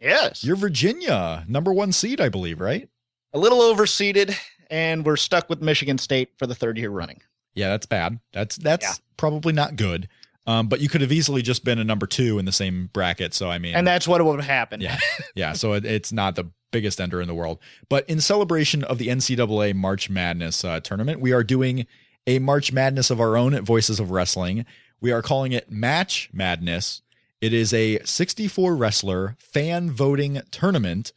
Yes, 0.00 0.44
You're 0.44 0.56
Virginia, 0.56 1.44
number 1.48 1.72
one 1.72 1.92
seed, 1.92 2.20
I 2.20 2.28
believe, 2.28 2.60
right? 2.60 2.88
a 3.32 3.38
little 3.38 3.58
overseeded, 3.60 4.36
and 4.70 5.04
we're 5.04 5.16
stuck 5.16 5.48
with 5.50 5.60
Michigan 5.60 5.98
State 5.98 6.30
for 6.38 6.46
the 6.46 6.54
third 6.54 6.78
year 6.78 6.90
running. 6.90 7.20
Yeah, 7.54 7.70
that's 7.70 7.86
bad. 7.86 8.20
That's 8.32 8.56
that's 8.56 8.84
Yeah. 8.84 8.94
probably 9.16 9.52
not 9.52 9.74
good. 9.76 10.08
Um, 10.46 10.68
but 10.68 10.80
you 10.80 10.88
could 10.90 11.00
have 11.00 11.12
easily 11.12 11.40
just 11.40 11.64
been 11.64 11.78
a 11.78 11.84
number 11.84 12.06
two 12.06 12.38
in 12.38 12.44
the 12.44 12.52
same 12.52 12.90
bracket. 12.92 13.32
So 13.32 13.48
I 13.50 13.58
mean, 13.58 13.74
And 13.74 13.86
that's 13.86 14.06
what 14.06 14.22
would 14.24 14.40
have 14.40 14.48
happened. 14.48 14.82
yeah, 14.82 14.98
yeah. 15.34 15.52
So 15.54 15.72
it, 15.72 15.84
it's 15.86 16.12
not 16.12 16.36
the 16.36 16.50
biggest 16.70 17.00
ender 17.00 17.20
in 17.20 17.28
the 17.28 17.34
world. 17.34 17.60
But 17.88 18.08
in 18.10 18.20
celebration 18.20 18.84
of 18.84 18.98
the 18.98 19.08
NCAA 19.08 19.74
March 19.74 20.10
Madness 20.10 20.64
uh, 20.64 20.80
tournament, 20.80 21.20
we 21.20 21.32
are 21.32 21.44
doing 21.44 21.86
a 22.26 22.38
March 22.40 22.72
Madness 22.72 23.10
of 23.10 23.20
our 23.20 23.36
own 23.36 23.54
at 23.54 23.62
Voices 23.62 24.00
of 24.00 24.10
Wrestling. 24.10 24.66
We 25.00 25.12
are 25.12 25.22
calling 25.22 25.52
it 25.52 25.70
Match 25.70 26.30
Madness. 26.32 27.00
It 27.40 27.52
is 27.52 27.72
a 27.74 28.00
64 28.04 28.74
wrestler 28.74 29.36
fan 29.38 29.90
voting 29.90 30.40
tournament 30.50 31.12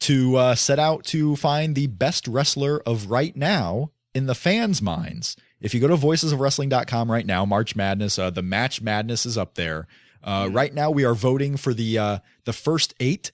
to 0.00 0.36
uh, 0.36 0.54
set 0.54 0.78
out 0.78 1.04
to 1.06 1.34
find 1.36 1.74
the 1.74 1.86
best 1.88 2.26
wrestler 2.28 2.80
of 2.86 3.10
right 3.10 3.36
now 3.36 3.90
in 4.14 4.26
the 4.26 4.34
fans' 4.34 4.80
minds. 4.82 5.36
If 5.64 5.72
you 5.72 5.80
go 5.80 5.88
to 5.88 5.96
voicesofwrestling.com 5.96 7.10
right 7.10 7.24
now, 7.24 7.46
March 7.46 7.74
Madness, 7.74 8.18
uh, 8.18 8.28
the 8.28 8.42
Match 8.42 8.82
Madness 8.82 9.24
is 9.24 9.38
up 9.38 9.54
there. 9.54 9.86
Uh, 10.22 10.50
right 10.52 10.74
now, 10.74 10.90
we 10.90 11.04
are 11.04 11.14
voting 11.14 11.56
for 11.56 11.72
the 11.72 11.96
uh, 11.96 12.18
the 12.44 12.52
first 12.52 12.92
eight. 13.00 13.32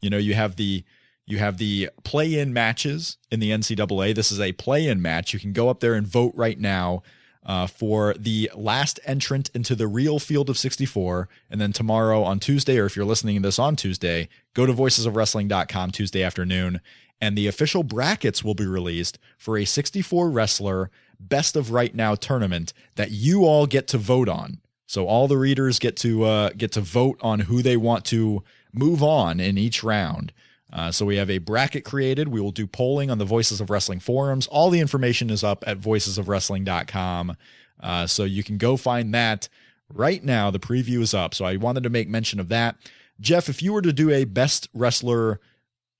You 0.00 0.10
know, 0.10 0.18
you 0.18 0.34
have 0.34 0.56
the 0.56 0.82
you 1.26 1.38
have 1.38 1.58
the 1.58 1.90
play-in 2.02 2.52
matches 2.52 3.18
in 3.30 3.38
the 3.38 3.52
NCAA. 3.52 4.16
This 4.16 4.32
is 4.32 4.40
a 4.40 4.50
play-in 4.50 5.00
match. 5.00 5.32
You 5.32 5.38
can 5.38 5.52
go 5.52 5.68
up 5.68 5.78
there 5.78 5.94
and 5.94 6.04
vote 6.04 6.32
right 6.34 6.58
now 6.58 7.04
uh, 7.46 7.68
for 7.68 8.14
the 8.14 8.50
last 8.56 8.98
entrant 9.04 9.48
into 9.54 9.76
the 9.76 9.86
real 9.86 10.18
field 10.18 10.50
of 10.50 10.58
64. 10.58 11.28
And 11.50 11.60
then 11.60 11.72
tomorrow 11.72 12.24
on 12.24 12.40
Tuesday, 12.40 12.78
or 12.78 12.86
if 12.86 12.96
you're 12.96 13.04
listening 13.04 13.36
to 13.36 13.42
this 13.42 13.60
on 13.60 13.76
Tuesday, 13.76 14.28
go 14.54 14.66
to 14.66 14.74
voicesofwrestling.com 14.74 15.92
Tuesday 15.92 16.24
afternoon, 16.24 16.80
and 17.20 17.38
the 17.38 17.46
official 17.46 17.84
brackets 17.84 18.42
will 18.42 18.54
be 18.54 18.66
released 18.66 19.18
for 19.36 19.56
a 19.56 19.64
64 19.64 20.30
wrestler 20.30 20.90
best 21.20 21.56
of 21.56 21.70
right 21.70 21.94
now 21.94 22.14
tournament 22.14 22.72
that 22.96 23.10
you 23.10 23.44
all 23.44 23.66
get 23.66 23.88
to 23.88 23.98
vote 23.98 24.28
on. 24.28 24.60
So 24.86 25.06
all 25.06 25.28
the 25.28 25.36
readers 25.36 25.78
get 25.78 25.96
to 25.98 26.24
uh, 26.24 26.50
get 26.50 26.72
to 26.72 26.80
vote 26.80 27.18
on 27.20 27.40
who 27.40 27.62
they 27.62 27.76
want 27.76 28.04
to 28.06 28.42
move 28.72 29.02
on 29.02 29.40
in 29.40 29.58
each 29.58 29.82
round. 29.82 30.32
Uh, 30.72 30.90
so 30.92 31.06
we 31.06 31.16
have 31.16 31.30
a 31.30 31.38
bracket 31.38 31.84
created. 31.84 32.28
We 32.28 32.40
will 32.40 32.50
do 32.50 32.66
polling 32.66 33.10
on 33.10 33.18
the 33.18 33.24
Voices 33.24 33.60
of 33.60 33.70
Wrestling 33.70 34.00
forums. 34.00 34.46
All 34.48 34.70
the 34.70 34.80
information 34.80 35.30
is 35.30 35.42
up 35.42 35.64
at 35.66 35.80
voicesofwrestling.com. 35.80 37.36
Uh, 37.80 38.06
so 38.06 38.24
you 38.24 38.42
can 38.42 38.58
go 38.58 38.76
find 38.76 39.14
that 39.14 39.48
right 39.92 40.22
now. 40.22 40.50
The 40.50 40.58
preview 40.58 41.00
is 41.00 41.14
up. 41.14 41.34
So 41.34 41.44
I 41.44 41.56
wanted 41.56 41.84
to 41.84 41.90
make 41.90 42.08
mention 42.08 42.38
of 42.40 42.48
that. 42.48 42.76
Jeff, 43.20 43.48
if 43.48 43.62
you 43.62 43.72
were 43.72 43.82
to 43.82 43.92
do 43.92 44.10
a 44.10 44.24
best 44.24 44.68
wrestler 44.74 45.40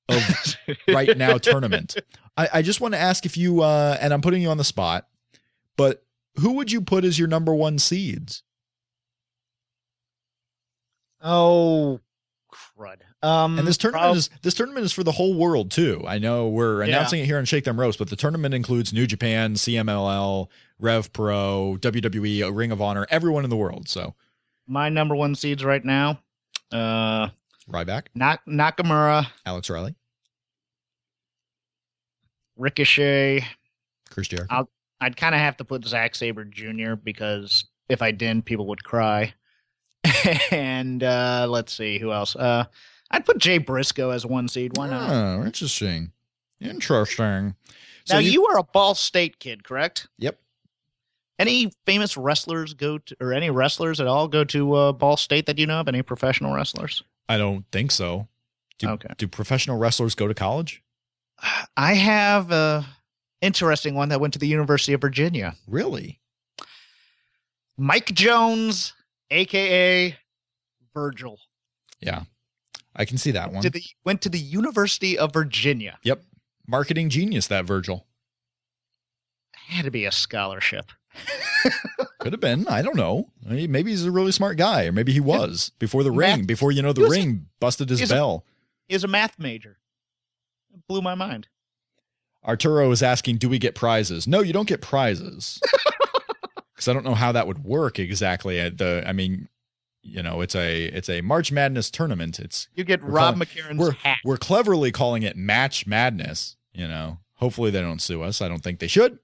of 0.08 0.56
right 0.88 1.16
now 1.16 1.38
tournament, 1.38 1.96
I, 2.36 2.48
I 2.54 2.62
just 2.62 2.80
want 2.80 2.94
to 2.94 2.98
ask 3.00 3.26
if 3.26 3.36
you, 3.36 3.62
uh, 3.62 3.96
and 4.00 4.12
I'm 4.12 4.20
putting 4.20 4.42
you 4.42 4.48
on 4.50 4.56
the 4.58 4.64
spot, 4.64 5.06
but 5.76 6.04
who 6.38 6.52
would 6.54 6.70
you 6.72 6.80
put 6.80 7.04
as 7.04 7.18
your 7.18 7.28
number 7.28 7.54
one 7.54 7.78
seeds? 7.78 8.42
Oh, 11.22 12.00
crud. 12.52 12.96
Um, 13.22 13.58
And 13.58 13.66
this 13.66 13.76
tournament 13.76 14.02
prob- 14.04 14.16
is 14.16 14.30
this 14.42 14.54
tournament 14.54 14.84
is 14.84 14.92
for 14.92 15.02
the 15.02 15.10
whole 15.12 15.34
world 15.34 15.70
too. 15.70 16.04
I 16.06 16.18
know 16.18 16.48
we're 16.48 16.84
Yeah. 16.84 16.88
announcing 16.96 17.20
it 17.20 17.26
here 17.26 17.38
on 17.38 17.44
Shake 17.44 17.64
Them 17.64 17.78
Ropes, 17.80 17.96
but 17.96 18.08
the 18.08 18.16
tournament 18.16 18.54
includes 18.54 18.92
New 18.92 19.06
Japan, 19.06 19.54
CMLL, 19.54 20.48
Rev 20.78 21.12
Pro, 21.12 21.76
WWE, 21.80 22.48
Ring 22.56 22.70
of 22.70 22.80
Honor, 22.80 23.06
everyone 23.10 23.42
in 23.44 23.50
the 23.50 23.56
world. 23.56 23.88
So 23.88 24.14
my 24.68 24.88
number 24.88 25.16
one 25.16 25.34
seeds 25.34 25.64
right 25.64 25.84
now. 25.84 26.20
Uh, 26.70 27.30
Ryback, 27.68 28.04
Nak- 28.14 28.46
Nakamura, 28.46 29.26
Alex 29.44 29.68
Riley, 29.68 29.94
Ricochet. 32.58 33.44
Chris 34.10 34.28
Jericho. 34.28 34.68
I'd 35.00 35.16
kind 35.16 35.34
of 35.34 35.40
have 35.40 35.56
to 35.58 35.64
put 35.64 35.84
Zack 35.84 36.14
Sabre 36.14 36.44
Jr. 36.44 36.94
because 36.94 37.64
if 37.88 38.02
I 38.02 38.10
didn't, 38.10 38.44
people 38.44 38.66
would 38.66 38.82
cry. 38.82 39.32
and 40.50 41.02
uh, 41.02 41.46
let's 41.48 41.72
see 41.72 41.98
who 41.98 42.12
else. 42.12 42.34
Uh, 42.34 42.64
I'd 43.10 43.24
put 43.24 43.38
Jay 43.38 43.58
Briscoe 43.58 44.10
as 44.10 44.26
one 44.26 44.48
seed. 44.48 44.76
Why 44.76 44.88
not? 44.90 45.10
Oh, 45.10 45.44
interesting. 45.44 46.12
Interesting. 46.60 47.54
So 48.04 48.14
now 48.14 48.20
you, 48.20 48.46
are 48.46 48.58
a 48.58 48.64
Ball 48.64 48.94
State 48.94 49.38
kid, 49.38 49.64
correct? 49.64 50.08
Yep. 50.18 50.38
Any 51.38 51.70
famous 51.86 52.16
wrestlers 52.16 52.74
go 52.74 52.98
to, 52.98 53.16
or 53.20 53.32
any 53.32 53.50
wrestlers 53.50 54.00
at 54.00 54.08
all 54.08 54.26
go 54.26 54.42
to 54.44 54.72
uh, 54.74 54.92
Ball 54.92 55.16
State 55.16 55.46
that 55.46 55.58
you 55.58 55.66
know 55.66 55.80
of? 55.80 55.88
Any 55.88 56.02
professional 56.02 56.52
wrestlers? 56.52 57.04
I 57.28 57.38
don't 57.38 57.64
think 57.70 57.92
so. 57.92 58.26
Do, 58.78 58.88
Okay. 58.90 59.08
do 59.16 59.28
professional 59.28 59.78
wrestlers 59.78 60.14
go 60.14 60.26
to 60.26 60.34
college? 60.34 60.82
I 61.76 61.94
have 61.94 62.50
a 62.50 62.84
interesting 63.40 63.94
one 63.94 64.08
that 64.08 64.20
went 64.20 64.32
to 64.34 64.38
the 64.38 64.48
University 64.48 64.92
of 64.92 65.00
Virginia. 65.00 65.54
Really? 65.66 66.20
Mike 67.76 68.12
Jones, 68.14 68.92
aka 69.30 70.16
Virgil, 70.94 71.38
Yeah. 72.00 72.22
I 72.96 73.04
can 73.04 73.18
see 73.18 73.30
that 73.30 73.52
one. 73.52 73.62
to 73.62 73.70
the 73.70 73.82
went 74.04 74.20
to 74.22 74.28
the 74.28 74.38
University 74.40 75.16
of 75.16 75.32
Virginia. 75.32 75.98
Yep. 76.02 76.22
Marketing 76.66 77.08
genius, 77.08 77.46
that 77.46 77.64
Virgil. 77.64 78.06
Had 79.68 79.84
to 79.84 79.90
be 79.92 80.04
a 80.04 80.10
scholarship. 80.12 80.86
Could 82.18 82.32
have 82.32 82.40
been. 82.40 82.66
I 82.66 82.82
don't 82.82 82.96
know. 82.96 83.30
I 83.48 83.52
mean, 83.52 83.70
Maybe 83.70 83.90
he's 83.92 84.04
a 84.04 84.10
really 84.10 84.32
smart 84.32 84.56
guy, 84.56 84.86
or 84.86 84.92
maybe 84.92 85.12
he 85.12 85.20
was 85.20 85.70
before 85.78 86.02
the 86.02 86.10
Math- 86.10 86.38
ring, 86.38 86.46
before 86.46 86.72
you 86.72 86.82
know 86.82 86.92
the 86.92 87.06
ring 87.08 87.46
busted 87.60 87.88
his 87.90 88.02
a- 88.10 88.12
bell. 88.14 88.44
He 88.88 88.94
was 88.94 89.04
a 89.04 89.08
math 89.08 89.38
major. 89.38 89.76
It 90.74 90.80
blew 90.88 91.00
my 91.02 91.14
mind. 91.14 91.48
Arturo 92.46 92.90
is 92.90 93.02
asking, 93.02 93.36
"Do 93.38 93.48
we 93.48 93.58
get 93.58 93.74
prizes?" 93.74 94.26
No, 94.26 94.40
you 94.40 94.52
don't 94.52 94.68
get 94.68 94.80
prizes. 94.82 95.60
Because 96.74 96.86
I 96.86 96.92
don't 96.92 97.04
know 97.04 97.16
how 97.16 97.32
that 97.32 97.48
would 97.48 97.64
work 97.64 97.98
exactly. 97.98 98.60
Uh, 98.60 98.70
The 98.72 99.02
I 99.04 99.12
mean, 99.12 99.48
you 100.02 100.22
know, 100.22 100.40
it's 100.42 100.54
a 100.54 100.84
it's 100.84 101.08
a 101.08 101.22
March 101.22 101.50
Madness 101.50 101.90
tournament. 101.90 102.38
It's 102.38 102.68
You 102.72 102.84
get 102.84 103.02
Rob 103.02 103.34
calling- 103.34 103.40
McCarron's 103.48 103.78
we're 103.78 103.90
hat. 103.94 104.18
we're 104.24 104.36
cleverly 104.36 104.92
calling 104.92 105.24
it 105.24 105.36
Match 105.36 105.88
Madness. 105.88 106.56
You 106.72 106.86
know, 106.86 107.18
hopefully 107.34 107.72
they 107.72 107.80
don't 107.80 108.00
sue 108.00 108.22
us. 108.22 108.40
I 108.40 108.46
don't 108.46 108.62
think 108.62 108.78
they 108.78 108.86
should. 108.86 109.18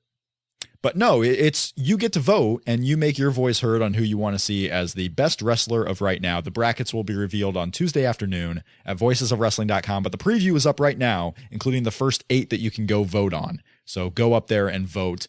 But 0.85 0.97
no, 0.97 1.23
it's 1.23 1.73
you 1.77 1.97
get 1.97 2.13
to 2.13 2.21
vote 2.21 2.63
and 2.67 2.85
you 2.85 2.99
make 2.99 3.17
your 3.17 3.31
voice 3.31 3.61
heard 3.61 3.81
on 3.81 3.95
who 3.95 4.03
you 4.03 4.19
want 4.19 4.35
to 4.35 4.39
see 4.39 4.71
as 4.71 4.93
the 4.93 5.09
best 5.09 5.41
wrestler 5.41 5.83
of 5.83 6.03
right 6.03 6.21
now. 6.21 6.43
The 6.43 6.51
brackets 6.51 6.93
will 6.93 7.05
be 7.05 7.15
revealed 7.15 7.57
on 7.57 7.71
Tuesday 7.71 8.05
afternoon 8.05 8.63
at 8.85 8.99
voicesofwrestling.com, 8.99 10.03
but 10.03 10.13
the 10.13 10.19
preview 10.19 10.55
is 10.57 10.67
up 10.67 10.79
right 10.79 10.99
now, 10.99 11.33
including 11.51 11.85
the 11.85 11.91
first 11.91 12.23
eight 12.29 12.51
that 12.51 12.61
you 12.61 12.71
can 12.71 12.85
go 12.85 13.03
vote 13.03 13.33
on. 13.33 13.63
So 13.87 14.11
go 14.11 14.35
up 14.35 14.49
there 14.49 14.69
and 14.69 14.87
vote 14.87 15.27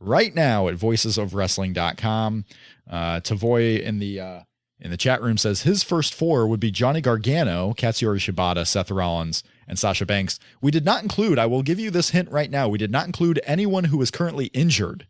right 0.00 0.34
now 0.34 0.66
at 0.66 0.74
voicesofwrestling.com. 0.74 2.44
Uh, 2.90 3.20
Tavoy 3.20 3.80
in 3.80 4.00
the 4.00 4.18
uh, 4.18 4.40
in 4.80 4.90
the 4.90 4.96
chat 4.96 5.22
room 5.22 5.38
says 5.38 5.62
his 5.62 5.84
first 5.84 6.14
four 6.14 6.48
would 6.48 6.58
be 6.58 6.72
Johnny 6.72 7.00
Gargano, 7.00 7.74
Katsuyori 7.74 8.18
Shibata, 8.18 8.66
Seth 8.66 8.90
Rollins, 8.90 9.44
and 9.68 9.78
Sasha 9.78 10.06
Banks. 10.06 10.38
We 10.60 10.70
did 10.70 10.84
not 10.84 11.02
include, 11.02 11.38
I 11.38 11.46
will 11.46 11.62
give 11.62 11.80
you 11.80 11.90
this 11.90 12.10
hint 12.10 12.30
right 12.30 12.50
now, 12.50 12.68
we 12.68 12.78
did 12.78 12.90
not 12.90 13.06
include 13.06 13.40
anyone 13.44 13.84
who 13.84 14.00
is 14.02 14.10
currently 14.10 14.46
injured. 14.46 15.06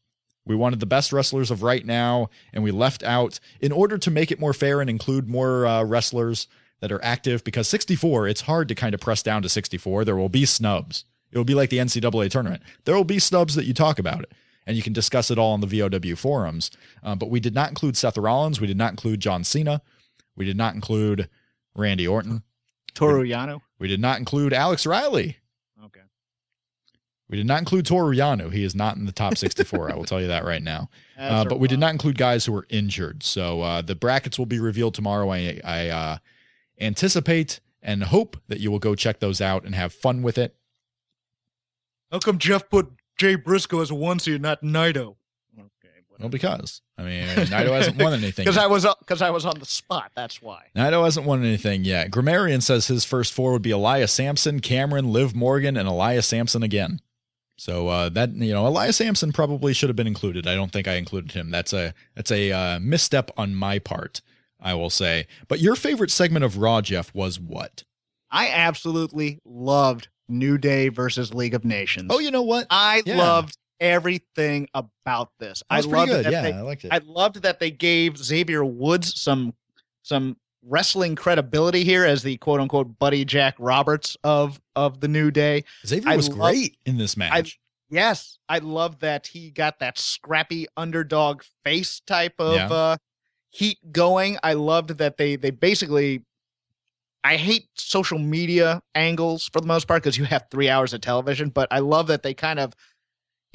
We 0.46 0.54
wanted 0.54 0.80
the 0.80 0.86
best 0.86 1.12
wrestlers 1.12 1.50
of 1.50 1.62
right 1.62 1.84
now, 1.84 2.30
and 2.52 2.62
we 2.62 2.70
left 2.70 3.02
out, 3.02 3.40
in 3.60 3.72
order 3.72 3.98
to 3.98 4.10
make 4.10 4.30
it 4.30 4.38
more 4.38 4.52
fair 4.52 4.80
and 4.80 4.88
include 4.88 5.28
more 5.28 5.66
uh, 5.66 5.82
wrestlers 5.82 6.46
that 6.80 6.92
are 6.92 7.04
active, 7.04 7.42
because 7.42 7.68
64, 7.68 8.28
it's 8.28 8.42
hard 8.42 8.68
to 8.68 8.74
kind 8.74 8.94
of 8.94 9.00
press 9.00 9.22
down 9.22 9.42
to 9.42 9.48
64. 9.48 10.04
There 10.04 10.16
will 10.16 10.28
be 10.28 10.46
snubs. 10.46 11.04
It 11.32 11.38
will 11.38 11.44
be 11.44 11.54
like 11.54 11.70
the 11.70 11.78
NCAA 11.78 12.30
tournament. 12.30 12.62
There 12.84 12.94
will 12.94 13.04
be 13.04 13.18
snubs 13.18 13.56
that 13.56 13.64
you 13.64 13.74
talk 13.74 13.98
about 13.98 14.22
it, 14.22 14.32
and 14.66 14.76
you 14.76 14.82
can 14.82 14.92
discuss 14.92 15.30
it 15.30 15.38
all 15.38 15.52
on 15.52 15.60
the 15.60 15.66
VOW 15.66 16.14
forums. 16.14 16.70
Uh, 17.02 17.16
but 17.16 17.28
we 17.28 17.40
did 17.40 17.54
not 17.54 17.68
include 17.68 17.96
Seth 17.96 18.16
Rollins. 18.16 18.60
We 18.60 18.68
did 18.68 18.78
not 18.78 18.92
include 18.92 19.20
John 19.20 19.42
Cena. 19.42 19.82
We 20.36 20.44
did 20.44 20.56
not 20.56 20.74
include 20.74 21.28
Randy 21.74 22.06
Orton. 22.06 22.42
Toru 22.96 23.24
Yano. 23.24 23.60
We 23.78 23.88
did 23.88 24.00
not 24.00 24.18
include 24.18 24.52
Alex 24.52 24.86
Riley. 24.86 25.36
Okay. 25.84 26.00
We 27.28 27.36
did 27.36 27.46
not 27.46 27.58
include 27.58 27.86
Toru 27.86 28.16
Yano. 28.16 28.50
He 28.50 28.64
is 28.64 28.74
not 28.74 28.96
in 28.96 29.04
the 29.04 29.12
top 29.12 29.36
64. 29.36 29.92
I 29.92 29.94
will 29.94 30.04
tell 30.04 30.20
you 30.20 30.28
that 30.28 30.44
right 30.44 30.62
now. 30.62 30.88
Uh, 31.18 31.46
but 31.46 31.58
we 31.58 31.66
did 31.66 31.78
not 31.78 31.92
include 31.92 32.18
guys 32.18 32.44
who 32.44 32.52
were 32.52 32.66
injured. 32.68 33.22
So 33.22 33.62
uh, 33.62 33.80
the 33.80 33.94
brackets 33.94 34.38
will 34.38 34.44
be 34.44 34.60
revealed 34.60 34.92
tomorrow. 34.92 35.30
I, 35.30 35.58
I 35.64 35.88
uh, 35.88 36.18
anticipate 36.78 37.58
and 37.80 38.04
hope 38.04 38.36
that 38.48 38.60
you 38.60 38.70
will 38.70 38.78
go 38.78 38.94
check 38.94 39.18
those 39.18 39.40
out 39.40 39.64
and 39.64 39.74
have 39.74 39.94
fun 39.94 40.22
with 40.22 40.36
it. 40.36 40.54
How 42.12 42.18
come 42.18 42.36
Jeff 42.36 42.68
put 42.68 42.92
Jay 43.16 43.34
Briscoe 43.34 43.80
as 43.80 43.90
a 43.90 43.94
one 43.94 44.18
seed, 44.18 44.42
not 44.42 44.60
Naito? 44.60 45.16
Well, 46.18 46.28
because 46.28 46.80
I 46.98 47.02
mean, 47.02 47.26
Naito 47.26 47.72
hasn't 47.72 48.02
won 48.02 48.12
anything. 48.14 48.44
Because. 48.44 48.56
I 48.56 48.66
was 48.66 48.86
because 49.00 49.22
I 49.22 49.30
was 49.30 49.44
on 49.44 49.58
the 49.58 49.66
spot. 49.66 50.12
That's 50.14 50.40
why. 50.40 50.66
Naito 50.74 51.04
hasn't 51.04 51.26
won 51.26 51.44
anything 51.44 51.84
yet. 51.84 52.10
Grammarian 52.10 52.60
says 52.62 52.86
his 52.86 53.04
first 53.04 53.32
four 53.32 53.52
would 53.52 53.62
be 53.62 53.70
Elias 53.70 54.12
Samson, 54.12 54.60
Cameron, 54.60 55.12
Liv 55.12 55.34
Morgan, 55.34 55.76
and 55.76 55.86
Elias 55.88 56.26
Samson 56.26 56.62
again. 56.62 57.00
So 57.58 57.88
uh, 57.88 58.08
that 58.10 58.34
you 58.34 58.52
know, 58.52 58.66
Elias 58.66 58.96
Samson 58.98 59.32
probably 59.32 59.72
should 59.72 59.88
have 59.88 59.96
been 59.96 60.06
included. 60.06 60.46
I 60.46 60.54
don't 60.54 60.72
think 60.72 60.86
I 60.88 60.94
included 60.94 61.32
him. 61.32 61.50
That's 61.50 61.72
a 61.72 61.94
that's 62.14 62.30
a 62.30 62.52
uh, 62.52 62.80
misstep 62.80 63.30
on 63.36 63.54
my 63.54 63.78
part, 63.78 64.20
I 64.60 64.74
will 64.74 64.90
say. 64.90 65.26
But 65.48 65.60
your 65.60 65.74
favorite 65.76 66.10
segment 66.10 66.44
of 66.44 66.58
Raw, 66.58 66.80
Jeff, 66.82 67.14
was 67.14 67.40
what? 67.40 67.84
I 68.30 68.48
absolutely 68.48 69.40
loved 69.44 70.08
New 70.28 70.58
Day 70.58 70.88
versus 70.88 71.32
League 71.32 71.54
of 71.54 71.64
Nations. 71.64 72.08
Oh, 72.10 72.18
you 72.18 72.30
know 72.30 72.42
what? 72.42 72.66
I 72.68 73.02
Yeah. 73.06 73.16
loved 73.16 73.56
everything 73.80 74.68
about 74.74 75.30
this. 75.38 75.62
I 75.70 75.80
loved 75.80 76.10
good. 76.10 76.24
that 76.24 76.32
Yeah, 76.32 76.42
they, 76.42 76.52
I 76.52 76.60
liked 76.62 76.84
it. 76.84 76.92
I 76.92 77.00
loved 77.04 77.42
that 77.42 77.60
they 77.60 77.70
gave 77.70 78.16
Xavier 78.18 78.64
Woods 78.64 79.20
some 79.20 79.54
some 80.02 80.36
wrestling 80.68 81.14
credibility 81.14 81.84
here 81.84 82.04
as 82.04 82.22
the 82.22 82.36
quote 82.38 82.60
unquote 82.60 82.98
Buddy 82.98 83.24
Jack 83.24 83.54
Roberts 83.58 84.16
of 84.24 84.60
of 84.74 85.00
the 85.00 85.08
New 85.08 85.30
Day. 85.30 85.64
Xavier 85.86 86.10
I 86.10 86.16
was 86.16 86.28
love- 86.28 86.38
great 86.38 86.76
in 86.86 86.98
this 86.98 87.16
match. 87.16 87.58
Yes, 87.88 88.38
I 88.48 88.58
love 88.58 88.98
that 88.98 89.28
he 89.28 89.50
got 89.52 89.78
that 89.78 89.96
scrappy 89.96 90.66
underdog 90.76 91.42
face 91.64 92.00
type 92.04 92.34
of 92.40 92.54
Yeah. 92.56 92.66
uh, 92.68 92.96
heat 93.50 93.78
going. 93.92 94.38
I 94.42 94.54
loved 94.54 94.98
that 94.98 95.16
they 95.16 95.36
they 95.36 95.50
basically. 95.50 96.22
I 97.22 97.36
hate 97.36 97.68
social 97.74 98.20
media 98.20 98.82
angles 98.94 99.48
for 99.52 99.60
the 99.60 99.66
most 99.66 99.88
part 99.88 100.00
because 100.02 100.16
you 100.16 100.24
have 100.26 100.46
three 100.50 100.68
hours 100.68 100.92
of 100.92 101.00
television, 101.00 101.48
but 101.48 101.66
I 101.72 101.80
love 101.80 102.06
that 102.06 102.22
they 102.22 102.34
kind 102.34 102.60
of 102.60 102.72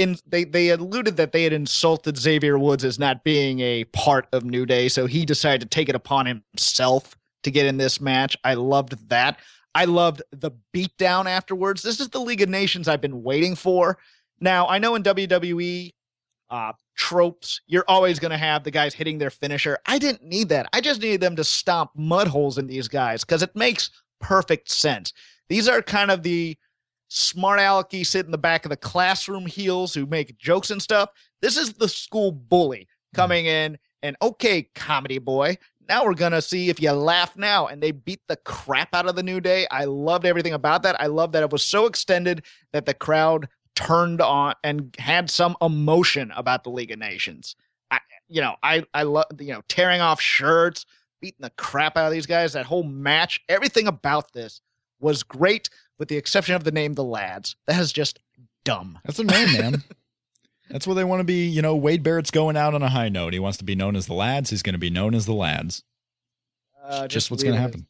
in 0.02 0.18
they 0.26 0.43
they 0.43 0.70
alluded 0.70 1.18
that 1.18 1.32
they 1.32 1.43
had 1.43 1.54
insulted 1.54 2.18
Xavier 2.18 2.58
Woods 2.58 2.84
as 2.84 2.99
not 2.99 3.24
being 3.24 3.60
a 3.60 3.84
part 3.86 4.28
of 4.34 4.43
New 4.43 4.66
Day, 4.66 4.89
so 4.89 5.06
he 5.06 5.26
decided 5.26 5.62
to 5.62 5.68
take 5.68 5.89
it 5.89 5.95
upon 5.95 6.26
himself 6.26 7.16
to 7.43 7.52
get 7.52 7.66
in 7.66 7.78
this 7.78 8.02
match. 8.02 8.38
I 8.43 8.56
loved 8.56 9.10
that. 9.10 9.39
I 9.74 9.86
loved 9.86 10.22
the 10.32 10.52
beatdown 10.74 11.26
afterwards. 11.26 11.82
This 11.82 11.99
is 11.99 12.10
the 12.10 12.20
League 12.20 12.41
of 12.41 12.49
Nations 12.49 12.88
I've 12.88 13.02
been 13.02 13.24
waiting 13.24 13.56
for. 13.56 13.97
Now, 14.39 14.68
I 14.68 14.80
know 14.80 14.95
in 14.95 15.04
WWE 15.04 15.93
uh, 16.49 16.74
tropes, 16.95 17.62
you're 17.68 17.86
always 17.88 18.20
going 18.20 18.32
to 18.32 18.38
have 18.38 18.64
the 18.64 18.72
guys 18.72 18.93
hitting 18.93 19.18
their 19.18 19.30
finisher. 19.30 19.78
I 19.86 19.97
didn't 19.97 20.24
need 20.24 20.49
that. 20.49 20.68
I 20.74 20.82
just 20.82 21.02
needed 21.02 21.22
them 21.22 21.38
to 21.38 21.43
stomp 21.43 21.91
mud 21.95 22.28
holes 22.28 22.58
in 22.58 22.68
these 22.68 22.88
guys 22.88 23.24
because 23.24 23.43
it 23.43 23.56
makes 23.56 23.89
perfect 24.20 24.70
sense. 24.70 25.14
These 25.47 25.70
are 25.70 25.82
kind 25.82 26.12
of 26.12 26.24
the 26.24 26.58
smart 27.12 27.59
alecky 27.59 28.05
sit 28.05 28.26
in 28.26 28.32
the 28.32 28.38
back 28.38 28.64
of 28.64 28.70
the 28.70 28.78
classroom 28.78 29.45
heels 29.45 29.93
who 29.93 30.05
make 30.05 30.38
jokes 30.38 30.72
and 30.72 30.82
stuff. 30.82 31.09
This 31.41 31.57
is 31.57 31.74
the 31.74 31.89
school 31.89 32.32
bully 32.32 32.88
coming 33.14 33.47
in 33.47 33.78
and 34.01 34.16
okay, 34.22 34.64
comedy 34.76 35.18
boy. 35.18 35.57
Now 35.89 36.05
we're 36.05 36.14
gonna 36.14 36.41
see 36.41 36.70
if 36.70 36.82
you 36.82 36.91
laugh 36.93 37.36
now. 37.36 37.68
And 37.68 37.84
they 37.84 37.91
beat 37.91 38.22
the 38.30 38.38
crap 38.38 38.95
out 38.95 39.07
of 39.07 39.18
the 39.18 39.24
New 39.24 39.41
Day. 39.41 39.68
I 39.72 39.84
loved 39.84 40.26
everything 40.26 40.53
about 40.53 40.84
that. 40.84 40.99
I 41.01 41.07
love 41.07 41.34
that 41.34 41.43
it 41.43 41.51
was 41.51 41.64
so 41.64 41.86
extended 41.86 42.43
that 42.72 42.86
the 42.86 42.93
crowd 42.93 43.49
turned 43.76 44.22
on 44.22 44.53
and 44.64 44.95
had 44.97 45.30
some 45.30 45.57
emotion 45.62 46.32
about 46.36 46.64
the 46.64 46.70
League 46.70 46.91
of 46.91 46.99
Nations. 46.99 47.57
I, 47.89 47.99
you 48.30 48.39
know, 48.39 48.55
I 48.64 48.86
I 48.93 49.03
love 49.03 49.26
you 49.38 49.51
know 49.51 49.64
tearing 49.68 49.99
off 49.99 50.22
shirts, 50.22 50.86
beating 51.20 51.41
the 51.41 51.51
crap 51.57 51.97
out 51.97 52.05
of 52.05 52.14
these 52.14 52.26
guys. 52.26 52.53
That 52.53 52.66
whole 52.66 52.84
match, 52.84 53.41
everything 53.49 53.88
about 53.88 54.32
this 54.32 54.62
was 55.01 55.24
great, 55.24 55.70
with 56.02 56.10
the 56.10 56.18
exception 56.18 56.56
of 56.56 56.64
the 56.64 56.72
name 56.72 56.95
the 56.95 57.04
Lads. 57.04 57.56
That 57.68 57.80
is 57.80 57.93
just 57.93 58.18
dumb. 58.64 58.97
That's 59.06 59.18
their 59.18 59.26
name, 59.28 59.54
man. 59.54 59.84
That's 60.72 60.88
where 60.88 60.95
they 60.95 61.04
want 61.04 61.20
to 61.20 61.24
be. 61.24 61.45
You 61.45 61.62
know, 61.62 61.76
Wade 61.76 62.02
Barrett's 62.02 62.32
going 62.32 62.58
out 62.58 62.74
on 62.74 62.82
a 62.82 62.89
high 62.89 63.10
note. 63.10 63.34
He 63.34 63.39
wants 63.39 63.60
to 63.60 63.64
be 63.64 63.76
known 63.76 63.95
as 63.95 64.08
the 64.08 64.16
lads. 64.16 64.49
He's 64.49 64.64
going 64.64 64.74
to 64.74 64.80
be 64.80 64.89
known 64.89 65.14
as 65.14 65.28
the 65.28 65.36
lads. 65.36 65.84
Uh, 66.84 67.08
just 67.08 67.30
what's 67.30 67.43
going 67.43 67.54
to 67.54 67.62
happen. 67.62 67.86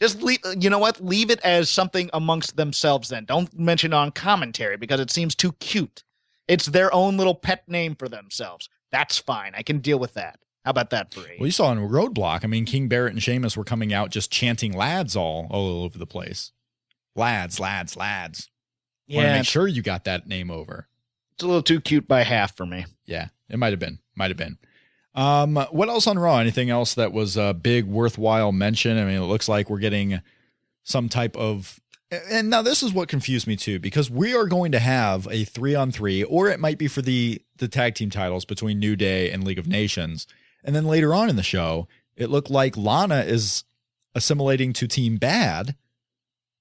Just 0.00 0.20
leave. 0.22 0.40
You 0.58 0.70
know 0.70 0.80
what? 0.80 1.00
Leave 1.00 1.30
it 1.30 1.38
as 1.44 1.70
something 1.70 2.10
amongst 2.12 2.56
themselves. 2.56 3.10
Then 3.10 3.26
don't 3.26 3.56
mention 3.56 3.92
it 3.92 3.96
on 3.96 4.10
commentary 4.10 4.76
because 4.76 4.98
it 4.98 5.12
seems 5.12 5.36
too 5.36 5.52
cute. 5.60 6.02
It's 6.48 6.66
their 6.66 6.92
own 6.92 7.16
little 7.16 7.36
pet 7.36 7.62
name 7.68 7.94
for 7.94 8.08
themselves. 8.08 8.68
That's 8.90 9.18
fine. 9.18 9.52
I 9.54 9.62
can 9.62 9.78
deal 9.78 10.00
with 10.00 10.14
that. 10.14 10.40
How 10.64 10.72
about 10.72 10.90
that, 10.90 11.12
Bree? 11.12 11.36
Well, 11.38 11.46
you 11.46 11.52
saw 11.52 11.70
in 11.70 11.78
Roadblock. 11.78 12.40
I 12.42 12.48
mean, 12.48 12.64
King 12.64 12.88
Barrett 12.88 13.12
and 13.12 13.22
Sheamus 13.22 13.56
were 13.56 13.62
coming 13.62 13.94
out 13.94 14.10
just 14.10 14.32
chanting 14.32 14.72
lads 14.72 15.14
all, 15.14 15.46
all 15.48 15.84
over 15.84 15.96
the 15.96 16.06
place. 16.06 16.50
Lads, 17.20 17.60
lads, 17.60 17.96
lads. 17.96 18.48
Want 19.08 19.24
to 19.24 19.28
yeah, 19.28 19.36
make 19.36 19.46
sure 19.46 19.68
you 19.68 19.82
got 19.82 20.04
that 20.04 20.26
name 20.26 20.50
over. 20.50 20.88
it's 21.34 21.42
a 21.42 21.46
little 21.46 21.62
too 21.62 21.80
cute 21.80 22.08
by 22.08 22.22
half 22.22 22.56
for 22.56 22.64
me. 22.64 22.86
Yeah, 23.04 23.28
it 23.50 23.58
might 23.58 23.72
have 23.72 23.78
been. 23.78 23.98
Might 24.16 24.30
have 24.30 24.38
been. 24.38 24.56
Um, 25.14 25.56
what 25.70 25.90
else 25.90 26.06
on 26.06 26.18
Raw? 26.18 26.38
Anything 26.38 26.70
else 26.70 26.94
that 26.94 27.12
was 27.12 27.36
a 27.36 27.52
big, 27.52 27.84
worthwhile 27.84 28.52
mention? 28.52 28.96
I 28.96 29.04
mean, 29.04 29.20
it 29.20 29.26
looks 29.26 29.48
like 29.48 29.68
we're 29.68 29.80
getting 29.80 30.22
some 30.82 31.10
type 31.10 31.36
of. 31.36 31.78
And 32.10 32.48
now 32.48 32.62
this 32.62 32.82
is 32.82 32.92
what 32.92 33.08
confused 33.08 33.46
me 33.46 33.54
too, 33.54 33.78
because 33.78 34.10
we 34.10 34.34
are 34.34 34.46
going 34.46 34.72
to 34.72 34.78
have 34.78 35.28
a 35.30 35.44
three 35.44 35.74
on 35.74 35.92
three, 35.92 36.24
or 36.24 36.48
it 36.48 36.58
might 36.58 36.78
be 36.78 36.88
for 36.88 37.02
the 37.02 37.42
the 37.58 37.68
tag 37.68 37.96
team 37.96 38.08
titles 38.08 38.46
between 38.46 38.78
New 38.78 38.96
Day 38.96 39.30
and 39.30 39.44
League 39.44 39.58
of 39.58 39.68
Nations. 39.68 40.26
And 40.64 40.74
then 40.74 40.86
later 40.86 41.12
on 41.12 41.28
in 41.28 41.36
the 41.36 41.42
show, 41.42 41.86
it 42.16 42.30
looked 42.30 42.50
like 42.50 42.78
Lana 42.78 43.20
is 43.20 43.64
assimilating 44.14 44.72
to 44.74 44.88
Team 44.88 45.18
Bad 45.18 45.74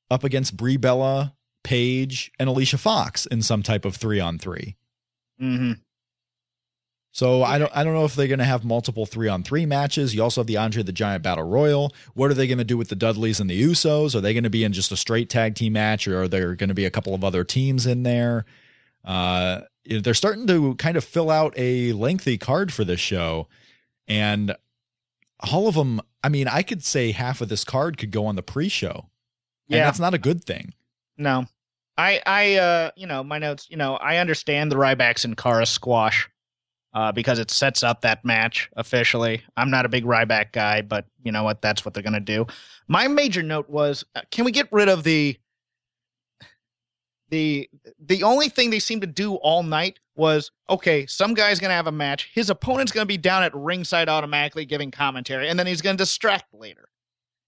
up 0.10 0.24
against 0.24 0.58
Brie 0.58 0.78
Bella, 0.78 1.36
Paige, 1.64 2.32
and 2.40 2.50
Alicia 2.50 2.78
Fox 2.78 3.26
in 3.26 3.42
some 3.42 3.64
type 3.64 3.86
of 3.86 3.96
three 3.96 4.20
on 4.20 4.38
three. 4.38 4.76
Mm-hmm. 5.42 5.74
So 7.12 7.44
I 7.44 7.58
don't 7.58 7.72
I 7.76 7.84
don't 7.84 7.94
know 7.94 8.06
if 8.06 8.16
they're 8.16 8.28
going 8.28 8.40
to 8.40 8.46
have 8.46 8.64
multiple 8.64 9.06
3 9.06 9.28
on 9.30 9.44
3 9.44 9.66
matches. 9.66 10.14
You 10.14 10.22
also 10.22 10.42
have 10.42 10.48
the 10.48 10.58
Andre 10.58 10.84
the 10.84 10.92
Giant 10.92 11.24
Battle 11.24 11.44
Royal. 11.44 11.94
What 12.14 12.30
are 12.30 12.36
they 12.36 12.46
going 12.46 12.60
to 12.60 12.64
do 12.64 12.78
with 12.78 12.90
the 12.90 12.96
Dudleys 12.96 13.40
and 13.40 13.50
the 13.50 13.62
Usos? 13.62 14.14
Are 14.16 14.22
they 14.22 14.34
going 14.34 14.44
to 14.44 14.50
be 14.50 14.64
in 14.64 14.74
just 14.74 14.92
a 14.92 14.98
straight 14.98 15.30
tag 15.30 15.56
team 15.56 15.74
match 15.74 16.08
or 16.08 16.22
are 16.22 16.28
there 16.28 16.56
going 16.56 16.68
to 16.68 16.76
be 16.76 16.86
a 16.86 16.92
couple 16.92 17.16
of 17.16 17.24
other 17.24 17.44
teams 17.44 17.86
in 17.86 18.04
there? 18.04 18.46
Uh 19.04 19.62
they're 19.86 20.14
starting 20.14 20.46
to 20.46 20.76
kind 20.76 20.98
of 20.98 21.04
fill 21.04 21.32
out 21.32 21.52
a 21.58 21.94
lengthy 21.94 22.38
card 22.38 22.72
for 22.72 22.84
this 22.84 23.00
show 23.00 23.48
and 24.08 24.56
all 25.40 25.68
of 25.68 25.76
them, 25.76 26.02
I 26.24 26.30
mean, 26.30 26.48
I 26.48 26.64
could 26.64 26.84
say 26.84 27.12
half 27.12 27.42
of 27.42 27.50
this 27.50 27.64
card 27.64 27.98
could 27.98 28.12
go 28.12 28.26
on 28.26 28.36
the 28.36 28.44
pre-show. 28.44 29.10
And 29.70 29.78
Yeah. 29.78 29.86
that's 29.86 30.00
not 30.00 30.14
a 30.14 30.18
good 30.18 30.44
thing. 30.44 30.74
No. 31.18 31.46
I 31.98 32.22
I 32.26 32.56
uh 32.56 32.92
you 32.96 33.08
know, 33.08 33.24
my 33.24 33.40
notes, 33.40 33.68
you 33.70 33.78
know, 33.78 33.96
I 33.98 34.18
understand 34.18 34.72
the 34.72 34.78
Rybacks 34.78 35.26
and 35.26 35.36
Kara 35.38 35.66
squash 35.66 36.30
uh 36.94 37.12
because 37.12 37.40
it 37.40 37.52
sets 37.52 37.84
up 37.84 38.02
that 38.02 38.24
match 38.26 38.70
officially. 38.76 39.44
I'm 39.58 39.70
not 39.70 39.86
a 39.86 39.90
big 39.90 40.06
Ryback 40.06 40.52
guy, 40.54 40.82
but 40.82 41.06
you 41.24 41.32
know 41.32 41.44
what, 41.44 41.62
that's 41.62 41.84
what 41.86 41.94
they're 41.94 42.04
going 42.04 42.14
to 42.14 42.20
do. 42.20 42.48
My 42.88 43.08
major 43.08 43.44
note 43.44 43.70
was 43.70 44.04
uh, 44.16 44.22
can 44.32 44.46
we 44.46 44.52
get 44.52 44.68
rid 44.72 44.90
of 44.90 45.04
the 45.04 45.38
the 47.30 47.70
the 48.04 48.24
only 48.24 48.50
thing 48.50 48.70
they 48.72 48.80
seemed 48.80 49.02
to 49.02 49.08
do 49.08 49.36
all 49.36 49.62
night 49.62 50.00
was 50.16 50.52
okay, 50.70 51.06
some 51.06 51.34
guy's 51.34 51.60
going 51.60 51.70
to 51.70 51.76
have 51.76 51.88
a 51.88 51.92
match. 51.92 52.30
His 52.34 52.50
opponent's 52.50 52.92
going 52.92 53.04
to 53.04 53.08
be 53.08 53.18
down 53.18 53.44
at 53.44 53.54
ringside 53.56 54.10
automatically 54.10 54.66
giving 54.66 54.90
commentary 54.90 55.48
and 55.50 55.60
then 55.60 55.68
he's 55.68 55.82
going 55.82 55.96
to 55.98 56.02
distract 56.02 56.54
later. 56.54 56.89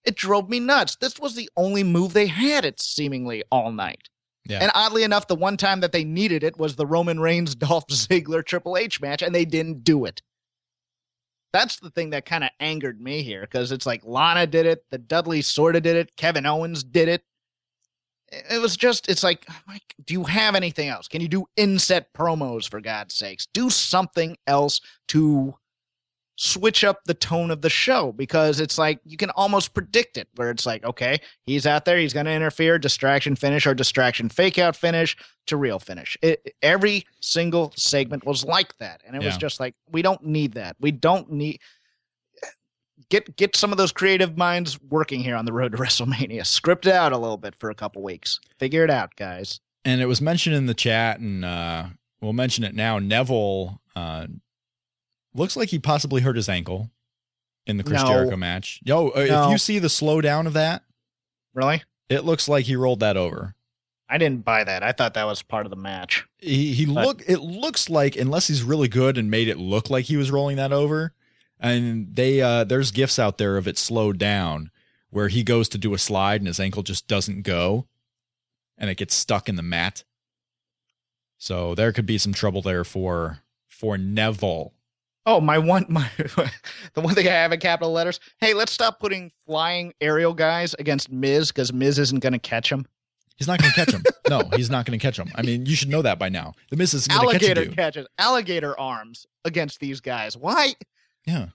It 0.04 0.16
drove 0.16 0.50
me 0.50 0.60
nuts. 0.60 0.96
This 0.96 1.20
was 1.20 1.36
the 1.36 1.50
only 1.56 1.84
move 1.84 2.14
they 2.14 2.28
had 2.28 2.66
it 2.66 2.82
seemingly 2.82 3.44
all 3.52 3.72
night. 3.72 4.10
Yeah. 4.46 4.60
And 4.62 4.72
oddly 4.74 5.04
enough, 5.04 5.28
the 5.28 5.36
one 5.36 5.58
time 5.58 5.82
that 5.82 5.92
they 5.92 6.04
needed 6.04 6.44
it 6.44 6.58
was 6.58 6.76
the 6.76 6.88
Roman 6.88 7.20
Reigns 7.20 7.54
Dolph 7.54 7.88
Ziggler 7.90 8.44
Triple 8.44 8.78
H 8.78 9.00
match, 9.00 9.22
and 9.22 9.36
they 9.36 9.46
didn't 9.46 9.84
do 9.84 10.06
it. 10.06 10.22
That's 11.54 11.80
the 11.80 11.90
thing 11.90 12.12
that 12.12 12.26
kind 12.26 12.44
of 12.44 12.50
angered 12.60 13.02
me 13.02 13.24
here 13.24 13.42
because 13.42 13.72
it's 13.72 13.86
like 13.86 14.02
Lana 14.06 14.48
did 14.48 14.66
it, 14.66 14.86
the 14.90 14.98
Dudley 14.98 15.42
sort 15.42 15.76
of 15.76 15.84
did 15.84 15.98
it, 15.98 16.16
Kevin 16.16 16.46
Owens 16.46 16.84
did 16.84 17.10
it. 17.10 17.24
It 18.50 18.62
was 18.62 18.78
just, 18.78 19.10
it's 19.10 19.24
like, 19.24 19.46
oh 19.50 19.60
Mike, 19.68 19.94
do 20.06 20.14
you 20.14 20.24
have 20.24 20.56
anything 20.56 20.88
else? 20.88 21.10
Can 21.10 21.20
you 21.20 21.28
do 21.28 21.46
inset 21.58 22.14
promos 22.14 22.70
for 22.70 22.80
God's 22.80 23.16
sakes? 23.16 23.48
Do 23.54 23.70
something 23.70 24.38
else 24.48 24.80
to 25.10 25.54
switch 26.44 26.84
up 26.84 27.04
the 27.06 27.14
tone 27.14 27.52
of 27.52 27.62
the 27.62 27.70
show 27.70 28.12
because 28.14 28.60
it's 28.60 28.80
like 28.80 29.00
you 29.06 29.16
can 29.16 29.30
almost 29.32 29.76
predict 29.76 30.18
it 30.18 30.28
where 30.38 30.50
it's 30.50 30.66
like 30.66 30.84
okay 30.84 31.20
he's 31.44 31.68
out 31.68 31.86
there 31.86 32.00
he's 32.00 32.14
going 32.14 32.26
to 32.26 32.32
interfere 32.32 32.80
distraction 32.80 33.36
finish 33.36 33.68
or 33.68 33.76
distraction 33.76 34.28
fake 34.28 34.58
out 34.58 34.76
finish 34.76 35.16
to 35.46 35.58
real 35.58 35.80
finish. 35.80 36.18
It, 36.22 36.56
every 36.62 37.06
single 37.20 37.74
segment 37.76 38.26
was 38.26 38.44
like 38.44 38.78
that 38.78 39.02
and 39.06 39.16
it 39.16 39.24
was 39.24 39.38
just 39.38 39.60
like 39.60 39.76
we 39.92 40.02
don't 40.02 40.24
need 40.26 40.54
that. 40.54 40.76
We 40.80 40.92
don't 40.92 41.32
need 41.32 41.60
get 43.10 43.36
get 43.36 43.56
some 43.56 43.72
of 43.72 43.78
those 43.78 43.92
creative 43.92 44.38
minds 44.38 44.80
working 44.82 45.20
here 45.20 45.36
on 45.36 45.46
the 45.46 45.54
road 45.54 45.74
to 45.74 45.78
wrestlemania. 45.80 46.46
Script 46.46 46.88
it 46.88 46.94
out 46.94 47.12
a 47.12 47.18
little 47.18 47.38
bit 47.38 47.56
for 47.56 47.70
a 47.70 47.76
couple 47.76 48.02
weeks. 48.02 48.40
Figure 48.58 48.84
it 48.84 48.90
out 48.90 49.16
guys. 49.16 49.60
And 49.86 50.02
it 50.02 50.06
was 50.06 50.22
mentioned 50.22 50.56
in 50.56 50.66
the 50.66 50.74
chat 50.74 51.20
and 51.20 51.46
uh 51.46 51.86
we'll 52.20 52.34
mention 52.34 52.64
it 52.64 52.74
now. 52.74 52.98
Neville 52.98 53.80
uh 53.96 54.28
looks 55.34 55.56
like 55.56 55.70
he 55.70 55.80
possibly 55.80 56.22
hurt 56.22 56.36
his 56.36 56.50
ankle 56.50 56.92
in 57.66 57.78
the 57.78 57.84
chris 57.84 58.02
No. 58.02 58.08
jericho 58.08 58.36
match. 58.38 58.80
Yo 58.84 59.10
uh, 59.10 59.26
No. 59.26 59.46
if 59.46 59.52
you 59.52 59.58
see 59.58 59.80
the 59.80 59.88
slowdown 59.88 60.48
of 60.48 60.54
that 60.54 60.84
really? 61.54 61.84
it 62.10 62.26
looks 62.26 62.48
like 62.50 62.66
he 62.66 62.76
rolled 62.76 63.00
that 63.02 63.18
over. 63.18 63.56
I 64.10 64.18
didn't 64.18 64.44
buy 64.44 64.66
that. 64.66 64.84
I 64.84 64.92
thought 64.92 65.14
that 65.14 65.24
was 65.26 65.42
part 65.42 65.66
of 65.66 65.70
the 65.70 65.78
match. 65.78 66.26
He, 66.38 66.74
he 66.74 66.86
But- 66.86 67.06
look 67.06 67.22
it 67.28 67.40
looks 67.40 67.90
like 67.90 68.16
unless 68.16 68.48
he's 68.48 68.64
really 68.64 68.88
good 68.90 69.18
and 69.18 69.32
made 69.32 69.48
it 69.48 69.58
look 69.58 69.90
like 69.90 70.06
he 70.06 70.18
was 70.18 70.32
rolling 70.32 70.58
that 70.58 70.74
over 70.74 71.14
and 71.60 72.16
they 72.16 72.42
uh 72.42 72.64
there's 72.66 72.92
gifs 72.92 73.18
out 73.20 73.38
there 73.38 73.56
of 73.58 73.68
it 73.68 73.78
slowed 73.78 74.18
down 74.18 74.72
where 75.12 75.28
he 75.28 75.44
goes 75.44 75.70
to 75.70 75.78
do 75.78 75.94
a 75.94 75.98
slide 75.98 76.42
and 76.42 76.48
his 76.48 76.60
ankle 76.60 76.84
just 76.84 77.08
doesn't 77.08 77.44
go 77.44 77.88
and 78.78 78.90
it 78.90 78.96
gets 78.98 79.14
stuck 79.14 79.48
in 79.48 79.56
the 79.58 79.62
mat. 79.62 80.04
So 81.38 81.76
there 81.76 81.92
could 81.92 82.06
be 82.06 82.18
some 82.18 82.34
trouble 82.34 82.62
there 82.62 82.84
for 82.84 83.40
for 83.68 83.98
neville 83.98 84.74
Oh, 85.26 85.40
my 85.40 85.58
one, 85.58 85.86
my 85.90 86.10
the 86.18 87.02
one 87.02 87.14
thing 87.16 87.28
I 87.28 87.32
have 87.32 87.52
in 87.52 87.60
capital 87.60 87.92
letters. 87.92 88.20
Hey, 88.40 88.54
let's 88.54 88.72
stop 88.72 89.00
putting 89.00 89.32
flying 89.46 89.94
aerial 90.02 90.34
guys 90.34 90.74
against 90.80 91.12
Miz 91.12 91.52
because 91.52 91.72
Miz 91.72 92.00
isn't 92.00 92.20
going 92.20 92.34
to 92.34 92.40
catch 92.40 92.72
him. 92.72 92.86
He's 93.38 93.48
not 93.48 93.60
going 93.60 93.72
to 93.72 93.76
catch 93.76 93.94
him. 93.94 94.04
no, 94.30 94.44
he's 94.56 94.70
not 94.70 94.86
going 94.86 94.98
to 94.98 95.02
catch 95.02 95.18
him. 95.18 95.32
I 95.36 95.42
mean, 95.42 95.66
you 95.66 95.76
should 95.76 95.90
know 95.90 96.04
that 96.04 96.20
by 96.20 96.30
now. 96.30 96.54
The 96.70 96.78
Miz 96.78 96.94
is 96.94 97.08
going 97.08 97.22
to 97.22 97.40
catch 97.40 97.44
Alligator 97.44 97.76
catches 97.76 98.08
alligator 98.20 98.80
arms 98.80 99.26
against 99.46 99.80
these 99.80 100.00
guys. 100.00 100.38
Why? 100.38 100.76
Yeah. 101.26 101.48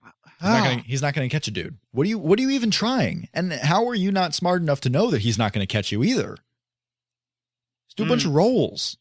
He's 0.40 0.48
not, 0.48 0.62
gonna, 0.62 0.82
he's 0.86 1.02
not 1.02 1.14
gonna 1.14 1.28
catch 1.28 1.48
a 1.48 1.50
dude. 1.50 1.78
What 1.90 2.06
are 2.06 2.08
you 2.08 2.16
what 2.16 2.38
are 2.38 2.42
you 2.42 2.50
even 2.50 2.70
trying? 2.70 3.28
And 3.34 3.52
how 3.52 3.88
are 3.88 3.94
you 3.96 4.12
not 4.12 4.34
smart 4.34 4.62
enough 4.62 4.80
to 4.82 4.88
know 4.88 5.10
that 5.10 5.22
he's 5.22 5.36
not 5.36 5.52
gonna 5.52 5.66
catch 5.66 5.90
you 5.90 6.04
either? 6.04 6.36
Just 7.88 7.96
do 7.96 8.04
a 8.04 8.06
bunch 8.06 8.22
hmm. 8.22 8.28
of 8.28 8.34
rolls. 8.36 8.98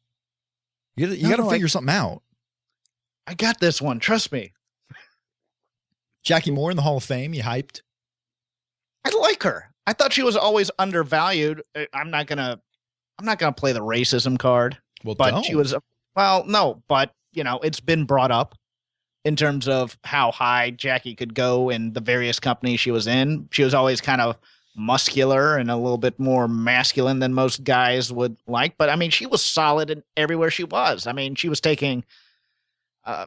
You 0.95 1.05
gotta, 1.05 1.17
you 1.17 1.23
No, 1.23 1.29
gotta 1.29 1.41
no, 1.43 1.49
I- 1.49 1.51
figure 1.51 1.67
something 1.67 1.93
out. 1.93 2.23
I 3.27 3.33
got 3.33 3.59
this 3.59 3.81
one. 3.81 3.99
Trust 3.99 4.31
me. 4.31 4.53
Jackie 6.23 6.51
Moore 6.51 6.71
in 6.71 6.77
the 6.77 6.83
Hall 6.83 6.97
of 6.97 7.03
Fame, 7.03 7.33
you 7.33 7.43
hyped? 7.43 7.81
I 9.05 9.11
like 9.21 9.43
her. 9.43 9.71
I 9.85 9.93
thought 9.93 10.13
she 10.13 10.23
was 10.23 10.35
always 10.35 10.71
undervalued. 10.79 11.61
Uh, 11.75 11.85
I'm 11.93 12.09
not 12.09 12.27
gonna. 12.27 12.59
I'm 13.19 13.25
not 13.25 13.39
gonna 13.39 13.53
play 13.53 13.71
the 13.71 13.81
racism 13.81 14.37
card. 14.39 14.77
Well, 15.03 15.15
but 15.15 15.31
don't. 15.31 15.45
she 15.45 15.55
was 15.55 15.75
well 16.15 16.43
no 16.45 16.81
but 16.87 17.13
you 17.31 17.43
know 17.43 17.59
it's 17.59 17.79
been 17.79 18.03
brought 18.03 18.31
up 18.31 18.55
in 19.23 19.35
terms 19.35 19.67
of 19.67 19.97
how 20.03 20.31
high 20.31 20.71
jackie 20.71 21.15
could 21.15 21.33
go 21.33 21.69
in 21.69 21.93
the 21.93 22.01
various 22.01 22.39
companies 22.39 22.79
she 22.79 22.91
was 22.91 23.07
in 23.07 23.47
she 23.51 23.63
was 23.63 23.73
always 23.73 24.01
kind 24.01 24.21
of 24.21 24.35
muscular 24.75 25.57
and 25.57 25.71
a 25.71 25.75
little 25.75 25.97
bit 25.97 26.19
more 26.19 26.47
masculine 26.47 27.19
than 27.19 27.33
most 27.33 27.63
guys 27.63 28.11
would 28.11 28.37
like 28.47 28.77
but 28.77 28.89
i 28.89 28.95
mean 28.95 29.09
she 29.09 29.25
was 29.25 29.43
solid 29.43 29.89
in 29.89 30.03
everywhere 30.15 30.51
she 30.51 30.63
was 30.63 31.07
i 31.07 31.11
mean 31.11 31.35
she 31.35 31.49
was 31.49 31.61
taking 31.61 32.03
uh 33.07 33.25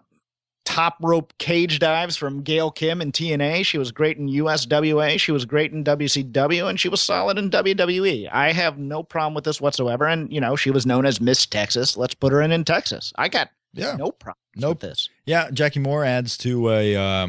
top 0.64 0.96
rope 1.00 1.32
cage 1.38 1.80
dives 1.80 2.16
from 2.16 2.42
Gail 2.42 2.70
Kim 2.70 3.02
in 3.02 3.10
TNA. 3.10 3.66
She 3.66 3.76
was 3.76 3.90
great 3.90 4.18
in 4.18 4.28
USWA. 4.28 5.18
She 5.18 5.32
was 5.32 5.44
great 5.44 5.72
in 5.72 5.82
WCW, 5.82 6.68
and 6.70 6.78
she 6.78 6.88
was 6.88 7.00
solid 7.00 7.38
in 7.38 7.50
WWE. 7.50 8.28
I 8.30 8.52
have 8.52 8.78
no 8.78 9.02
problem 9.02 9.34
with 9.34 9.42
this 9.42 9.60
whatsoever. 9.60 10.06
And 10.06 10.32
you 10.32 10.40
know, 10.40 10.54
she 10.54 10.70
was 10.70 10.86
known 10.86 11.06
as 11.06 11.20
Miss 11.20 11.44
Texas. 11.44 11.96
Let's 11.96 12.14
put 12.14 12.32
her 12.32 12.40
in 12.40 12.52
in 12.52 12.64
Texas. 12.64 13.12
I 13.16 13.28
got 13.28 13.50
yeah. 13.72 13.96
no 13.96 14.12
problem 14.12 14.38
Nope. 14.54 14.82
with 14.82 14.90
this. 14.90 15.08
Yeah, 15.26 15.50
Jackie 15.50 15.80
Moore 15.80 16.04
adds 16.04 16.36
to 16.38 16.70
a 16.70 16.94
uh, 16.96 17.28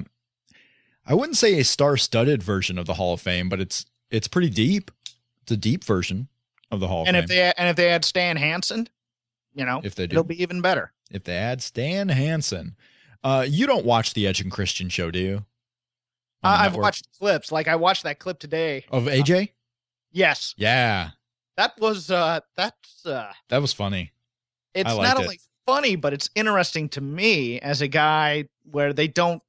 I 1.05 1.13
wouldn't 1.15 1.37
say 1.37 1.59
a 1.59 1.63
star-studded 1.63 2.43
version 2.43 2.77
of 2.77 2.85
the 2.85 2.93
Hall 2.93 3.13
of 3.13 3.21
Fame, 3.21 3.49
but 3.49 3.59
it's 3.59 3.85
it's 4.11 4.27
pretty 4.27 4.49
deep. 4.49 4.91
It's 5.41 5.51
a 5.51 5.57
deep 5.57 5.83
version 5.83 6.27
of 6.69 6.79
the 6.79 6.87
Hall 6.87 7.01
of 7.03 7.07
And 7.07 7.17
if 7.17 7.27
they 7.27 7.51
and 7.57 7.69
if 7.69 7.75
they 7.75 7.89
had 7.89 8.05
Stan 8.05 8.37
Hansen, 8.37 8.87
you 9.55 9.65
know, 9.65 9.81
If 9.83 9.95
they 9.95 10.05
do. 10.05 10.13
it'll 10.13 10.23
be 10.23 10.41
even 10.41 10.61
better. 10.61 10.91
If 11.11 11.23
they 11.23 11.35
add 11.35 11.61
Stan 11.61 12.09
Hansen. 12.09 12.75
Uh, 13.23 13.45
you 13.47 13.67
don't 13.67 13.85
watch 13.85 14.13
the 14.13 14.25
Edge 14.27 14.41
and 14.41 14.51
Christian 14.51 14.89
show, 14.89 15.11
do 15.11 15.19
you? 15.19 15.45
Uh, 16.43 16.57
I've 16.61 16.75
watched 16.75 17.07
clips. 17.19 17.51
Like 17.51 17.67
I 17.67 17.75
watched 17.75 18.03
that 18.03 18.17
clip 18.19 18.39
today. 18.39 18.85
of 18.89 19.03
AJ. 19.03 19.49
Yes, 20.11 20.53
Yeah, 20.57 21.11
that 21.55 21.79
was 21.79 22.11
uh 22.11 22.39
that's 22.57 23.05
uh 23.05 23.31
that 23.49 23.61
was 23.61 23.71
funny. 23.73 24.11
it's 24.73 24.89
not 24.89 25.17
it. 25.19 25.23
only 25.23 25.39
funny, 25.65 25.95
but 25.95 26.11
it's 26.13 26.29
interesting 26.35 26.89
to 26.89 27.01
me 27.01 27.59
as 27.61 27.81
a 27.81 27.87
guy 27.87 28.49
where 28.69 28.91
they 28.91 29.07
don't, 29.07 29.41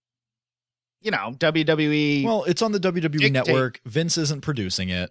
you 1.00 1.10
know, 1.10 1.34
WWE. 1.38 2.24
Well, 2.24 2.44
it's 2.44 2.62
on 2.62 2.70
the 2.72 2.78
WWE 2.78 3.02
Dictate. 3.10 3.32
network. 3.32 3.80
Vince 3.86 4.16
isn't 4.18 4.42
producing 4.42 4.90
it. 4.90 5.10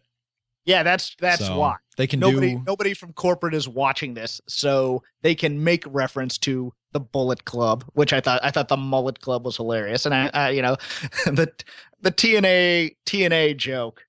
Yeah, 0.66 0.84
that's 0.84 1.16
that's 1.20 1.46
so 1.46 1.58
why 1.58 1.76
they 1.98 2.08
can 2.08 2.20
nobody 2.20 2.56
do. 2.56 2.64
nobody 2.66 2.94
from 2.94 3.14
corporate 3.14 3.54
is 3.54 3.68
watching 3.68 4.14
this, 4.14 4.40
so 4.48 5.04
they 5.22 5.36
can 5.36 5.64
make 5.64 5.84
reference 5.88 6.38
to 6.40 6.74
the 6.94 7.00
Bullet 7.00 7.46
Club, 7.46 7.86
which 7.94 8.14
I 8.14 8.20
thought 8.22 8.42
I 8.44 8.52
thought 8.52 8.68
the 8.68 8.78
Mullet 8.78 9.22
Club 9.22 9.46
was 9.46 9.56
hilarious, 9.58 10.06
and 10.06 10.14
I, 10.14 10.30
I 10.34 10.50
you 10.52 10.62
know, 10.62 10.76
the 11.26 11.52
the 12.02 12.12
TNA 12.12 12.96
TNA 13.06 13.58
joke 13.58 14.06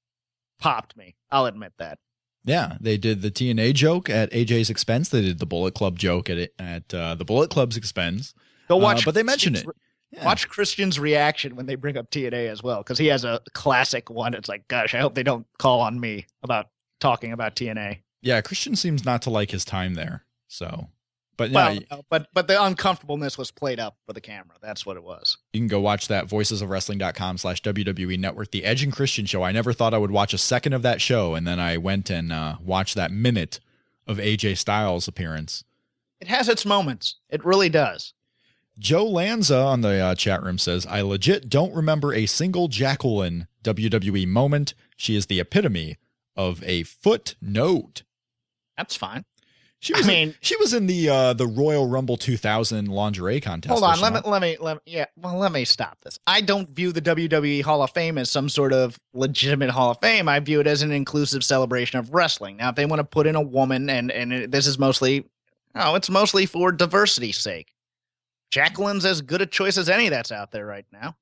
popped 0.59 0.97
me. 0.97 1.15
I'll 1.31 1.47
admit 1.47 1.73
that. 1.79 1.99
Yeah, 2.45 2.77
they 2.81 2.97
did 2.97 3.23
the 3.23 3.31
TNA 3.31 3.75
joke 3.75 4.11
at 4.11 4.31
AJ's 4.33 4.69
expense. 4.69 5.09
They 5.11 5.23
did 5.23 5.39
the 5.39 5.47
Bullet 5.47 5.75
Club 5.75 5.97
joke 5.99 6.29
at 6.29 6.51
at 6.59 6.93
uh, 6.93 7.15
the 7.15 7.25
Bullet 7.25 7.51
Club's 7.51 7.77
expense. 7.77 8.35
Go 8.69 8.77
Uh, 8.77 8.81
watch, 8.81 9.05
but 9.05 9.15
they 9.15 9.23
mention 9.23 9.53
Christian's 9.55 9.77
it. 9.77 9.82
Yeah. 10.13 10.25
Watch 10.27 10.49
Christian's 10.49 11.01
reaction 11.01 11.57
when 11.57 11.65
they 11.67 11.75
bring 11.75 11.97
up 11.97 12.11
TNA 12.11 12.51
as 12.51 12.63
well, 12.63 12.79
because 12.79 12.99
he 12.99 13.07
has 13.07 13.25
a 13.25 13.41
classic 13.55 14.11
one. 14.11 14.35
It's 14.35 14.49
like, 14.49 14.69
gosh, 14.69 14.95
I 14.95 14.99
hope 15.01 15.15
they 15.15 15.23
don't 15.23 15.47
call 15.59 15.81
on 15.81 15.99
me 15.99 16.27
about 16.43 16.69
talking 17.01 17.33
about 17.33 17.57
TNA. 17.57 18.01
Yeah, 18.21 18.41
Christian 18.43 18.77
seems 18.77 19.05
not 19.05 19.23
to 19.23 19.31
like 19.31 19.51
his 19.51 19.65
time 19.65 19.95
there. 19.95 20.25
So, 20.49 20.89
but 21.39 21.51
yeah, 21.51 21.57
Well, 21.71 21.79
no, 21.91 22.03
but 22.11 22.29
but 22.35 22.47
the 22.47 22.63
uncomfortableness 22.63 23.39
was 23.39 23.51
played 23.51 23.81
up 23.81 23.97
for 24.07 24.13
the 24.13 24.21
camera. 24.21 24.55
That's 24.61 24.85
what 24.85 24.99
it 24.99 25.03
was. 25.03 25.39
you 25.55 25.61
can 25.61 25.67
go 25.69 25.81
watch 25.81 26.09
that 26.09 26.27
voicesofwrestling.com 26.29 27.39
slash 27.39 27.63
WWE 27.63 28.19
network, 28.19 28.51
the 28.51 28.65
Edge 28.65 28.83
and 28.83 28.93
Christian 28.93 29.25
show. 29.25 29.43
I 29.43 29.51
never 29.51 29.73
thought 29.73 29.95
I 29.95 29.99
would 29.99 30.11
watch 30.11 30.35
a 30.35 30.39
second 30.39 30.75
of 30.75 30.83
that 30.83 31.01
show. 31.01 31.35
And 31.35 31.47
then 31.47 31.59
I 31.59 31.79
went 31.79 32.11
and 32.11 32.33
uh, 32.33 32.57
watched 32.63 32.95
that 32.97 33.11
minute 33.11 33.61
of 34.07 34.19
AJ 34.19 34.59
Styles 34.59 35.09
appearance. 35.09 35.65
It 36.21 36.29
has 36.29 36.49
its 36.49 36.67
moments. 36.67 37.17
It 37.31 37.45
really 37.45 37.69
does. 37.71 38.13
Joe 38.79 39.05
Lanza 39.05 39.59
on 39.59 39.83
the 39.83 39.99
uh, 39.99 40.15
chat 40.15 40.43
room 40.43 40.59
says, 40.59 40.87
I 40.87 41.03
legit 41.03 41.49
don't 41.49 41.75
remember 41.75 42.13
a 42.15 42.27
single 42.27 42.69
Jacqueline 42.69 43.47
WWE 43.65 44.27
moment. 44.27 44.75
She 44.97 45.15
is 45.17 45.27
the 45.27 45.41
epitome 45.41 45.99
of 46.37 46.63
a 46.65 46.83
footnote. 46.85 48.03
That's 48.77 48.97
fine. 48.97 49.25
She 49.81 49.93
I 49.95 49.99
was, 49.99 50.07
mean- 50.07 50.35
she 50.41 50.57
was 50.59 50.73
in 50.75 50.87
the 50.87 51.09
uh, 51.09 51.33
the 51.33 51.47
Royal 51.47 51.89
Rumble 51.89 52.17
2000 52.17 52.87
lingerie 52.87 53.41
contest. 53.41 53.71
Hold 53.73 53.83
on. 53.83 54.01
Let 54.01 54.13
me 54.13 54.21
let 54.31 54.41
me 54.41 54.57
let 54.61 54.77
me. 54.77 54.81
Yeah. 54.87 55.07
Well, 55.17 55.37
let 55.39 55.51
me 55.51 55.65
stop 55.65 55.99
this. 56.03 56.21
I 56.25 56.41
don't 56.41 56.71
view 56.71 56.93
the 56.93 57.03
WWE 57.03 57.63
Hall 57.65 57.83
of 57.83 57.91
Fame 57.91 58.17
as 58.17 58.31
some 58.31 58.49
sort 58.49 58.73
of 58.73 58.97
legitimate 59.13 59.71
Hall 59.71 59.91
of 59.91 59.99
Fame. 60.01 60.29
I 60.29 60.39
view 60.39 60.61
it 60.61 60.69
as 60.69 60.83
an 60.83 60.93
inclusive 60.93 61.43
celebration 61.43 61.99
of 61.99 62.15
wrestling. 62.15 62.59
Now, 62.59 62.69
if 62.69 62.77
they 62.77 62.87
want 62.87 63.01
to 63.01 63.05
put 63.05 63.27
in 63.27 63.35
a 63.35 63.41
woman, 63.43 63.91
and 63.91 64.13
and 64.13 64.33
it- 64.33 64.51
this 64.53 64.69
is 64.69 64.79
mostly, 64.79 65.25
oh, 65.75 65.97
it's 65.97 66.09
mostly 66.09 66.47
for 66.47 66.71
diversity's 66.71 67.39
sake. 67.39 67.72
Jacqueline's 68.53 69.05
as 69.07 69.23
good 69.23 69.41
a 69.41 69.47
choice 69.47 69.79
as 69.79 69.89
any 69.89 70.11
that's 70.11 70.31
out 70.31 70.53
there 70.53 70.67
right 70.67 70.85
now. 70.93 71.17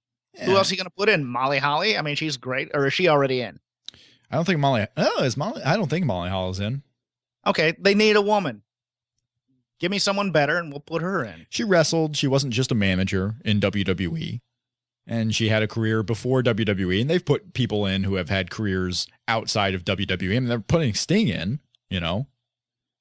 Who 0.45 0.57
else 0.57 0.70
are 0.70 0.74
you 0.74 0.76
going 0.76 0.87
to 0.87 0.97
put 0.97 1.09
in? 1.09 1.24
Molly 1.24 1.59
Holly? 1.59 1.97
I 1.97 2.03
mean, 2.03 2.16
she's 2.16 2.37
great. 2.37 2.70
Or 2.74 2.87
is 2.87 2.93
she 2.93 3.09
already 3.09 3.41
in? 3.41 3.59
I 4.31 4.37
don't 4.37 4.45
think 4.45 4.61
Molly. 4.61 4.87
Oh, 4.97 5.22
is 5.22 5.37
Molly? 5.37 5.62
I 5.62 5.76
don't 5.76 5.89
think 5.89 6.05
Molly 6.05 6.28
Holly's 6.28 6.61
in. 6.61 6.83
Okay, 7.47 7.74
they 7.78 7.95
need 7.95 8.16
a 8.16 8.20
woman. 8.20 8.62
Give 9.81 9.91
me 9.91 9.99
someone 9.99 10.31
better, 10.31 10.59
and 10.59 10.70
we'll 10.70 10.81
put 10.81 11.03
her 11.03 11.24
in. 11.24 11.47
She 11.49 11.64
wrestled. 11.64 12.16
She 12.16 12.26
wasn't 12.26 12.53
just 12.53 12.70
a 12.70 12.74
manager 12.74 13.37
in 13.45 13.61
WWE. 13.61 14.41
And 15.07 15.35
she 15.35 15.49
had 15.49 15.62
a 15.62 15.68
career 15.68 16.03
before 16.03 16.43
WWE. 16.43 17.01
And 17.01 17.09
they've 17.09 17.24
put 17.24 17.55
people 17.55 17.87
in 17.87 18.05
who 18.05 18.14
have 18.16 18.28
had 18.28 18.51
careers 18.51 19.07
outside 19.26 19.74
of 19.74 19.85
WWE. 19.85 20.37
I 20.37 20.41
mean, 20.41 20.47
they're 20.47 20.61
putting 20.61 20.95
Sting 20.95 21.28
in, 21.28 21.61
you 21.89 21.99
know? 21.99 22.26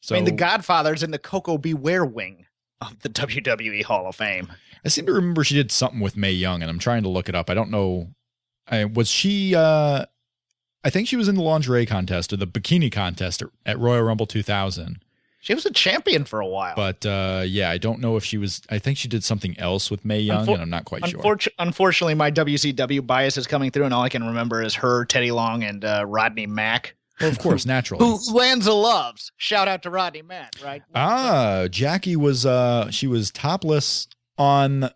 So 0.01 0.15
I 0.15 0.19
mean, 0.19 0.25
the 0.25 0.31
Godfather's 0.31 1.03
in 1.03 1.11
the 1.11 1.19
Koko 1.19 1.57
B. 1.57 1.73
Ware 1.73 2.05
wing 2.05 2.45
of 2.81 2.99
the 2.99 3.09
WWE 3.09 3.83
Hall 3.83 4.07
of 4.07 4.15
Fame. 4.15 4.51
I 4.83 4.89
seem 4.89 5.05
to 5.07 5.13
remember 5.13 5.43
she 5.43 5.55
did 5.55 5.71
something 5.71 5.99
with 5.99 6.15
Mae 6.15 6.31
Young, 6.31 6.61
and 6.61 6.69
I'm 6.69 6.79
trying 6.79 7.03
to 7.03 7.09
look 7.09 7.27
it 7.29 7.35
up. 7.35 7.49
I 7.49 7.53
don't 7.53 7.71
know. 7.71 8.09
I, 8.67 8.85
was 8.85 9.09
she? 9.09 9.55
uh 9.55 10.05
I 10.81 10.89
think 10.89 11.09
she 11.09 11.17
was 11.17 11.27
in 11.27 11.35
the 11.35 11.41
lingerie 11.41 11.85
contest 11.85 12.31
or 12.31 12.37
the 12.37 12.47
bikini 12.47 12.89
contest 12.89 13.43
at, 13.65 13.77
Royal 13.77 14.03
Rumble 14.03 14.25
2000. 14.25 15.03
She 15.41 15.53
was 15.53 15.65
a 15.65 15.71
champion 15.71 16.23
for 16.23 16.39
a 16.39 16.47
while. 16.47 16.75
But 16.75 17.05
uh 17.05 17.43
yeah, 17.45 17.69
I 17.69 17.77
don't 17.77 17.99
know 17.99 18.15
if 18.15 18.23
she 18.23 18.37
was. 18.37 18.61
I 18.69 18.79
think 18.79 18.97
she 18.97 19.07
did 19.07 19.23
something 19.23 19.59
else 19.59 19.91
with 19.91 20.05
Mae 20.05 20.19
Young, 20.19 20.45
Unfor- 20.45 20.53
and 20.53 20.61
I'm 20.61 20.69
not 20.69 20.85
quite 20.85 21.05
sure. 21.07 21.37
Unfortunately, 21.59 22.13
my 22.13 22.31
WCW 22.31 23.05
bias 23.05 23.37
is 23.37 23.47
coming 23.47 23.71
through, 23.71 23.85
and 23.85 23.93
all 23.93 24.03
I 24.03 24.09
can 24.09 24.23
remember 24.23 24.61
is 24.61 24.75
her, 24.75 25.05
Teddy 25.05 25.31
Long, 25.31 25.63
and 25.63 25.83
uh, 25.83 26.05
Rodney 26.07 26.47
Mack. 26.47 26.95
Well, 27.21 27.29
of 27.29 27.39
course, 27.39 27.65
naturally. 27.65 28.05
Who 28.05 28.19
Lanza 28.33 28.73
loves. 28.73 29.31
Shout 29.37 29.67
out 29.67 29.83
to 29.83 29.89
Rodney 29.89 30.21
Mack, 30.21 30.53
right? 30.63 30.81
Ah, 30.95 31.67
Jackie 31.69 32.15
was 32.15 32.45
uh 32.45 32.89
she 32.91 33.07
was 33.07 33.31
topless 33.31 34.07
on 34.37 34.89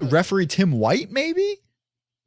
referee 0.00 0.46
Tim 0.46 0.72
White, 0.72 1.10
maybe? 1.10 1.56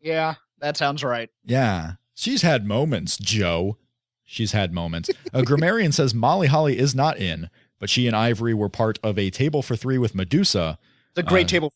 Yeah, 0.02 0.36
that 0.60 0.78
sounds 0.78 1.04
right. 1.04 1.30
Yeah. 1.46 1.94
She's 2.14 2.42
had 2.42 2.66
moments, 2.68 3.18
Joe. 3.18 3.78
She's 4.24 4.52
had 4.52 4.74
moments. 4.74 5.10
A 5.34 5.44
grammarian 5.46 5.92
says 5.92 6.14
Molly 6.14 6.48
Holly 6.48 6.78
is 6.78 6.94
not 6.96 7.18
in, 7.18 7.50
but 7.80 7.90
she 7.90 8.08
and 8.08 8.16
Ivory 8.16 8.54
were 8.54 8.70
part 8.70 9.00
of 9.04 9.18
a 9.18 9.30
table 9.30 9.62
for 9.62 9.76
three 9.76 9.98
with 9.98 10.16
Medusa, 10.16 10.78
It's 11.12 11.20
a 11.20 11.24
great 11.24 11.46
Uh, 11.48 11.50
table. 11.50 11.74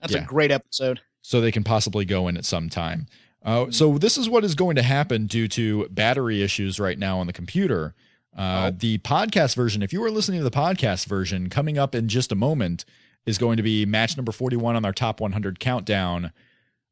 That's 0.00 0.14
yeah. 0.14 0.22
a 0.22 0.26
great 0.26 0.50
episode. 0.50 1.00
so 1.20 1.40
they 1.40 1.52
can 1.52 1.62
possibly 1.62 2.04
go 2.04 2.26
in 2.26 2.36
at 2.36 2.44
some 2.44 2.68
time. 2.68 3.06
Uh, 3.44 3.70
so 3.70 3.98
this 3.98 4.16
is 4.16 4.28
what 4.28 4.44
is 4.44 4.54
going 4.54 4.76
to 4.76 4.82
happen 4.82 5.26
due 5.26 5.48
to 5.48 5.88
battery 5.88 6.42
issues 6.42 6.78
right 6.78 6.98
now 6.98 7.18
on 7.18 7.26
the 7.26 7.32
computer. 7.32 7.94
Uh, 8.36 8.70
Oh. 8.72 8.76
The 8.76 8.98
podcast 8.98 9.56
version, 9.56 9.82
if 9.82 9.92
you 9.92 10.02
are 10.04 10.10
listening 10.10 10.40
to 10.40 10.44
the 10.44 10.50
podcast 10.50 11.06
version, 11.06 11.50
coming 11.50 11.76
up 11.76 11.94
in 11.94 12.08
just 12.08 12.32
a 12.32 12.36
moment, 12.36 12.84
is 13.26 13.38
going 13.38 13.56
to 13.56 13.62
be 13.62 13.84
match 13.84 14.16
number 14.16 14.32
41 14.32 14.76
on 14.76 14.84
our 14.84 14.92
top 14.92 15.20
100 15.20 15.60
countdown. 15.60 16.32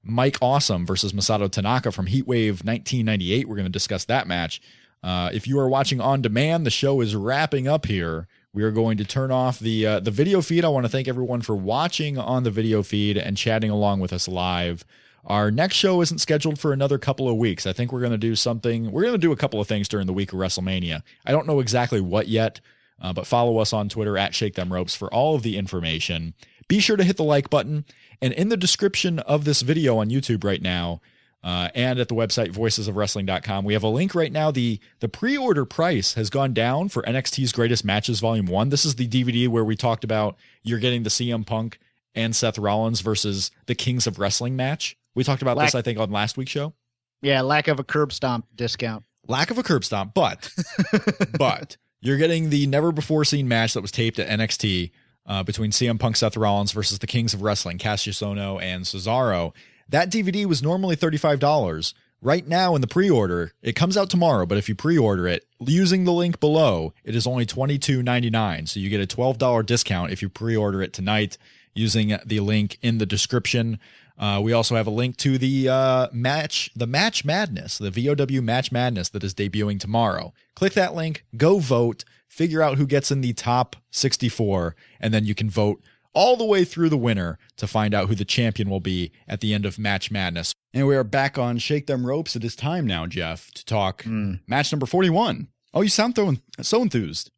Mike 0.02 0.38
Awesome 0.40 0.86
versus 0.86 1.12
Masato 1.12 1.50
Tanaka 1.50 1.92
from 1.92 2.06
Heatwave 2.06 2.64
1998. 2.64 3.48
We're 3.48 3.54
going 3.56 3.64
to 3.66 3.70
discuss 3.70 4.04
that 4.06 4.26
match. 4.26 4.60
Uh, 5.02 5.30
if 5.32 5.46
you 5.46 5.58
are 5.58 5.68
watching 5.68 6.00
on 6.00 6.20
demand, 6.22 6.66
the 6.66 6.70
show 6.70 7.00
is 7.00 7.14
wrapping 7.16 7.66
up 7.68 7.86
here. 7.86 8.26
We 8.52 8.62
are 8.62 8.70
going 8.70 8.96
to 8.98 9.04
turn 9.04 9.30
off 9.30 9.58
the 9.58 9.86
uh, 9.86 10.00
the 10.00 10.10
video 10.10 10.42
feed. 10.42 10.64
I 10.64 10.68
want 10.68 10.84
to 10.84 10.90
thank 10.90 11.06
everyone 11.08 11.40
for 11.40 11.54
watching 11.54 12.18
on 12.18 12.42
the 12.42 12.50
video 12.50 12.82
feed 12.82 13.16
and 13.16 13.36
chatting 13.36 13.70
along 13.70 14.00
with 14.00 14.12
us 14.12 14.26
live 14.28 14.84
Our 15.30 15.52
next 15.52 15.76
show 15.76 16.02
isn't 16.02 16.18
scheduled 16.18 16.58
for 16.58 16.72
another 16.72 16.98
couple 16.98 17.28
of 17.28 17.36
weeks. 17.36 17.64
I 17.64 17.72
think 17.72 17.92
we're 17.92 18.00
going 18.00 18.10
to 18.10 18.18
do 18.18 18.34
something. 18.34 18.90
We're 18.90 19.02
going 19.02 19.14
to 19.14 19.18
do 19.18 19.30
a 19.30 19.36
couple 19.36 19.60
of 19.60 19.68
things 19.68 19.86
during 19.86 20.08
the 20.08 20.12
week 20.12 20.32
of 20.32 20.40
WrestleMania. 20.40 21.04
I 21.24 21.30
don't 21.30 21.46
know 21.46 21.60
exactly 21.60 22.00
what 22.00 22.26
yet, 22.26 22.60
uh, 23.00 23.12
but 23.12 23.28
follow 23.28 23.58
us 23.58 23.72
on 23.72 23.88
Twitter 23.88 24.18
at 24.18 24.34
Shake 24.34 24.56
Them 24.56 24.72
Ropes 24.72 24.96
for 24.96 25.06
all 25.14 25.36
of 25.36 25.44
the 25.44 25.56
information. 25.56 26.34
Be 26.66 26.80
sure 26.80 26.96
to 26.96 27.04
hit 27.04 27.16
the 27.16 27.22
like 27.22 27.48
button. 27.48 27.84
And 28.20 28.32
in 28.32 28.48
the 28.48 28.56
description 28.56 29.20
of 29.20 29.44
this 29.44 29.62
video 29.62 29.98
on 29.98 30.10
YouTube 30.10 30.42
right 30.42 30.60
now, 30.60 31.00
uh, 31.44 31.68
and 31.76 32.00
at 32.00 32.08
the 32.08 32.14
website 32.16 32.52
voicesofwrestling.com. 32.52 33.64
We 33.64 33.74
have 33.74 33.84
a 33.84 33.88
link 33.88 34.16
right 34.16 34.32
now. 34.32 34.50
The 34.50 34.78
the 34.98 35.08
pre-order 35.08 35.64
price 35.64 36.12
has 36.14 36.28
gone 36.28 36.52
down 36.52 36.90
for 36.90 37.02
NXT's 37.04 37.52
Greatest 37.52 37.82
Matches 37.84 38.20
Volume 38.20 38.44
1. 38.44 38.68
This 38.68 38.84
is 38.84 38.96
the 38.96 39.08
DVD 39.08 39.48
where 39.48 39.64
we 39.64 39.76
talked 39.76 40.04
about 40.04 40.36
you're 40.64 40.80
getting 40.80 41.04
the 41.04 41.08
CM 41.08 41.46
Punk 41.46 41.78
and 42.14 42.36
Seth 42.36 42.58
Rollins 42.58 43.00
versus 43.00 43.52
the 43.64 43.74
Kings 43.74 44.06
of 44.06 44.18
Wrestling 44.18 44.54
match. 44.54 44.98
We 45.14 45.24
talked 45.24 45.42
about 45.42 45.56
lack, 45.56 45.68
this 45.68 45.74
I 45.74 45.82
think 45.82 45.98
on 45.98 46.10
last 46.10 46.36
week's 46.36 46.52
show. 46.52 46.74
Yeah, 47.22 47.42
lack 47.42 47.68
of 47.68 47.78
a 47.78 47.84
curb 47.84 48.12
stomp 48.12 48.46
discount. 48.54 49.04
Lack 49.28 49.50
of 49.50 49.58
a 49.58 49.62
curb 49.62 49.84
stomp, 49.84 50.14
but 50.14 50.50
but 51.38 51.76
you're 52.00 52.16
getting 52.16 52.50
the 52.50 52.66
never 52.66 52.92
before 52.92 53.24
seen 53.24 53.48
match 53.48 53.74
that 53.74 53.82
was 53.82 53.92
taped 53.92 54.18
at 54.18 54.28
NXT 54.38 54.90
uh, 55.26 55.42
between 55.42 55.70
CM 55.70 55.98
Punk, 55.98 56.16
Seth 56.16 56.36
Rollins 56.36 56.72
versus 56.72 56.98
the 56.98 57.06
Kings 57.06 57.34
of 57.34 57.42
Wrestling, 57.42 57.78
Kassius 57.78 58.22
Ohno 58.22 58.60
and 58.60 58.84
Cesaro. 58.84 59.54
That 59.88 60.10
DVD 60.10 60.46
was 60.46 60.62
normally 60.62 60.96
$35. 60.96 61.94
Right 62.22 62.46
now 62.46 62.74
in 62.74 62.82
the 62.82 62.86
pre-order, 62.86 63.52
it 63.62 63.74
comes 63.74 63.96
out 63.96 64.10
tomorrow, 64.10 64.44
but 64.44 64.58
if 64.58 64.68
you 64.68 64.74
pre-order 64.74 65.26
it 65.26 65.46
using 65.58 66.04
the 66.04 66.12
link 66.12 66.38
below, 66.38 66.92
it 67.02 67.16
is 67.16 67.26
only 67.26 67.46
$22.99. 67.46 68.68
So 68.68 68.78
you 68.78 68.90
get 68.90 69.00
a 69.00 69.16
$12 69.16 69.64
discount 69.64 70.12
if 70.12 70.20
you 70.20 70.28
pre-order 70.28 70.82
it 70.82 70.92
tonight 70.92 71.38
using 71.74 72.18
the 72.26 72.40
link 72.40 72.78
in 72.82 72.98
the 72.98 73.06
description. 73.06 73.78
Uh, 74.20 74.38
we 74.42 74.52
also 74.52 74.76
have 74.76 74.86
a 74.86 74.90
link 74.90 75.16
to 75.16 75.38
the 75.38 75.66
uh, 75.66 76.08
match, 76.12 76.70
the 76.76 76.86
Match 76.86 77.24
Madness, 77.24 77.78
the 77.78 77.90
VOW 77.90 78.42
Match 78.42 78.70
Madness 78.70 79.08
that 79.08 79.24
is 79.24 79.34
debuting 79.34 79.80
tomorrow. 79.80 80.34
Click 80.54 80.74
that 80.74 80.94
link, 80.94 81.24
go 81.38 81.58
vote, 81.58 82.04
figure 82.28 82.60
out 82.60 82.76
who 82.76 82.86
gets 82.86 83.10
in 83.10 83.22
the 83.22 83.32
top 83.32 83.76
64, 83.90 84.76
and 85.00 85.14
then 85.14 85.24
you 85.24 85.34
can 85.34 85.48
vote 85.48 85.82
all 86.12 86.36
the 86.36 86.44
way 86.44 86.64
through 86.64 86.90
the 86.90 86.98
winter 86.98 87.38
to 87.56 87.66
find 87.66 87.94
out 87.94 88.08
who 88.08 88.14
the 88.14 88.26
champion 88.26 88.68
will 88.68 88.80
be 88.80 89.10
at 89.26 89.40
the 89.40 89.54
end 89.54 89.64
of 89.64 89.78
Match 89.78 90.10
Madness. 90.10 90.52
And 90.74 90.86
we 90.86 90.96
are 90.96 91.04
back 91.04 91.38
on 91.38 91.56
Shake 91.56 91.86
Them 91.86 92.04
Ropes. 92.06 92.36
It 92.36 92.44
is 92.44 92.54
time 92.54 92.86
now, 92.86 93.06
Jeff, 93.06 93.50
to 93.52 93.64
talk 93.64 94.02
mm. 94.02 94.40
match 94.46 94.70
number 94.70 94.86
41. 94.86 95.48
Oh, 95.72 95.80
you 95.80 95.88
sound 95.88 96.18
so 96.60 96.82
enthused. 96.82 97.30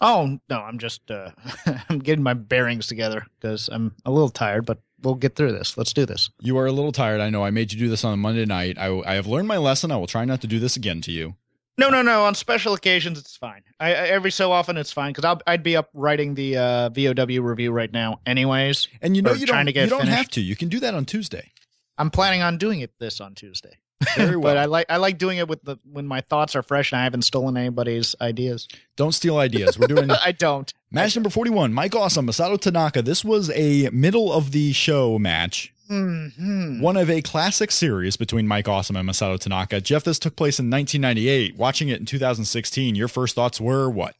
Oh, 0.00 0.38
no, 0.48 0.60
I'm 0.60 0.78
just 0.78 1.10
uh, 1.10 1.30
I'm 1.88 1.98
getting 1.98 2.24
my 2.24 2.34
bearings 2.34 2.86
together 2.86 3.26
because 3.38 3.68
I'm 3.68 3.94
a 4.04 4.10
little 4.10 4.30
tired, 4.30 4.64
but 4.66 4.78
we'll 5.02 5.14
get 5.14 5.36
through 5.36 5.52
this. 5.52 5.76
Let's 5.76 5.92
do 5.92 6.06
this. 6.06 6.30
You 6.40 6.58
are 6.58 6.66
a 6.66 6.72
little 6.72 6.92
tired. 6.92 7.20
I 7.20 7.30
know. 7.30 7.44
I 7.44 7.50
made 7.50 7.72
you 7.72 7.78
do 7.78 7.88
this 7.88 8.04
on 8.04 8.12
a 8.12 8.16
Monday 8.16 8.44
night. 8.44 8.78
I, 8.78 8.88
I 9.06 9.14
have 9.14 9.26
learned 9.26 9.48
my 9.48 9.56
lesson. 9.56 9.90
I 9.90 9.96
will 9.96 10.06
try 10.06 10.24
not 10.24 10.40
to 10.42 10.46
do 10.46 10.58
this 10.58 10.76
again 10.76 11.00
to 11.02 11.12
you. 11.12 11.36
No, 11.78 11.88
no, 11.88 12.02
no. 12.02 12.24
On 12.24 12.34
special 12.34 12.74
occasions, 12.74 13.18
it's 13.18 13.36
fine. 13.36 13.62
I, 13.78 13.94
I 13.94 14.08
every 14.08 14.30
so 14.30 14.52
often, 14.52 14.76
it's 14.76 14.92
fine 14.92 15.12
because 15.12 15.38
I'd 15.46 15.62
be 15.62 15.76
up 15.76 15.88
writing 15.94 16.34
the 16.34 16.58
uh, 16.58 16.88
VOW 16.90 17.40
review 17.40 17.72
right 17.72 17.90
now, 17.90 18.20
anyways. 18.26 18.88
And 19.00 19.16
you 19.16 19.22
know, 19.22 19.32
you 19.32 19.46
don't, 19.46 19.66
you 19.66 19.86
don't 19.86 20.06
have 20.06 20.28
to. 20.30 20.40
You 20.42 20.56
can 20.56 20.68
do 20.68 20.80
that 20.80 20.94
on 20.94 21.06
Tuesday. 21.06 21.52
I'm 21.96 22.10
planning 22.10 22.42
on 22.42 22.58
doing 22.58 22.80
it 22.80 22.98
this 22.98 23.20
on 23.20 23.34
Tuesday. 23.34 23.78
Very 24.16 24.36
well. 24.36 24.42
but 24.54 24.56
I 24.56 24.64
like 24.66 24.86
I 24.88 24.96
like 24.96 25.18
doing 25.18 25.38
it 25.38 25.48
with 25.48 25.62
the 25.62 25.76
when 25.90 26.06
my 26.06 26.20
thoughts 26.20 26.56
are 26.56 26.62
fresh 26.62 26.92
and 26.92 27.00
I 27.00 27.04
haven't 27.04 27.22
stolen 27.22 27.56
anybody's 27.56 28.14
ideas. 28.20 28.68
Don't 28.96 29.12
steal 29.12 29.38
ideas. 29.38 29.78
We're 29.78 29.86
doing 29.86 30.10
I 30.24 30.32
don't. 30.32 30.72
Match 30.90 31.14
number 31.14 31.30
41, 31.30 31.72
Mike 31.72 31.94
Awesome, 31.94 32.26
Masato 32.26 32.60
Tanaka. 32.60 33.02
This 33.02 33.24
was 33.24 33.50
a 33.54 33.88
middle 33.90 34.32
of 34.32 34.50
the 34.50 34.72
show 34.72 35.18
match 35.18 35.72
Mm-hmm. 35.90 36.80
One 36.80 36.96
of 36.96 37.10
a 37.10 37.20
classic 37.20 37.72
series 37.72 38.16
between 38.16 38.46
Mike 38.46 38.68
Awesome 38.68 38.94
and 38.94 39.08
Masato 39.08 39.38
Tanaka. 39.38 39.80
Jeff, 39.80 40.04
this 40.04 40.20
took 40.20 40.36
place 40.36 40.60
in 40.60 40.70
1998. 40.70 41.56
Watching 41.56 41.88
it 41.88 41.98
in 41.98 42.06
2016, 42.06 42.94
your 42.94 43.08
first 43.08 43.34
thoughts 43.34 43.60
were 43.60 43.90
what? 43.90 44.14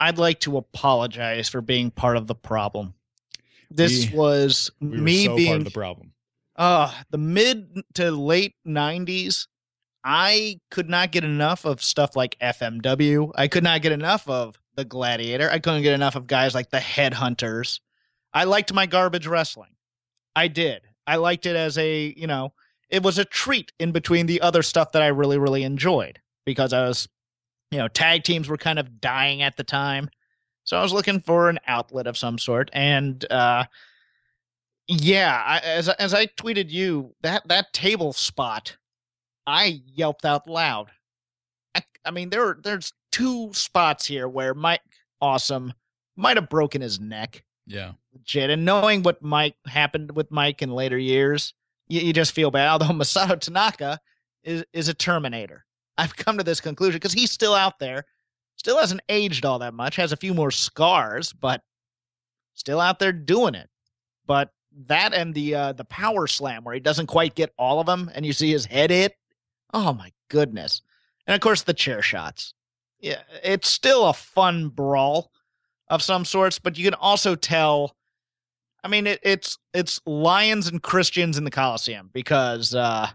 I'd 0.00 0.18
like 0.18 0.40
to 0.40 0.56
apologize 0.56 1.50
for 1.50 1.60
being 1.60 1.90
part 1.90 2.16
of 2.16 2.26
the 2.26 2.34
problem. 2.34 2.94
This 3.70 4.10
we, 4.10 4.16
was 4.16 4.70
we 4.80 4.98
me 4.98 5.24
so 5.26 5.36
being 5.36 5.48
part 5.48 5.58
of 5.58 5.64
the 5.64 5.70
problem. 5.70 6.12
Uh, 6.56 6.92
the 7.10 7.18
mid 7.18 7.82
to 7.94 8.10
late 8.10 8.54
90s, 8.66 9.46
I 10.04 10.60
could 10.70 10.88
not 10.88 11.12
get 11.12 11.24
enough 11.24 11.64
of 11.64 11.82
stuff 11.82 12.16
like 12.16 12.38
FMW. 12.40 13.32
I 13.34 13.48
could 13.48 13.64
not 13.64 13.82
get 13.82 13.92
enough 13.92 14.28
of 14.28 14.58
the 14.76 14.84
Gladiator. 14.84 15.50
I 15.50 15.58
couldn't 15.58 15.82
get 15.82 15.94
enough 15.94 16.16
of 16.16 16.26
guys 16.26 16.54
like 16.54 16.70
the 16.70 16.78
Headhunters. 16.78 17.80
I 18.32 18.44
liked 18.44 18.72
my 18.72 18.86
garbage 18.86 19.26
wrestling. 19.26 19.70
I 20.34 20.48
did. 20.48 20.82
I 21.06 21.16
liked 21.16 21.46
it 21.46 21.56
as 21.56 21.76
a, 21.76 22.14
you 22.16 22.26
know, 22.26 22.52
it 22.88 23.02
was 23.02 23.18
a 23.18 23.24
treat 23.24 23.72
in 23.78 23.92
between 23.92 24.26
the 24.26 24.40
other 24.40 24.62
stuff 24.62 24.92
that 24.92 25.02
I 25.02 25.08
really, 25.08 25.38
really 25.38 25.64
enjoyed 25.64 26.20
because 26.46 26.72
I 26.72 26.86
was, 26.86 27.08
you 27.70 27.78
know, 27.78 27.88
tag 27.88 28.22
teams 28.24 28.48
were 28.48 28.56
kind 28.56 28.78
of 28.78 29.00
dying 29.00 29.42
at 29.42 29.56
the 29.56 29.64
time. 29.64 30.08
So 30.64 30.76
I 30.76 30.82
was 30.82 30.92
looking 30.92 31.20
for 31.20 31.48
an 31.48 31.58
outlet 31.66 32.06
of 32.06 32.16
some 32.16 32.38
sort. 32.38 32.70
And, 32.72 33.24
uh, 33.30 33.64
yeah, 34.90 35.40
I, 35.46 35.58
as, 35.58 35.88
as 35.88 36.12
I 36.14 36.26
tweeted 36.26 36.68
you, 36.68 37.14
that, 37.22 37.46
that 37.46 37.72
table 37.72 38.12
spot, 38.12 38.76
I 39.46 39.82
yelped 39.86 40.24
out 40.24 40.48
loud. 40.48 40.90
I, 41.76 41.82
I 42.04 42.10
mean, 42.10 42.30
there 42.30 42.58
there's 42.60 42.92
two 43.12 43.52
spots 43.52 44.04
here 44.04 44.28
where 44.28 44.52
Mike 44.52 44.80
Awesome 45.20 45.74
might 46.16 46.36
have 46.36 46.48
broken 46.48 46.80
his 46.80 46.98
neck. 46.98 47.44
Yeah. 47.66 47.92
Legit. 48.12 48.50
And 48.50 48.64
knowing 48.64 49.04
what 49.04 49.22
Mike 49.22 49.54
happened 49.66 50.10
with 50.16 50.32
Mike 50.32 50.60
in 50.60 50.72
later 50.72 50.98
years, 50.98 51.54
you, 51.86 52.00
you 52.00 52.12
just 52.12 52.32
feel 52.32 52.50
bad. 52.50 52.68
Although 52.70 52.86
Masato 52.86 53.38
Tanaka 53.38 54.00
is, 54.42 54.64
is 54.72 54.88
a 54.88 54.94
Terminator. 54.94 55.64
I've 55.98 56.16
come 56.16 56.36
to 56.38 56.44
this 56.44 56.60
conclusion 56.60 56.96
because 56.96 57.12
he's 57.12 57.30
still 57.30 57.54
out 57.54 57.78
there, 57.78 58.06
still 58.56 58.78
hasn't 58.78 59.02
aged 59.08 59.44
all 59.44 59.60
that 59.60 59.74
much, 59.74 59.94
has 59.96 60.12
a 60.12 60.16
few 60.16 60.34
more 60.34 60.50
scars, 60.50 61.32
but 61.32 61.62
still 62.54 62.80
out 62.80 62.98
there 62.98 63.12
doing 63.12 63.54
it. 63.54 63.68
But 64.26 64.50
that 64.86 65.12
and 65.12 65.34
the 65.34 65.54
uh, 65.54 65.72
the 65.72 65.84
power 65.84 66.26
slam 66.26 66.64
where 66.64 66.74
he 66.74 66.80
doesn't 66.80 67.06
quite 67.06 67.34
get 67.34 67.52
all 67.58 67.80
of 67.80 67.86
them, 67.86 68.10
and 68.14 68.24
you 68.24 68.32
see 68.32 68.50
his 68.50 68.66
head 68.66 68.90
hit. 68.90 69.16
Oh 69.72 69.92
my 69.92 70.12
goodness! 70.28 70.82
And 71.26 71.34
of 71.34 71.40
course 71.40 71.62
the 71.62 71.74
chair 71.74 72.02
shots. 72.02 72.54
Yeah, 73.00 73.22
it's 73.42 73.68
still 73.68 74.06
a 74.06 74.12
fun 74.12 74.68
brawl 74.68 75.30
of 75.88 76.02
some 76.02 76.24
sorts, 76.24 76.58
but 76.58 76.78
you 76.78 76.84
can 76.84 76.94
also 76.94 77.34
tell. 77.34 77.96
I 78.82 78.88
mean, 78.88 79.06
it, 79.06 79.20
it's 79.22 79.58
it's 79.74 80.00
lions 80.06 80.68
and 80.68 80.82
Christians 80.82 81.36
in 81.36 81.44
the 81.44 81.50
Coliseum 81.50 82.08
because, 82.12 82.74
uh, 82.74 83.08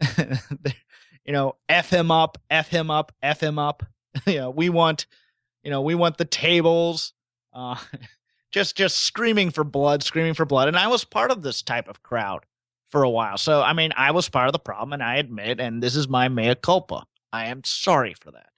you 0.16 1.32
know, 1.32 1.56
f 1.68 1.90
him 1.90 2.10
up, 2.10 2.38
f 2.48 2.68
him 2.68 2.90
up, 2.90 3.12
f 3.22 3.42
him 3.42 3.58
up. 3.58 3.82
yeah, 4.26 4.48
we 4.48 4.70
want, 4.70 5.06
you 5.62 5.70
know, 5.70 5.82
we 5.82 5.94
want 5.94 6.16
the 6.16 6.24
tables. 6.24 7.12
Uh, 7.52 7.76
just 8.50 8.76
just 8.76 8.98
screaming 8.98 9.50
for 9.50 9.64
blood, 9.64 10.02
screaming 10.02 10.34
for 10.34 10.44
blood. 10.44 10.68
And 10.68 10.76
I 10.76 10.88
was 10.88 11.04
part 11.04 11.30
of 11.30 11.42
this 11.42 11.62
type 11.62 11.88
of 11.88 12.02
crowd 12.02 12.44
for 12.90 13.02
a 13.02 13.10
while. 13.10 13.38
So 13.38 13.62
I 13.62 13.72
mean, 13.72 13.92
I 13.96 14.10
was 14.10 14.28
part 14.28 14.48
of 14.48 14.52
the 14.52 14.58
problem, 14.58 14.92
and 14.92 15.02
I 15.02 15.16
admit, 15.16 15.60
and 15.60 15.82
this 15.82 15.96
is 15.96 16.08
my 16.08 16.28
mea 16.28 16.54
culpa. 16.54 17.06
I 17.32 17.46
am 17.46 17.62
sorry 17.64 18.14
for 18.14 18.30
that. 18.32 18.49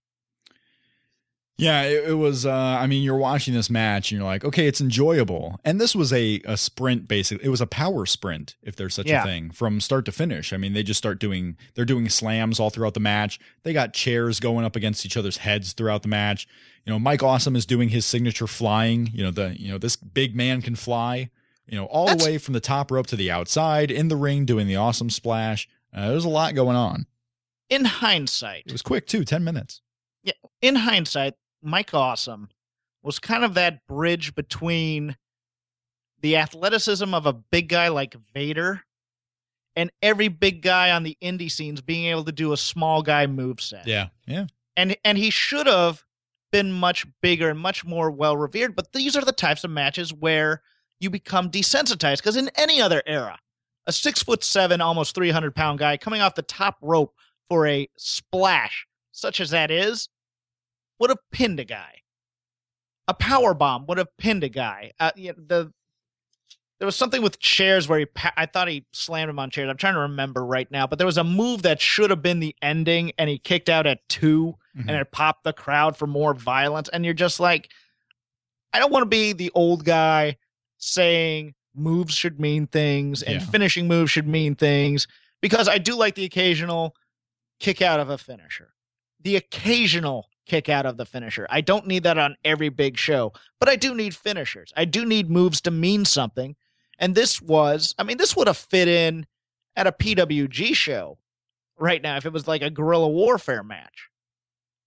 Yeah, 1.58 1.82
it, 1.82 2.10
it 2.10 2.14
was. 2.14 2.46
Uh, 2.46 2.52
I 2.52 2.86
mean, 2.86 3.02
you're 3.02 3.16
watching 3.16 3.54
this 3.54 3.68
match 3.68 4.10
and 4.10 4.18
you're 4.18 4.28
like, 4.28 4.44
okay, 4.44 4.66
it's 4.66 4.80
enjoyable. 4.80 5.60
And 5.64 5.80
this 5.80 5.94
was 5.94 6.12
a 6.12 6.40
a 6.44 6.56
sprint, 6.56 7.06
basically. 7.06 7.44
It 7.44 7.50
was 7.50 7.60
a 7.60 7.66
power 7.66 8.06
sprint, 8.06 8.56
if 8.62 8.74
there's 8.74 8.94
such 8.94 9.06
yeah. 9.06 9.22
a 9.22 9.26
thing, 9.26 9.50
from 9.50 9.80
start 9.80 10.04
to 10.06 10.12
finish. 10.12 10.52
I 10.52 10.56
mean, 10.56 10.72
they 10.72 10.82
just 10.82 10.98
start 10.98 11.20
doing. 11.20 11.56
They're 11.74 11.84
doing 11.84 12.08
slams 12.08 12.58
all 12.58 12.70
throughout 12.70 12.94
the 12.94 13.00
match. 13.00 13.38
They 13.64 13.72
got 13.72 13.92
chairs 13.92 14.40
going 14.40 14.64
up 14.64 14.76
against 14.76 15.04
each 15.04 15.16
other's 15.16 15.38
heads 15.38 15.72
throughout 15.72 16.02
the 16.02 16.08
match. 16.08 16.48
You 16.86 16.92
know, 16.92 16.98
Mike 16.98 17.22
Awesome 17.22 17.54
is 17.54 17.66
doing 17.66 17.90
his 17.90 18.06
signature 18.06 18.46
flying. 18.46 19.10
You 19.12 19.24
know, 19.24 19.30
the 19.30 19.54
you 19.60 19.70
know 19.70 19.78
this 19.78 19.96
big 19.96 20.34
man 20.34 20.62
can 20.62 20.74
fly. 20.74 21.30
You 21.66 21.76
know, 21.76 21.84
all 21.86 22.06
That's- 22.06 22.24
the 22.24 22.32
way 22.32 22.38
from 22.38 22.54
the 22.54 22.60
top 22.60 22.90
rope 22.90 23.06
to 23.08 23.16
the 23.16 23.30
outside 23.30 23.90
in 23.90 24.08
the 24.08 24.16
ring, 24.16 24.46
doing 24.46 24.66
the 24.66 24.76
awesome 24.76 25.10
splash. 25.10 25.68
Uh, 25.94 26.08
there's 26.08 26.24
a 26.24 26.30
lot 26.30 26.54
going 26.54 26.76
on. 26.76 27.06
In 27.68 27.84
hindsight, 27.84 28.64
it 28.66 28.72
was 28.72 28.82
quick 28.82 29.06
too, 29.06 29.24
ten 29.24 29.44
minutes. 29.44 29.80
Yeah, 30.22 30.32
in 30.60 30.76
hindsight, 30.76 31.34
Mike 31.62 31.94
Awesome 31.94 32.48
was 33.02 33.18
kind 33.18 33.44
of 33.44 33.54
that 33.54 33.86
bridge 33.86 34.34
between 34.34 35.16
the 36.20 36.36
athleticism 36.36 37.12
of 37.14 37.26
a 37.26 37.32
big 37.32 37.68
guy 37.68 37.88
like 37.88 38.14
Vader 38.32 38.82
and 39.74 39.90
every 40.02 40.28
big 40.28 40.62
guy 40.62 40.90
on 40.90 41.02
the 41.02 41.16
indie 41.22 41.50
scenes 41.50 41.80
being 41.80 42.06
able 42.06 42.24
to 42.24 42.32
do 42.32 42.52
a 42.52 42.56
small 42.56 43.02
guy 43.02 43.26
move 43.26 43.60
set. 43.60 43.86
Yeah. 43.86 44.08
Yeah. 44.26 44.46
And 44.76 44.96
and 45.04 45.18
he 45.18 45.30
should 45.30 45.66
have 45.66 46.04
been 46.50 46.72
much 46.72 47.06
bigger 47.22 47.48
and 47.50 47.58
much 47.58 47.84
more 47.84 48.10
well 48.10 48.36
revered, 48.36 48.76
but 48.76 48.92
these 48.92 49.16
are 49.16 49.24
the 49.24 49.32
types 49.32 49.64
of 49.64 49.70
matches 49.70 50.12
where 50.12 50.62
you 51.00 51.10
become 51.10 51.50
desensitized 51.50 52.18
because 52.18 52.36
in 52.36 52.50
any 52.56 52.80
other 52.80 53.02
era, 53.06 53.38
a 53.86 53.92
six 53.92 54.22
foot 54.22 54.44
seven, 54.44 54.80
almost 54.80 55.14
300 55.14 55.54
pound 55.54 55.78
guy 55.78 55.96
coming 55.96 56.20
off 56.20 56.34
the 56.34 56.42
top 56.42 56.76
rope 56.80 57.14
for 57.48 57.66
a 57.66 57.88
splash, 57.96 58.86
such 59.10 59.40
as 59.40 59.50
that 59.50 59.70
is, 59.70 60.08
would 61.02 61.10
have 61.10 61.18
pinned 61.32 61.58
a 61.60 61.64
guy. 61.64 61.98
A 63.08 63.14
power 63.14 63.52
bomb 63.54 63.86
would 63.86 63.98
have 63.98 64.16
pinned 64.16 64.44
a 64.44 64.48
guy. 64.48 64.92
Uh, 65.00 65.10
you 65.16 65.32
know, 65.32 65.34
the 65.44 65.72
there 66.78 66.86
was 66.86 66.94
something 66.96 67.22
with 67.22 67.38
chairs 67.40 67.88
where 67.88 67.98
he 68.00 68.06
pa- 68.06 68.32
I 68.36 68.46
thought 68.46 68.66
he 68.68 68.86
slammed 68.92 69.30
him 69.30 69.38
on 69.40 69.50
chairs. 69.50 69.68
I'm 69.68 69.76
trying 69.76 69.94
to 69.94 70.00
remember 70.00 70.44
right 70.46 70.68
now, 70.70 70.86
but 70.86 70.98
there 70.98 71.06
was 71.06 71.18
a 71.18 71.24
move 71.24 71.62
that 71.62 71.80
should 71.80 72.10
have 72.10 72.22
been 72.22 72.38
the 72.40 72.54
ending, 72.62 73.12
and 73.18 73.28
he 73.28 73.38
kicked 73.38 73.68
out 73.68 73.86
at 73.86 73.98
2 74.08 74.56
Mhm. 74.76 74.88
and 74.88 74.90
it 74.90 75.10
popped 75.12 75.42
the 75.44 75.52
crowd 75.52 75.96
for 75.96 76.06
more 76.06 76.34
violence. 76.34 76.88
And 76.88 77.04
you're 77.04 77.14
just 77.14 77.38
like, 77.40 77.70
I 78.72 78.78
don't 78.78 78.90
want 78.92 79.02
to 79.02 79.08
be 79.08 79.32
the 79.32 79.50
old 79.54 79.84
guy 79.84 80.38
saying 80.78 81.54
moves 81.74 82.14
should 82.14 82.38
mean 82.40 82.66
things 82.68 83.22
and 83.22 83.40
Yeah. 83.40 83.46
finishing 83.46 83.86
moves 83.88 84.10
should 84.10 84.26
mean 84.28 84.54
things 84.56 85.06
because 85.40 85.68
I 85.68 85.78
do 85.78 85.94
like 85.96 86.14
the 86.14 86.24
occasional 86.24 86.96
kick 87.60 87.80
out 87.82 88.00
of 88.00 88.10
a 88.10 88.18
finisher. 88.18 88.74
The 89.20 89.36
occasional 89.36 90.28
kick 90.46 90.68
out 90.68 90.86
of 90.86 90.96
the 90.96 91.06
finisher. 91.06 91.46
I 91.50 91.60
don't 91.60 91.86
need 91.86 92.02
that 92.02 92.18
on 92.18 92.36
every 92.44 92.68
big 92.68 92.98
show, 92.98 93.32
but 93.60 93.68
I 93.68 93.76
do 93.76 93.94
need 93.94 94.14
finishers. 94.14 94.72
I 94.76 94.84
do 94.84 95.04
need 95.04 95.30
moves 95.30 95.60
to 95.62 95.70
mean 95.70 96.04
something. 96.04 96.56
And 96.98 97.14
this 97.14 97.40
was, 97.40 97.94
I 97.98 98.04
mean, 98.04 98.16
this 98.16 98.36
would 98.36 98.46
have 98.46 98.56
fit 98.56 98.88
in 98.88 99.26
at 99.76 99.86
a 99.86 99.92
PWG 99.92 100.74
show 100.74 101.18
right 101.78 102.02
now 102.02 102.16
if 102.16 102.26
it 102.26 102.32
was 102.32 102.46
like 102.46 102.62
a 102.62 102.70
guerrilla 102.70 103.08
warfare 103.08 103.62
match. 103.62 104.08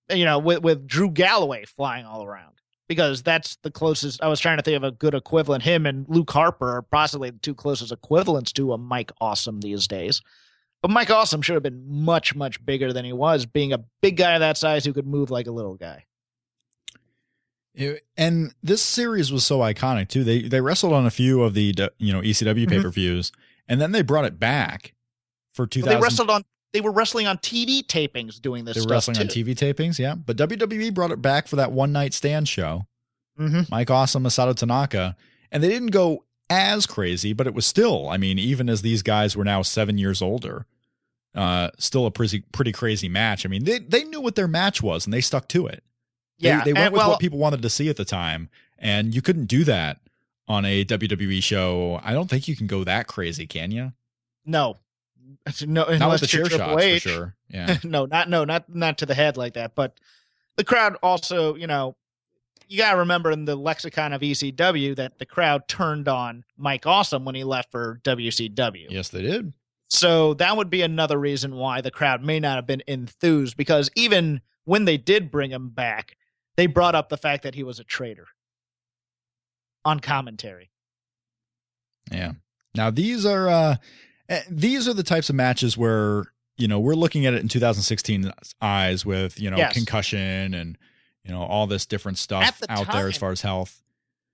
You 0.09 0.25
know, 0.25 0.37
with 0.37 0.61
with 0.61 0.85
Drew 0.85 1.09
Galloway 1.09 1.65
flying 1.65 2.05
all 2.05 2.23
around. 2.23 2.53
Because 2.87 3.23
that's 3.23 3.55
the 3.63 3.71
closest 3.71 4.21
I 4.21 4.27
was 4.27 4.39
trying 4.39 4.57
to 4.57 4.63
think 4.63 4.77
of 4.77 4.83
a 4.83 4.91
good 4.91 5.15
equivalent. 5.15 5.63
Him 5.63 5.87
and 5.87 6.05
Luke 6.07 6.29
Harper 6.29 6.77
are 6.77 6.83
possibly 6.83 7.31
the 7.31 7.39
two 7.39 7.55
closest 7.55 7.91
equivalents 7.91 8.51
to 8.53 8.73
a 8.73 8.77
Mike 8.77 9.11
Awesome 9.19 9.61
these 9.61 9.87
days. 9.87 10.21
But 10.85 10.91
Mike 10.91 11.09
Awesome 11.09 11.41
should 11.41 11.55
have 11.55 11.63
been 11.63 11.83
much, 11.87 12.35
much 12.35 12.63
bigger 12.63 12.93
than 12.93 13.05
he 13.05 13.11
was, 13.11 13.47
being 13.47 13.73
a 13.73 13.79
big 14.03 14.17
guy 14.17 14.33
of 14.35 14.41
that 14.41 14.55
size 14.55 14.85
who 14.85 14.93
could 14.93 15.07
move 15.07 15.31
like 15.31 15.47
a 15.47 15.51
little 15.51 15.73
guy. 15.73 16.05
It- 17.73 18.05
and 18.15 18.53
this 18.61 18.83
series 18.83 19.31
was 19.31 19.43
so 19.43 19.61
iconic 19.61 20.09
too. 20.09 20.23
They 20.23 20.43
they 20.43 20.61
wrestled 20.61 20.93
on 20.93 21.07
a 21.07 21.09
few 21.09 21.41
of 21.41 21.55
the 21.55 21.73
you 21.97 22.13
know 22.13 22.21
ECW 22.21 22.67
Mhm. 22.67 22.69
pay 22.69 22.81
per 22.83 22.91
views, 22.91 23.31
and 23.67 23.81
then 23.81 23.93
they 23.93 24.03
brought 24.03 24.25
it 24.25 24.39
back 24.39 24.93
for 25.55 25.65
two 25.65 25.81
Well, 25.81 25.95
they 25.95 25.99
wrestled 25.99 26.29
on 26.29 26.43
they 26.71 26.81
were 26.81 26.91
wrestling 26.91 27.25
on 27.25 27.39
TV 27.39 27.81
tapings 27.81 28.39
doing 28.39 28.65
this 28.65 28.75
They 28.75 28.81
were 28.81 28.87
wrestling 28.87 29.15
too. 29.15 29.21
on 29.23 29.27
TV 29.29 29.55
tapings, 29.55 29.97
yeah. 29.97 30.13
But 30.13 30.37
WWE 30.37 30.91
brought 30.93 31.09
it 31.09 31.19
back 31.19 31.47
for 31.47 31.55
that 31.55 31.71
one 31.71 31.91
night 31.93 32.13
stand 32.13 32.47
show. 32.47 32.85
Mm-hmm. 33.39 33.61
Mike 33.69 33.89
Awesome, 33.89 34.23
Masato 34.23 34.53
Tanaka, 34.55 35.15
and 35.51 35.63
they 35.63 35.69
didn't 35.69 35.89
go 35.91 36.25
as 36.47 36.85
crazy, 36.85 37.33
but 37.33 37.47
it 37.47 37.55
was 37.55 37.65
still. 37.65 38.07
I 38.07 38.17
mean, 38.17 38.37
even 38.37 38.69
as 38.69 38.83
these 38.83 39.01
guys 39.01 39.35
were 39.35 39.43
now 39.43 39.63
seven 39.63 39.97
years 39.97 40.21
older, 40.21 40.67
uh, 41.35 41.69
still 41.77 42.05
a 42.05 42.11
pretty 42.11 42.41
pretty 42.51 42.71
crazy 42.71 43.09
match. 43.09 43.45
I 43.45 43.49
mean, 43.49 43.65
they 43.65 43.79
they 43.79 44.03
knew 44.05 44.21
what 44.21 44.35
their 44.35 44.47
match 44.47 44.81
was 44.81 45.05
and 45.05 45.13
they 45.13 45.21
stuck 45.21 45.47
to 45.49 45.67
it. 45.67 45.83
They- 46.39 46.47
Yeah, 46.49 46.63
they, 46.63 46.73
went 46.73 46.85
and, 46.85 46.93
with 46.93 46.99
well, 46.99 47.09
what 47.11 47.19
people 47.19 47.37
wanted 47.39 47.61
to 47.61 47.69
see 47.69 47.89
at 47.89 47.97
the 47.97 48.05
time, 48.05 48.49
and 48.79 49.13
you 49.13 49.21
couldn't 49.21 49.45
do 49.45 49.63
that 49.65 49.99
on 50.47 50.63
a 50.65 50.83
WWE 50.85 51.41
show. 51.43 51.99
I 52.03 52.13
don't 52.13 52.29
think 52.29 52.47
you 52.47 52.55
can 52.55 52.67
go 52.67 52.83
that 52.83 53.07
crazy, 53.07 53.47
can 53.47 53.71
you? 53.71 53.93
no, 54.45 54.77
no, 55.65 55.83
Not 55.97 56.11
with 56.11 56.21
the 56.21 56.27
chair 56.27 56.45
shots 56.49 56.81
H. 56.83 57.03
for 57.03 57.09
sure. 57.09 57.35
Yeah, 57.49 57.77
no, 57.83 58.05
not 58.05 58.29
no, 58.29 58.45
not 58.45 58.73
not 58.73 58.97
to 58.99 59.05
the 59.05 59.13
head 59.15 59.37
like 59.37 59.53
that. 59.55 59.75
But 59.75 59.99
the 60.55 60.63
crowd 60.63 60.97
also, 61.03 61.55
you 61.55 61.67
know, 61.67 61.95
you 62.67 62.77
gotta 62.77 62.97
remember 62.99 63.31
in 63.31 63.45
the 63.45 63.55
lexicon 63.55 64.13
of 64.13 64.21
ECW 64.21 64.95
that 64.95 65.17
the 65.19 65.25
crowd 65.25 65.67
turned 65.67 66.07
on 66.07 66.43
Mike 66.57 66.85
Awesome 66.85 67.25
when 67.25 67.35
he 67.35 67.43
left 67.43 67.71
for 67.71 67.99
WCW. 68.03 68.87
yes, 68.89 69.09
they 69.09 69.21
did. 69.21 69.53
So 69.87 70.33
that 70.35 70.57
would 70.57 70.69
be 70.69 70.81
another 70.81 71.17
reason 71.19 71.55
why 71.55 71.81
the 71.81 71.91
crowd 71.91 72.23
may 72.23 72.39
not 72.39 72.55
have 72.55 72.65
been 72.67 72.83
enthused 72.87 73.55
because 73.55 73.89
even 73.95 74.41
when 74.63 74.85
they 74.85 74.97
did 74.97 75.29
bring 75.31 75.51
him 75.51 75.69
back, 75.69 76.17
they 76.57 76.65
brought 76.67 76.95
up 76.95 77.09
the 77.09 77.17
fact 77.17 77.43
that 77.43 77.55
he 77.55 77.63
was 77.63 77.79
a 77.79 77.83
traitor 77.83 78.27
on 79.83 79.99
commentary. 79.99 80.71
Yeah. 82.11 82.33
Now 82.75 82.89
these 82.89 83.25
are 83.25 83.47
uh 83.47 83.75
eh, 84.29 84.41
these 84.49 84.87
are 84.87 84.93
the 84.93 85.03
types 85.03 85.29
of 85.29 85.35
matches 85.35 85.77
where 85.77 86.25
you 86.57 86.67
know 86.67 86.79
we're 86.79 86.95
looking 86.95 87.25
at 87.25 87.33
it 87.33 87.41
in 87.41 87.47
2016 87.47 88.31
eyes 88.61 89.05
with 89.05 89.39
you 89.39 89.49
know 89.49 89.57
Yes. 89.57 89.73
concussion 89.73 90.53
and 90.53 90.77
you 91.23 91.31
know 91.31 91.41
all 91.41 91.67
this 91.67 91.85
different 91.85 92.17
stuff 92.17 92.59
the 92.59 92.71
out 92.71 92.91
there 92.91 93.07
as 93.07 93.17
far 93.17 93.31
as 93.31 93.41
health. 93.41 93.81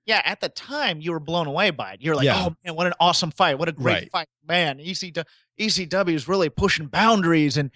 Yeah, 0.06 0.22
at 0.26 0.42
the 0.42 0.50
time 0.50 1.00
you 1.00 1.12
were 1.12 1.20
blown 1.20 1.48
away 1.48 1.70
by 1.70 1.94
it. 1.94 2.02
You're 2.02 2.16
like, 2.16 2.26
Yeah. 2.26 2.48
"Oh 2.48 2.56
man, 2.66 2.76
what 2.76 2.88
an 2.88 2.94
awesome 3.00 3.32
fight! 3.32 3.60
What 3.60 3.70
a 3.70 3.72
great 3.72 3.94
Right. 3.94 4.12
fight, 4.12 4.28
man!" 4.48 4.80
ECW, 4.80 5.24
ECW 5.60 6.14
is 6.16 6.28
really 6.28 6.50
pushing 6.50 6.88
boundaries, 6.88 7.58
and 7.58 7.70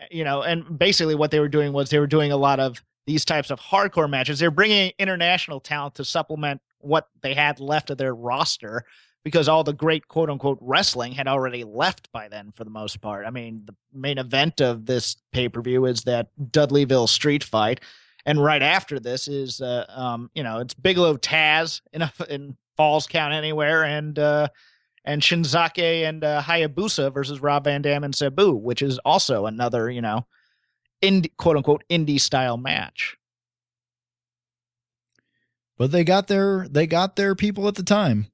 uh, 0.00 0.04
you 0.10 0.22
know, 0.24 0.42
and 0.42 0.78
basically 0.78 1.14
what 1.14 1.30
they 1.30 1.40
were 1.40 1.48
doing 1.48 1.72
was 1.72 1.90
they 1.90 1.98
were 1.98 2.06
doing 2.06 2.30
a 2.32 2.36
lot 2.36 2.60
of 2.60 2.82
these 3.06 3.24
types 3.24 3.50
of 3.50 3.58
hardcore 3.58 4.08
matches. 4.08 4.38
They're 4.38 4.50
bringing 4.52 4.92
international 4.98 5.58
talent 5.60 5.96
to 5.96 6.04
supplement 6.04 6.60
what 6.78 7.08
they 7.22 7.34
had 7.34 7.58
left 7.58 7.90
of 7.90 7.98
their 7.98 8.14
roster 8.14 8.84
because 9.24 9.48
all 9.48 9.64
the 9.64 9.72
great 9.72 10.06
quote 10.08 10.30
unquote 10.30 10.58
wrestling 10.60 11.12
had 11.12 11.26
already 11.28 11.64
left 11.64 12.10
by 12.12 12.28
then 12.28 12.52
for 12.52 12.62
the 12.64 12.70
most 12.70 13.00
part. 13.00 13.26
I 13.26 13.30
mean, 13.30 13.62
the 13.64 13.74
main 13.92 14.18
event 14.18 14.60
of 14.60 14.86
this 14.86 15.16
pay 15.32 15.48
per 15.48 15.60
view 15.62 15.84
is 15.86 16.02
that 16.02 16.28
Dudleyville 16.40 17.08
street 17.08 17.42
fight. 17.42 17.80
And 18.24 18.42
right 18.42 18.62
after 18.62 19.00
this 19.00 19.26
is, 19.26 19.60
uh, 19.60 19.84
um, 19.88 20.30
you 20.34 20.42
know, 20.42 20.58
it's 20.58 20.74
Bigelow 20.74 21.16
Taz 21.16 21.80
in 21.92 22.02
a, 22.02 22.12
in 22.30 22.56
Falls 22.76 23.06
Count 23.06 23.34
Anywhere, 23.34 23.84
and 23.84 24.18
uh, 24.18 24.48
and 25.04 25.20
Shinzaki 25.20 26.08
and 26.08 26.24
uh, 26.24 26.42
Hayabusa 26.42 27.12
versus 27.12 27.40
Rob 27.40 27.64
Van 27.64 27.82
Dam 27.82 28.04
and 28.04 28.14
Sabu, 28.14 28.54
which 28.54 28.82
is 28.82 28.98
also 29.00 29.46
another, 29.46 29.90
you 29.90 30.00
know, 30.00 30.26
indie, 31.02 31.30
quote 31.36 31.56
unquote 31.56 31.84
indie 31.90 32.20
style 32.20 32.56
match. 32.56 33.16
But 35.76 35.90
they 35.90 36.04
got 36.04 36.28
their 36.28 36.68
they 36.68 36.86
got 36.86 37.16
their 37.16 37.34
people 37.34 37.66
at 37.66 37.74
the 37.74 37.82
time. 37.82 38.28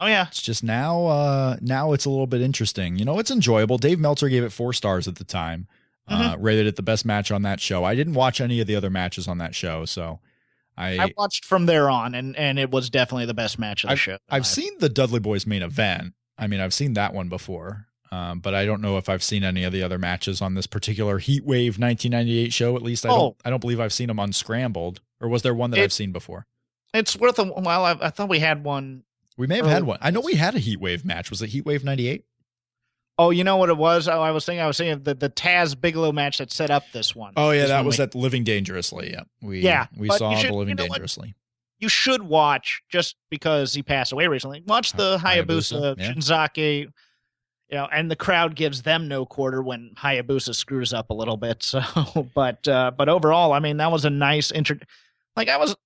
Oh 0.00 0.06
yeah, 0.06 0.26
It's 0.28 0.42
just 0.42 0.62
now 0.62 1.06
uh 1.06 1.56
now 1.60 1.92
it's 1.92 2.04
a 2.04 2.10
little 2.10 2.26
bit 2.26 2.40
interesting. 2.40 2.96
You 2.96 3.04
know, 3.04 3.18
it's 3.18 3.30
enjoyable. 3.30 3.78
Dave 3.78 3.98
Meltzer 3.98 4.28
gave 4.28 4.44
it 4.44 4.52
4 4.52 4.72
stars 4.72 5.08
at 5.08 5.16
the 5.16 5.24
time. 5.24 5.66
Uh 6.08 6.32
Mm-hmm. 6.34 6.42
rated 6.42 6.66
it 6.66 6.76
the 6.76 6.82
best 6.82 7.04
match 7.04 7.30
on 7.30 7.42
that 7.42 7.60
show. 7.60 7.84
I 7.84 7.94
didn't 7.94 8.14
watch 8.14 8.40
any 8.40 8.60
of 8.60 8.66
the 8.66 8.76
other 8.76 8.90
matches 8.90 9.28
on 9.28 9.38
that 9.38 9.54
show, 9.54 9.84
so 9.84 10.20
I, 10.76 10.96
I 10.98 11.12
watched 11.16 11.44
from 11.44 11.66
there 11.66 11.90
on, 11.90 12.14
and 12.14 12.36
and 12.36 12.58
it 12.58 12.70
was 12.70 12.88
definitely 12.90 13.26
the 13.26 13.34
best 13.34 13.58
match 13.58 13.84
of 13.84 13.90
the 13.90 13.96
show. 13.96 14.18
I've 14.28 14.46
seen 14.46 14.72
the 14.78 14.88
Dudley 14.88 15.20
Boys 15.20 15.46
main 15.46 15.62
event. 15.62 16.14
I 16.38 16.46
mean, 16.46 16.60
I've 16.60 16.72
seen 16.74 16.94
that 16.94 17.12
one 17.14 17.28
before, 17.28 17.86
um, 18.12 18.38
but 18.40 18.54
I 18.54 18.64
don't 18.64 18.80
know 18.80 18.96
if 18.96 19.08
I've 19.08 19.22
seen 19.24 19.42
any 19.42 19.64
of 19.64 19.72
the 19.72 19.82
other 19.82 19.98
matches 19.98 20.40
on 20.40 20.54
this 20.54 20.66
particular 20.68 21.18
Heat 21.18 21.44
Wave 21.44 21.78
1998 21.80 22.52
show. 22.52 22.76
At 22.76 22.82
least 22.82 23.04
I 23.04 23.08
Oh. 23.10 23.16
don't. 23.18 23.36
I 23.44 23.50
don't 23.50 23.60
believe 23.60 23.80
I've 23.80 23.92
seen 23.92 24.06
them 24.06 24.18
unscrambled. 24.20 25.00
Or 25.20 25.28
was 25.28 25.42
there 25.42 25.54
one 25.54 25.72
that 25.72 25.80
It- 25.80 25.82
I've 25.84 25.92
seen 25.92 26.12
before? 26.12 26.46
It's 26.94 27.16
worth 27.16 27.38
a 27.38 27.44
while. 27.44 27.84
I, 27.84 27.96
I 28.06 28.10
thought 28.10 28.28
we 28.30 28.38
had 28.38 28.64
one 28.64 29.02
We 29.36 29.46
may 29.46 29.56
have 29.56 29.66
Oh, 29.66 29.68
had 29.68 29.82
one. 29.84 29.98
I 30.00 30.10
know 30.10 30.20
we 30.20 30.34
had 30.36 30.54
a 30.54 30.58
Heat 30.58 30.80
Wave 30.80 31.04
match. 31.04 31.28
Was 31.30 31.42
it 31.42 31.48
Heat 31.50 31.66
Wave 31.66 31.84
98? 31.84 32.24
Oh, 33.18 33.30
you 33.30 33.42
know 33.42 33.56
what 33.56 33.68
it 33.68 33.76
was? 33.76 34.06
Oh, 34.06 34.20
I 34.22 34.30
was 34.30 34.44
thinking. 34.44 34.60
I 34.60 34.66
was 34.66 34.76
thinking 34.78 35.02
the 35.02 35.14
the 35.14 35.28
Taz 35.30 35.78
Bigelow 35.78 36.12
match 36.12 36.38
that 36.38 36.52
set 36.52 36.70
up 36.70 36.84
this 36.92 37.16
one. 37.16 37.32
Oh 37.36 37.50
yeah, 37.50 37.66
that 37.66 37.84
was 37.84 37.98
we- 37.98 38.04
at 38.04 38.14
Living 38.14 38.44
Dangerously. 38.44 39.10
Yeah, 39.10 39.22
we 39.42 39.60
Yeah, 39.60 39.86
we 39.96 40.08
saw 40.10 40.34
should- 40.36 40.50
the 40.50 40.52
you 40.52 40.58
Living 40.58 40.76
know 40.76 40.84
what? 40.84 40.92
Dangerously. 40.94 41.34
You 41.80 41.88
should 41.88 42.22
watch 42.22 42.82
just 42.88 43.16
because 43.30 43.72
he 43.74 43.82
passed 43.82 44.12
away 44.12 44.26
recently. 44.26 44.62
Watch 44.66 44.92
the 44.94 45.16
Hayabusa, 45.18 45.96
Hayabusa, 45.96 45.98
yeah. 45.98 46.12
Shinzaki, 46.12 46.78
you 46.80 47.76
know, 47.76 47.88
and 47.92 48.10
the 48.10 48.16
crowd 48.16 48.56
gives 48.56 48.82
them 48.82 49.06
no 49.06 49.24
quarter 49.26 49.62
when 49.62 49.92
Hayabusa 49.96 50.54
screws 50.56 50.92
up 50.92 51.10
a 51.10 51.14
little 51.14 51.36
bit. 51.36 51.62
So, 51.62 52.28
but 52.34 52.66
uh, 52.66 52.90
but 52.96 53.08
overall, 53.08 53.52
I 53.52 53.58
mean, 53.60 53.76
that 53.76 53.92
was 53.92 54.04
a 54.04 54.10
nice 54.10 54.50
intro. 54.50 54.76
Like 55.36 55.48
I 55.48 55.56
was, 55.56 55.76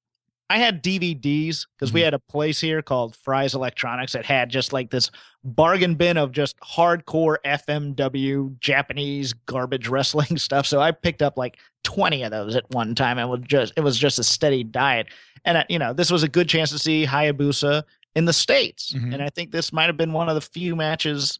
I 0.53 0.59
had 0.59 0.82
DVDs 0.82 1.66
because 1.78 1.92
we 1.92 2.00
Mhm. 2.00 2.05
had 2.05 2.14
a 2.14 2.18
place 2.18 2.61
here 2.61 2.82
called 2.82 3.16
Fry's 3.16 3.55
Electronics 3.55 4.12
that 4.12 4.26
had 4.26 4.50
just 4.50 4.72
like 4.72 4.90
this 4.90 5.11
bargain 5.44 5.94
bin 5.94 6.16
of 6.16 6.32
just 6.32 6.59
hardcore 6.61 7.36
FMW 7.44 8.57
Japanese 8.61 9.32
garbage 9.32 9.88
wrestling 9.88 10.36
stuff. 10.38 10.66
So 10.66 10.80
I 10.80 10.90
picked 10.92 11.22
up 11.22 11.36
like 11.38 11.59
20 11.84 12.22
of 12.22 12.30
those 12.30 12.55
at 12.57 12.68
one 12.70 12.94
time 12.94 13.18
and 13.18 13.30
was 13.30 13.40
just 13.44 13.72
it 13.76 13.80
was 13.80 13.98
just 13.98 14.18
a 14.18 14.24
steady 14.24 14.62
diet. 14.64 15.07
And 15.44 15.59
uh, 15.59 15.64
you 15.68 15.78
know, 15.78 15.92
this 15.92 16.11
was 16.11 16.22
a 16.22 16.28
good 16.28 16.48
chance 16.48 16.70
to 16.70 16.78
see 16.78 17.07
Hayabusa 17.07 17.82
in 18.14 18.26
the 18.26 18.32
states. 18.32 18.92
Mhm. 18.92 19.14
And 19.14 19.22
I 19.22 19.30
think 19.30 19.50
this 19.53 19.72
might 19.72 19.86
have 19.86 19.96
been 19.96 20.12
one 20.12 20.28
of 20.28 20.34
the 20.34 20.40
few 20.40 20.76
matches 20.76 21.38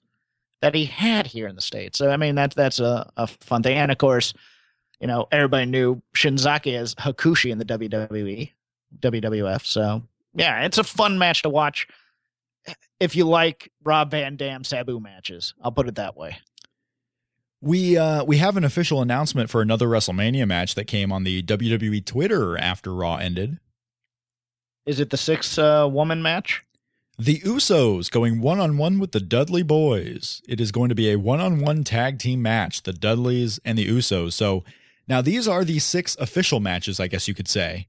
that 0.62 0.74
he 0.74 0.86
had 0.86 1.26
here 1.26 1.46
in 1.48 1.54
the 1.54 1.60
states. 1.60 1.98
So 1.98 2.10
I 2.10 2.16
mean, 2.16 2.34
that's 2.34 2.54
that's 2.54 2.80
a, 2.80 3.10
a 3.16 3.26
fun 3.26 3.62
thing. 3.62 3.76
And 3.76 3.92
of 3.92 3.98
course, 3.98 4.32
you 5.00 5.06
know, 5.06 5.26
everybody 5.32 5.66
knew 5.66 6.00
Shinzaki 6.16 6.74
as 6.78 6.94
Hakushi 6.94 7.50
in 7.50 7.58
the 7.58 7.64
WWE, 7.64 8.52
WWF. 9.01 9.64
So 9.64 10.03
yeah, 10.34 10.64
it's 10.64 10.78
a 10.78 10.84
fun 10.84 11.18
match 11.18 11.43
to 11.43 11.49
watch 11.49 11.86
if 13.01 13.16
you 13.16 13.24
like 13.24 13.70
Rob 13.84 14.11
Van 14.11 14.36
Dam 14.36 14.64
Sabu 14.64 15.01
matches. 15.01 15.55
I'll 15.62 15.72
put 15.72 15.88
it 15.88 15.97
that 15.97 16.16
way. 16.16 16.38
We 17.61 17.97
uh 17.97 18.24
we 18.24 18.38
have 18.38 18.57
an 18.57 18.64
official 18.64 19.01
announcement 19.03 19.51
for 19.51 19.62
another 19.62 19.86
WrestleMania 19.86 20.47
match 20.47 20.74
that 20.74 20.86
came 20.86 21.12
on 21.12 21.24
the 21.24 21.43
WWE 21.43 22.05
Twitter 22.05 22.59
after 22.59 22.93
Raw 22.93 23.16
ended. 23.16 23.59
Is 24.84 24.99
it 24.99 25.11
the 25.11 25.16
six 25.16 25.59
uh, 25.59 25.88
woman 25.88 26.22
match? 26.22 26.64
The 27.18 27.38
Usos 27.40 28.11
going 28.11 28.40
one 28.40 28.59
on 28.59 28.78
one 28.78 28.99
with 28.99 29.12
the 29.12 29.20
Dudley 29.20 29.62
Boys. 29.62 30.43
It 30.49 30.61
is 30.61 30.72
going 30.72 30.88
to 30.88 30.95
be 30.95 31.11
a 31.11 31.18
one 31.18 31.40
on 31.40 31.61
one 31.61 31.84
tag 31.84 32.18
team 32.18 32.43
match, 32.43 32.82
the 32.82 32.93
Dudleys 32.93 33.61
and 33.64 33.78
the 33.78 33.86
Usos. 33.86 34.32
So 34.32 34.64
now 35.07 35.20
these 35.20 35.47
are 35.47 35.64
the 35.64 35.78
six 35.78 36.16
official 36.16 36.59
matches, 36.59 36.99
I 36.99 37.07
guess 37.07 37.28
you 37.28 37.34
could 37.34 37.49
say. 37.49 37.86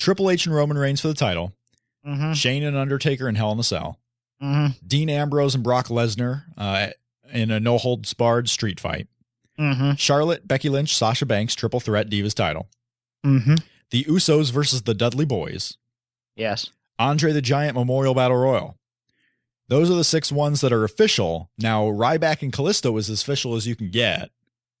Triple 0.00 0.30
H 0.30 0.46
and 0.46 0.54
Roman 0.54 0.76
Reigns 0.78 1.00
for 1.00 1.08
the 1.08 1.14
title, 1.14 1.52
Mm-hmm. 2.06 2.32
Shane 2.32 2.62
and 2.64 2.76
Undertaker 2.76 3.28
in 3.28 3.34
Hell 3.34 3.52
in 3.52 3.58
the 3.58 3.62
Cell, 3.64 4.00
Mm-hmm. 4.42 4.72
Dean 4.86 5.10
Ambrose 5.10 5.54
and 5.54 5.62
Brock 5.62 5.88
Lesnar 5.88 6.44
uh, 6.56 6.88
in 7.30 7.50
a 7.50 7.60
no 7.60 7.76
holds 7.78 8.12
barred 8.14 8.48
street 8.48 8.80
fight. 8.80 9.06
Mm-hmm. 9.58 9.92
Charlotte, 9.96 10.48
Becky 10.48 10.70
Lynch, 10.70 10.96
Sasha 10.96 11.26
Banks, 11.26 11.54
triple 11.54 11.78
threat 11.80 12.08
Divas 12.08 12.34
title. 12.34 12.68
Mm-hmm. 13.24 13.56
The 13.90 14.04
Usos 14.04 14.50
versus 14.50 14.82
the 14.82 14.94
Dudley 14.94 15.26
Boys. 15.26 15.76
Yes. 16.36 16.70
Andre 16.98 17.32
the 17.32 17.42
Giant 17.42 17.74
Memorial 17.76 18.14
Battle 18.14 18.38
Royal. 18.38 18.76
Those 19.68 19.90
are 19.90 19.94
the 19.94 20.04
six 20.04 20.32
ones 20.32 20.62
that 20.62 20.72
are 20.72 20.84
official. 20.84 21.50
Now, 21.58 21.84
Ryback 21.84 22.40
and 22.42 22.52
Kalisto 22.52 22.98
is 22.98 23.10
as 23.10 23.22
official 23.22 23.54
as 23.54 23.66
you 23.66 23.76
can 23.76 23.90
get 23.90 24.30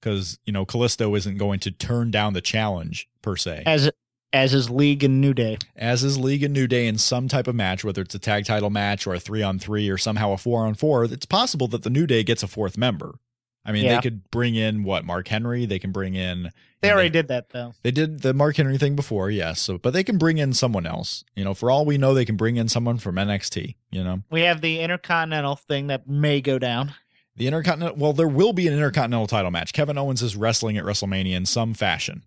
because, 0.00 0.38
you 0.46 0.52
know, 0.52 0.64
Kalisto 0.64 1.16
isn't 1.16 1.36
going 1.36 1.60
to 1.60 1.70
turn 1.70 2.10
down 2.10 2.32
the 2.32 2.40
challenge 2.40 3.08
per 3.22 3.36
se. 3.36 3.64
As 3.66 3.90
as 4.32 4.54
is 4.54 4.70
League 4.70 5.02
and 5.04 5.20
New 5.20 5.34
Day. 5.34 5.58
As 5.76 6.04
is 6.04 6.18
League 6.18 6.42
and 6.42 6.54
New 6.54 6.66
Day 6.66 6.86
in 6.86 6.98
some 6.98 7.28
type 7.28 7.46
of 7.48 7.54
match, 7.54 7.84
whether 7.84 8.02
it's 8.02 8.14
a 8.14 8.18
tag 8.18 8.44
title 8.44 8.70
match 8.70 9.06
or 9.06 9.14
a 9.14 9.20
three 9.20 9.42
on 9.42 9.58
three 9.58 9.88
or 9.88 9.98
somehow 9.98 10.32
a 10.32 10.36
four 10.38 10.64
on 10.66 10.74
four, 10.74 11.04
it's 11.04 11.26
possible 11.26 11.66
that 11.68 11.82
the 11.82 11.90
New 11.90 12.06
Day 12.06 12.22
gets 12.22 12.42
a 12.42 12.48
fourth 12.48 12.76
member. 12.78 13.16
I 13.64 13.72
mean, 13.72 13.84
Yeah. 13.84 13.96
they 13.96 14.00
could 14.00 14.30
bring 14.30 14.54
in 14.54 14.84
what 14.84 15.04
Mark 15.04 15.28
Henry. 15.28 15.66
They 15.66 15.78
can 15.78 15.92
bring 15.92 16.14
in. 16.14 16.50
They 16.80 16.90
already 16.90 17.10
did 17.10 17.28
that 17.28 17.50
though. 17.50 17.74
They 17.82 17.90
did 17.90 18.22
the 18.22 18.32
Mark 18.32 18.56
Henry 18.56 18.78
thing 18.78 18.96
before, 18.96 19.30
yes. 19.30 19.60
So, 19.60 19.76
but 19.76 19.92
they 19.92 20.02
can 20.02 20.16
bring 20.16 20.38
in 20.38 20.54
someone 20.54 20.86
else. 20.86 21.24
You 21.36 21.44
know, 21.44 21.52
for 21.52 21.70
all 21.70 21.84
we 21.84 21.98
know, 21.98 22.14
they 22.14 22.24
can 22.24 22.36
bring 22.36 22.56
in 22.56 22.68
someone 22.68 22.96
from 22.96 23.16
NXT. 23.16 23.74
You 23.90 24.02
know, 24.02 24.22
We 24.30 24.42
have 24.42 24.62
the 24.62 24.80
Intercontinental 24.80 25.56
thing 25.56 25.88
that 25.88 26.08
may 26.08 26.40
go 26.40 26.58
down. 26.58 26.94
the 27.36 27.46
Intercontinental. 27.46 27.96
Well, 27.98 28.12
there 28.14 28.28
will 28.28 28.54
be 28.54 28.66
an 28.66 28.72
Intercontinental 28.72 29.26
title 29.26 29.50
match. 29.50 29.72
Kevin 29.74 29.98
Owens 29.98 30.22
is 30.22 30.36
wrestling 30.36 30.78
at 30.78 30.84
WrestleMania 30.84 31.34
in 31.34 31.44
some 31.46 31.74
fashion. 31.74 32.22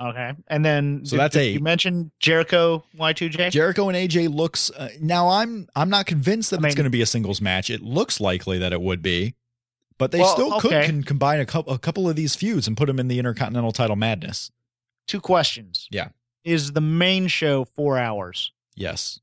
Okay. 0.00 0.32
And 0.48 0.62
then 0.64 1.04
So 1.06 1.12
did- 1.16 1.20
that's 1.20 1.36
eight. 1.36 1.54
You 1.54 1.60
mentioned 1.60 2.10
Jericho 2.20 2.84
Y2J. 2.98 3.50
Jericho 3.50 3.88
and 3.88 3.96
AJ 3.96 4.28
looks 4.34 4.70
uh, 4.70 4.90
now. 5.00 5.28
I'm 5.28 5.68
I'm 5.74 5.88
not 5.88 6.04
convinced 6.06 6.50
that 6.50 6.62
I 6.62 6.66
it's 6.66 6.74
going 6.74 6.84
to 6.84 6.90
be 6.90 7.00
a 7.02 7.06
singles 7.06 7.40
match. 7.40 7.70
It 7.70 7.80
looks 7.82 8.20
likely 8.20 8.58
that 8.58 8.72
it 8.74 8.82
would 8.82 9.00
be, 9.00 9.34
but 9.96 10.10
they 10.12 10.18
Well, 10.20 10.34
still 10.34 10.60
could 10.60 10.72
okay. 10.74 10.86
can 10.86 11.02
combine 11.02 11.40
a 11.40 11.46
couple 11.46 11.72
a 11.72 11.78
couple 11.78 12.08
of 12.10 12.14
these 12.16 12.34
feuds 12.36 12.68
and 12.68 12.76
put 12.76 12.86
them 12.88 12.98
in 13.00 13.08
the 13.08 13.18
Intercontinental 13.18 13.72
Title 13.72 13.96
madness. 13.96 14.50
Two 15.06 15.20
questions. 15.20 15.88
Yeah. 15.90 16.08
Is 16.44 16.72
the 16.72 16.80
main 16.82 17.26
show 17.28 17.64
four 17.64 17.96
hours? 17.98 18.52
Yes, 18.74 19.18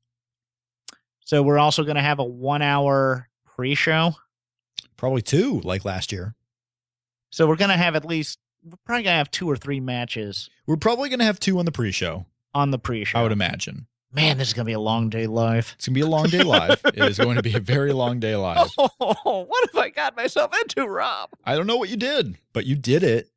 So 1.24 1.42
we're 1.42 1.58
also 1.58 1.84
going 1.84 1.94
to 1.96 2.02
have 2.02 2.18
a 2.18 2.24
one 2.24 2.60
hour 2.62 3.28
pre 3.46 3.74
show. 3.76 4.14
probably 4.96 5.22
two 5.22 5.60
like 5.60 5.84
last 5.84 6.10
year. 6.10 6.34
So 7.30 7.46
we're 7.46 7.56
going 7.56 7.70
to 7.70 7.76
have 7.76 7.94
at 7.96 8.04
least, 8.04 8.38
we're 8.64 8.76
probably 8.86 9.02
going 9.04 9.12
to 9.12 9.18
have 9.18 9.30
two 9.30 9.48
or 9.50 9.56
three 9.56 9.80
matches 9.80 10.48
We're 10.66 10.76
probably 10.76 11.08
going 11.08 11.18
to 11.20 11.24
have 11.26 11.38
two 11.38 11.58
on 11.58 11.64
the 11.66 11.72
pre-show. 11.72 12.26
on 12.54 12.70
the 12.70 12.78
pre 12.78 13.04
show. 13.04 13.18
I 13.18 13.22
would 13.22 13.32
imagine 13.32 13.86
Man, 14.12 14.38
this 14.38 14.46
is 14.48 14.54
going 14.54 14.64
to 14.64 14.68
be 14.70 14.74
a 14.74 14.78
long 14.80 15.08
day 15.10 15.26
live. 15.26 15.74
it's 15.76 15.88
going 15.88 15.94
to 15.94 15.98
be 16.00 16.06
a 16.06 16.08
long 16.08 16.28
day 16.28 16.42
live. 16.44 16.80
it 16.84 16.98
is 16.98 17.18
going 17.18 17.34
to 17.36 17.42
be 17.42 17.54
a 17.54 17.60
very 17.60 17.92
long 17.92 18.20
day 18.20 18.36
live. 18.36 18.70
Oh, 18.78 19.44
what 19.48 19.68
have 19.72 19.82
I 19.82 19.90
got 19.90 20.14
myself 20.16 20.52
into, 20.60 20.86
Rob? 20.86 21.30
I 21.44 21.56
don't 21.56 21.66
know 21.66 21.76
what 21.76 21.88
you 21.88 21.96
did, 21.96 22.38
but 22.52 22.64
you 22.64 22.76
did 22.76 23.02
it. 23.02 23.28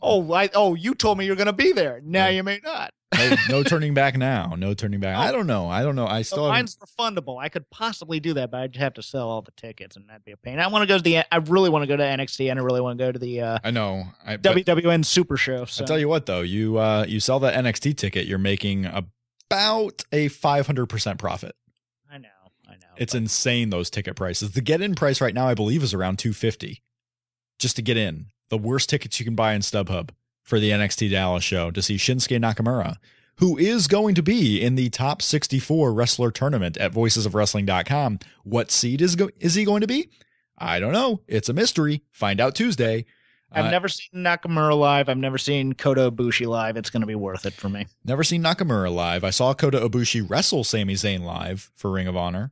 Oh, 0.00 0.32
I, 0.32 0.48
oh, 0.54 0.74
you 0.74 0.94
told 0.94 1.18
me 1.18 1.26
you're 1.26 1.36
going 1.36 1.46
to 1.48 1.52
be 1.52 1.72
there. 1.72 2.00
Now 2.02 2.28
you 2.28 2.42
may 2.42 2.60
not. 2.64 2.94
No, 3.16 3.36
no 3.48 3.62
turning 3.62 3.94
back 3.94 4.16
now. 4.16 4.54
No 4.56 4.74
turning 4.74 5.00
back. 5.00 5.16
I 5.16 5.28
Oh. 5.28 5.32
don't 5.32 5.46
know. 5.46 5.68
I 5.68 5.82
don't 5.82 5.96
know. 5.96 6.06
I 6.06 6.22
So 6.22 6.34
still 6.36 6.44
haven't- 6.50 6.58
mine's 6.58 6.76
refundable. 6.76 7.38
I 7.42 7.48
could 7.48 7.68
possibly 7.70 8.20
do 8.20 8.34
that, 8.34 8.50
but 8.50 8.60
I'd 8.60 8.76
have 8.76 8.94
to 8.94 9.02
sell 9.02 9.28
all 9.28 9.42
the 9.42 9.52
tickets, 9.52 9.96
and 9.96 10.08
that'd 10.08 10.24
be 10.24 10.32
a 10.32 10.36
pain. 10.36 10.58
I 10.58 10.66
want 10.68 10.82
to 10.82 10.86
go 10.86 10.96
to 10.96 11.02
the. 11.02 11.18
I 11.32 11.36
really 11.36 11.70
want 11.70 11.82
to 11.82 11.86
go 11.86 11.96
to 11.96 12.02
NXT, 12.02 12.50
and 12.50 12.58
I 12.58 12.62
really 12.62 12.80
want 12.80 12.98
to 12.98 13.04
go 13.04 13.12
to 13.12 13.18
the 13.18 13.40
uh, 13.40 13.58
I 13.62 13.70
know. 13.70 14.04
I, 14.24 14.36
WWN 14.36 15.04
Super 15.04 15.36
Show. 15.36 15.64
So. 15.66 15.84
I 15.84 15.86
tell 15.86 15.98
you 15.98 16.08
what, 16.08 16.26
though, 16.26 16.40
you 16.42 16.78
uh, 16.78 17.04
you 17.08 17.20
sell 17.20 17.38
that 17.40 17.54
NXT 17.54 17.96
ticket, 17.96 18.26
you're 18.26 18.38
making 18.38 18.86
about 18.86 20.04
a 20.12 20.28
500 20.28 20.86
percent 20.86 21.18
profit. 21.18 21.54
I 22.10 22.18
know, 22.18 22.28
I 22.68 22.72
know. 22.72 22.86
It's 22.96 23.12
but- 23.12 23.18
insane 23.18 23.70
those 23.70 23.90
ticket 23.90 24.16
prices. 24.16 24.52
The 24.52 24.60
get 24.60 24.80
in 24.80 24.94
price 24.94 25.20
right 25.20 25.34
now, 25.34 25.46
I 25.48 25.54
believe, 25.54 25.82
is 25.82 25.92
around 25.94 26.18
250 26.18 26.82
just 27.58 27.76
to 27.76 27.82
get 27.82 27.96
in. 27.96 28.26
The 28.50 28.58
worst 28.58 28.88
tickets 28.90 29.18
you 29.18 29.24
can 29.24 29.34
buy 29.34 29.54
in 29.54 29.60
StubHub 29.62 30.10
for 30.42 30.58
the 30.60 30.70
NXT 30.70 31.10
Dallas 31.10 31.44
show 31.44 31.70
to 31.70 31.80
see 31.82 31.96
Shinsuke 31.96 32.38
Nakamura, 32.40 32.96
who 33.36 33.56
is 33.56 33.86
going 33.88 34.14
to 34.14 34.22
be 34.22 34.60
in 34.60 34.74
the 34.74 34.90
top 34.90 35.22
64 35.22 35.92
wrestler 35.92 36.30
tournament 36.30 36.76
at 36.76 36.92
voicesofwrestling.com. 36.92 38.18
What 38.44 38.70
seed 38.70 39.00
is 39.02 39.16
go- 39.16 39.30
is 39.38 39.54
he 39.54 39.64
going 39.64 39.80
to 39.80 39.86
be? 39.86 40.10
I 40.58 40.80
don't 40.80 40.92
know. 40.92 41.20
It's 41.26 41.48
a 41.48 41.52
mystery. 41.52 42.02
Find 42.10 42.40
out 42.40 42.54
Tuesday. 42.54 43.04
I've 43.54 43.66
Uh, 43.66 43.70
never 43.70 43.88
seen 43.88 44.08
Nakamura 44.14 44.78
live. 44.78 45.08
I've 45.08 45.18
never 45.18 45.36
seen 45.38 45.74
Kota 45.74 46.10
Ibushi 46.10 46.46
live. 46.46 46.76
It's 46.76 46.88
going 46.90 47.00
to 47.02 47.06
be 47.06 47.14
worth 47.14 47.44
it 47.44 47.52
for 47.52 47.68
me. 47.68 47.86
Never 48.04 48.24
seen 48.24 48.42
Nakamura 48.42 48.92
live. 48.92 49.24
I 49.24 49.30
saw 49.30 49.52
Kota 49.54 49.78
Ibushi 49.80 50.28
wrestle 50.28 50.64
Sami 50.64 50.94
Zayn 50.94 51.22
live 51.22 51.70
for 51.76 51.90
Ring 51.90 52.06
of 52.06 52.16
Honor, 52.16 52.50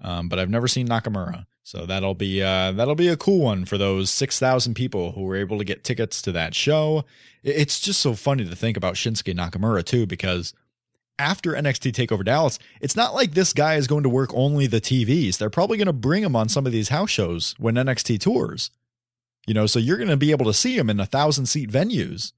um, 0.00 0.28
but 0.28 0.38
I've 0.38 0.48
never 0.50 0.68
seen 0.68 0.88
Nakamura. 0.88 1.46
So 1.68 1.84
that'll 1.84 2.14
be 2.14 2.42
uh, 2.42 2.72
that'll 2.72 2.94
be 2.94 3.08
a 3.08 3.16
cool 3.18 3.40
one 3.40 3.66
for 3.66 3.76
those 3.76 4.08
six 4.08 4.38
thousand 4.38 4.72
people 4.72 5.12
who 5.12 5.24
were 5.24 5.36
able 5.36 5.58
to 5.58 5.64
get 5.64 5.84
tickets 5.84 6.22
to 6.22 6.32
that 6.32 6.54
show. 6.54 7.04
It's 7.44 7.78
just 7.78 8.00
so 8.00 8.14
funny 8.14 8.46
to 8.46 8.56
think 8.56 8.78
about 8.78 8.94
Shinsuke 8.94 9.34
Nakamura 9.34 9.84
too, 9.84 10.06
because 10.06 10.54
after 11.18 11.52
NXT 11.52 11.92
Takeover 11.92 12.24
Dallas, 12.24 12.58
it's 12.80 12.96
not 12.96 13.12
like 13.12 13.32
this 13.32 13.52
guy 13.52 13.74
is 13.74 13.86
going 13.86 14.02
to 14.04 14.08
work 14.08 14.30
only 14.32 14.66
the 14.66 14.80
TVs. 14.80 15.36
They're 15.36 15.50
probably 15.50 15.76
going 15.76 15.88
to 15.88 15.92
bring 15.92 16.22
him 16.22 16.34
on 16.34 16.48
some 16.48 16.64
of 16.64 16.72
these 16.72 16.88
house 16.88 17.10
shows 17.10 17.54
when 17.58 17.74
NXT 17.74 18.18
tours. 18.20 18.70
You 19.46 19.52
know, 19.52 19.66
so 19.66 19.78
you're 19.78 19.98
going 19.98 20.08
to 20.08 20.16
be 20.16 20.30
able 20.30 20.46
to 20.46 20.54
see 20.54 20.74
him 20.78 20.88
in 20.88 20.98
a 20.98 21.04
thousand 21.04 21.46
seat 21.46 21.70
venues 21.70 22.32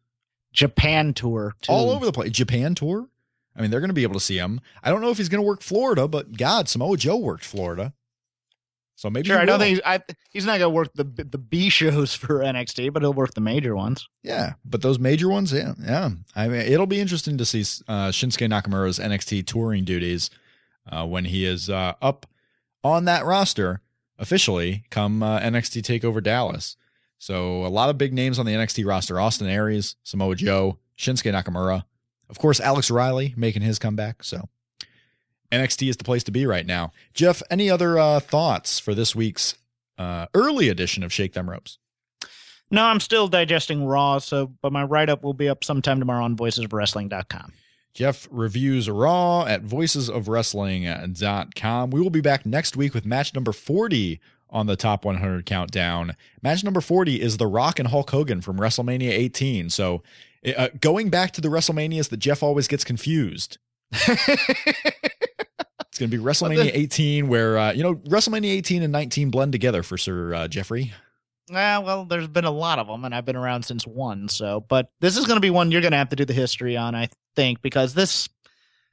Japan 0.53 1.14
tour 1.14 1.55
too. 1.62 1.70
all 1.70 1.91
over 1.91 2.05
the 2.05 2.11
place. 2.11 2.33
Japan 2.33 2.74
tour. 2.74 3.09
I 3.55 3.62
mean, 3.62 3.70
they're 3.70 3.78
going 3.78 3.91
to 3.91 3.95
be 3.95 4.03
able 4.03 4.14
to 4.14 4.20
see 4.20 4.39
him. 4.39 4.61
I 4.83 4.91
don't 4.91 5.01
know 5.01 5.11
if 5.11 5.18
he's 5.18 5.28
going 5.28 5.43
to 5.43 5.47
work 5.47 5.62
Florida, 5.62 6.09
but 6.09 6.37
God, 6.37 6.68
Samoa 6.68 6.97
Joe 6.97 7.16
worked 7.16 7.45
Florida, 7.45 7.95
so 9.01 9.09
maybe 9.09 9.29
Sure, 9.29 9.39
I 9.39 9.47
don't 9.47 9.59
think 9.59 9.77
he's, 9.77 9.81
I, 9.83 10.03
he's 10.31 10.45
not 10.45 10.59
going 10.59 10.71
to 10.71 10.75
work 10.75 10.93
the 10.93 11.05
the 11.05 11.39
B 11.39 11.71
shows 11.71 12.15
for 12.23 12.41
NXT, 12.41 12.93
but 12.93 13.01
he'll 13.01 13.15
work 13.15 13.33
the 13.33 13.41
major 13.41 13.75
ones. 13.75 14.07
Yeah, 14.23 14.53
but 14.63 14.83
those 14.83 14.99
major 14.99 15.31
ones, 15.31 15.55
yeah, 15.55 15.73
yeah. 15.83 16.11
I 16.37 16.49
mean, 16.49 16.61
it'll 16.61 16.85
be 16.85 17.01
interesting 17.01 17.39
to 17.39 17.47
see 17.47 17.63
uh, 17.89 18.11
Shinsuke 18.11 18.47
Nakamura's 18.47 18.99
NXT 18.99 19.47
touring 19.47 19.85
duties 19.87 20.29
uh, 20.87 21.07
when 21.07 21.25
he 21.25 21.47
is 21.47 21.71
uh, 21.71 21.95
up 22.03 22.27
on 22.85 23.07
that 23.07 23.25
roster 23.25 23.81
officially 24.19 24.85
come 24.91 25.23
uh, 25.23 25.41
NXT 25.41 25.81
Takeover 25.81 26.23
Dallas. 26.23 26.77
So 27.17 27.65
a 27.65 27.69
lot 27.69 27.89
of 27.89 27.97
big 27.97 28.13
names 28.13 28.39
on 28.39 28.45
the 28.45 28.53
NXT 28.53 28.85
roster: 28.85 29.19
Austin 29.19 29.49
Aries, 29.49 29.97
Samoa 30.03 30.37
Joe, 30.37 30.77
Shinsuke 30.99 31.33
Nakamura, 31.33 31.85
of 32.29 32.39
course, 32.39 32.61
Alex 32.61 32.91
Riley 32.91 33.33
making 33.35 33.63
his 33.63 33.79
comeback. 33.79 34.23
So 34.25 34.47
NXT 35.53 35.89
is 35.89 35.97
the 35.97 36.05
place 36.05 36.25
to 36.25 36.31
be 36.31 36.47
right 36.47 36.67
now. 36.67 36.93
Jeff, 37.15 37.43
any 37.51 37.71
other 37.71 37.99
uh, 37.99 38.21
thoughts 38.21 38.79
for 38.79 38.95
this 38.95 39.15
week's 39.15 39.55
uh, 39.99 40.27
early 40.35 40.69
edition 40.69 41.03
of 41.03 41.13
Shake 41.13 41.33
Them 41.33 41.51
Ropes? 41.51 41.79
No, 42.71 42.85
I'm 42.85 43.01
still 43.01 43.27
digesting 43.27 43.85
Raw, 43.85 44.19
so 44.19 44.53
but 44.63 44.73
my 44.73 44.85
write 44.85 45.09
up 45.09 45.25
will 45.25 45.35
be 45.35 45.49
up 45.49 45.65
sometime 45.65 45.99
tomorrow 45.99 46.25
on 46.25 46.37
voicesofwrestling.com. 46.37 47.53
Jeff 47.93 48.29
reviews 48.31 48.89
Raw 48.89 49.45
at 49.47 49.65
voicesofwrestling.com. 49.65 51.91
We 51.91 52.01
will 52.01 52.11
be 52.11 52.21
back 52.21 52.47
next 52.47 52.77
week 52.77 52.95
with 52.95 53.05
match 53.05 53.35
number 53.35 53.51
40 53.51 54.21
on 54.49 54.67
the 54.67 54.77
top 54.77 55.05
100 55.05 55.45
countdown. 55.47 56.15
Match 56.43 56.63
number 56.63 56.81
40 56.81 57.21
is 57.21 57.37
The 57.37 57.49
Rock 57.49 57.81
and 57.81 57.89
Hulk 57.89 58.11
Hogan 58.11 58.41
from 58.41 58.59
WrestleMania 58.59 59.11
18. 59.11 59.71
So 59.71 60.05
uh, 60.57 60.69
going 60.81 61.11
back 61.11 61.33
to 61.33 61.41
the 61.41 61.49
WrestleManias 61.49 62.11
that 62.11 62.19
Jeff 62.19 62.45
always 62.45 62.69
gets 62.69 62.85
confused. 62.85 63.59
It's 66.01 66.11
going 66.11 66.11
to 66.11 66.17
be 66.17 66.25
WrestleMania 66.25 66.71
18, 66.73 67.29
where, 67.29 67.59
uh, 67.59 67.73
you 67.73 67.83
know, 67.83 67.97
WrestleMania 67.97 68.51
18 68.53 68.83
and 68.83 68.91
19 68.91 69.31
blend 69.31 69.53
together 69.53 69.83
for 69.83 69.99
Sir 69.99 70.33
uh, 70.33 70.49
Jeffrey. 70.49 70.95
Ah, 71.53 71.83
well, 71.85 72.07
there's 72.07 72.27
been 72.27 72.47
a 72.47 72.51
lot 72.51 72.79
of 72.79 72.87
them, 72.87 73.05
and 73.05 73.15
I've 73.15 73.27
been 73.27 73.37
around 73.37 73.65
since 73.65 73.87
one. 73.87 74.29
So, 74.31 74.65
but 74.67 74.91
this 75.01 75.19
is 75.19 75.27
going 75.27 75.37
to 75.37 75.43
be 75.43 75.51
one 75.51 75.71
you're 75.71 75.83
going 75.83 75.91
to 75.93 75.99
have 75.99 76.09
to 76.09 76.17
do 76.17 76.25
the 76.25 76.33
history 76.33 76.75
on, 76.75 76.95
I 76.95 77.09
think, 77.37 77.61
because 77.61 77.93
this 77.93 78.31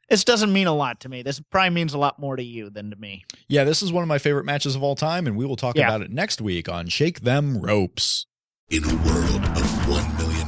this 0.10 0.26
doesn't 0.26 0.52
mean 0.52 0.68
a 0.68 0.74
lot 0.74 1.00
to 1.02 1.10
me. 1.10 1.22
This 1.22 1.40
probably 1.50 1.70
means 1.70 1.94
a 1.94 1.98
lot 1.98 2.20
more 2.20 2.36
to 2.36 2.44
you 2.44 2.70
than 2.70 2.90
to 2.90 2.98
me. 2.98 3.24
Yeah, 3.48 3.64
this 3.64 3.82
is 3.82 3.94
one 3.94 4.04
of 4.04 4.10
my 4.10 4.18
favorite 4.18 4.44
matches 4.46 4.76
of 4.76 4.84
all 4.84 4.96
time, 4.98 5.28
and 5.28 5.38
we 5.38 5.46
will 5.46 5.56
talk 5.56 5.78
Yeah. 5.78 5.88
about 5.88 6.02
it 6.02 6.12
next 6.12 6.42
week 6.42 6.68
on 6.68 6.90
Shake 6.90 7.22
Them 7.22 7.62
Ropes. 7.62 8.26
In 8.70 8.84
a 8.84 8.96
world 8.96 9.46
of 9.46 9.88
1 9.88 10.18
million 10.18 10.37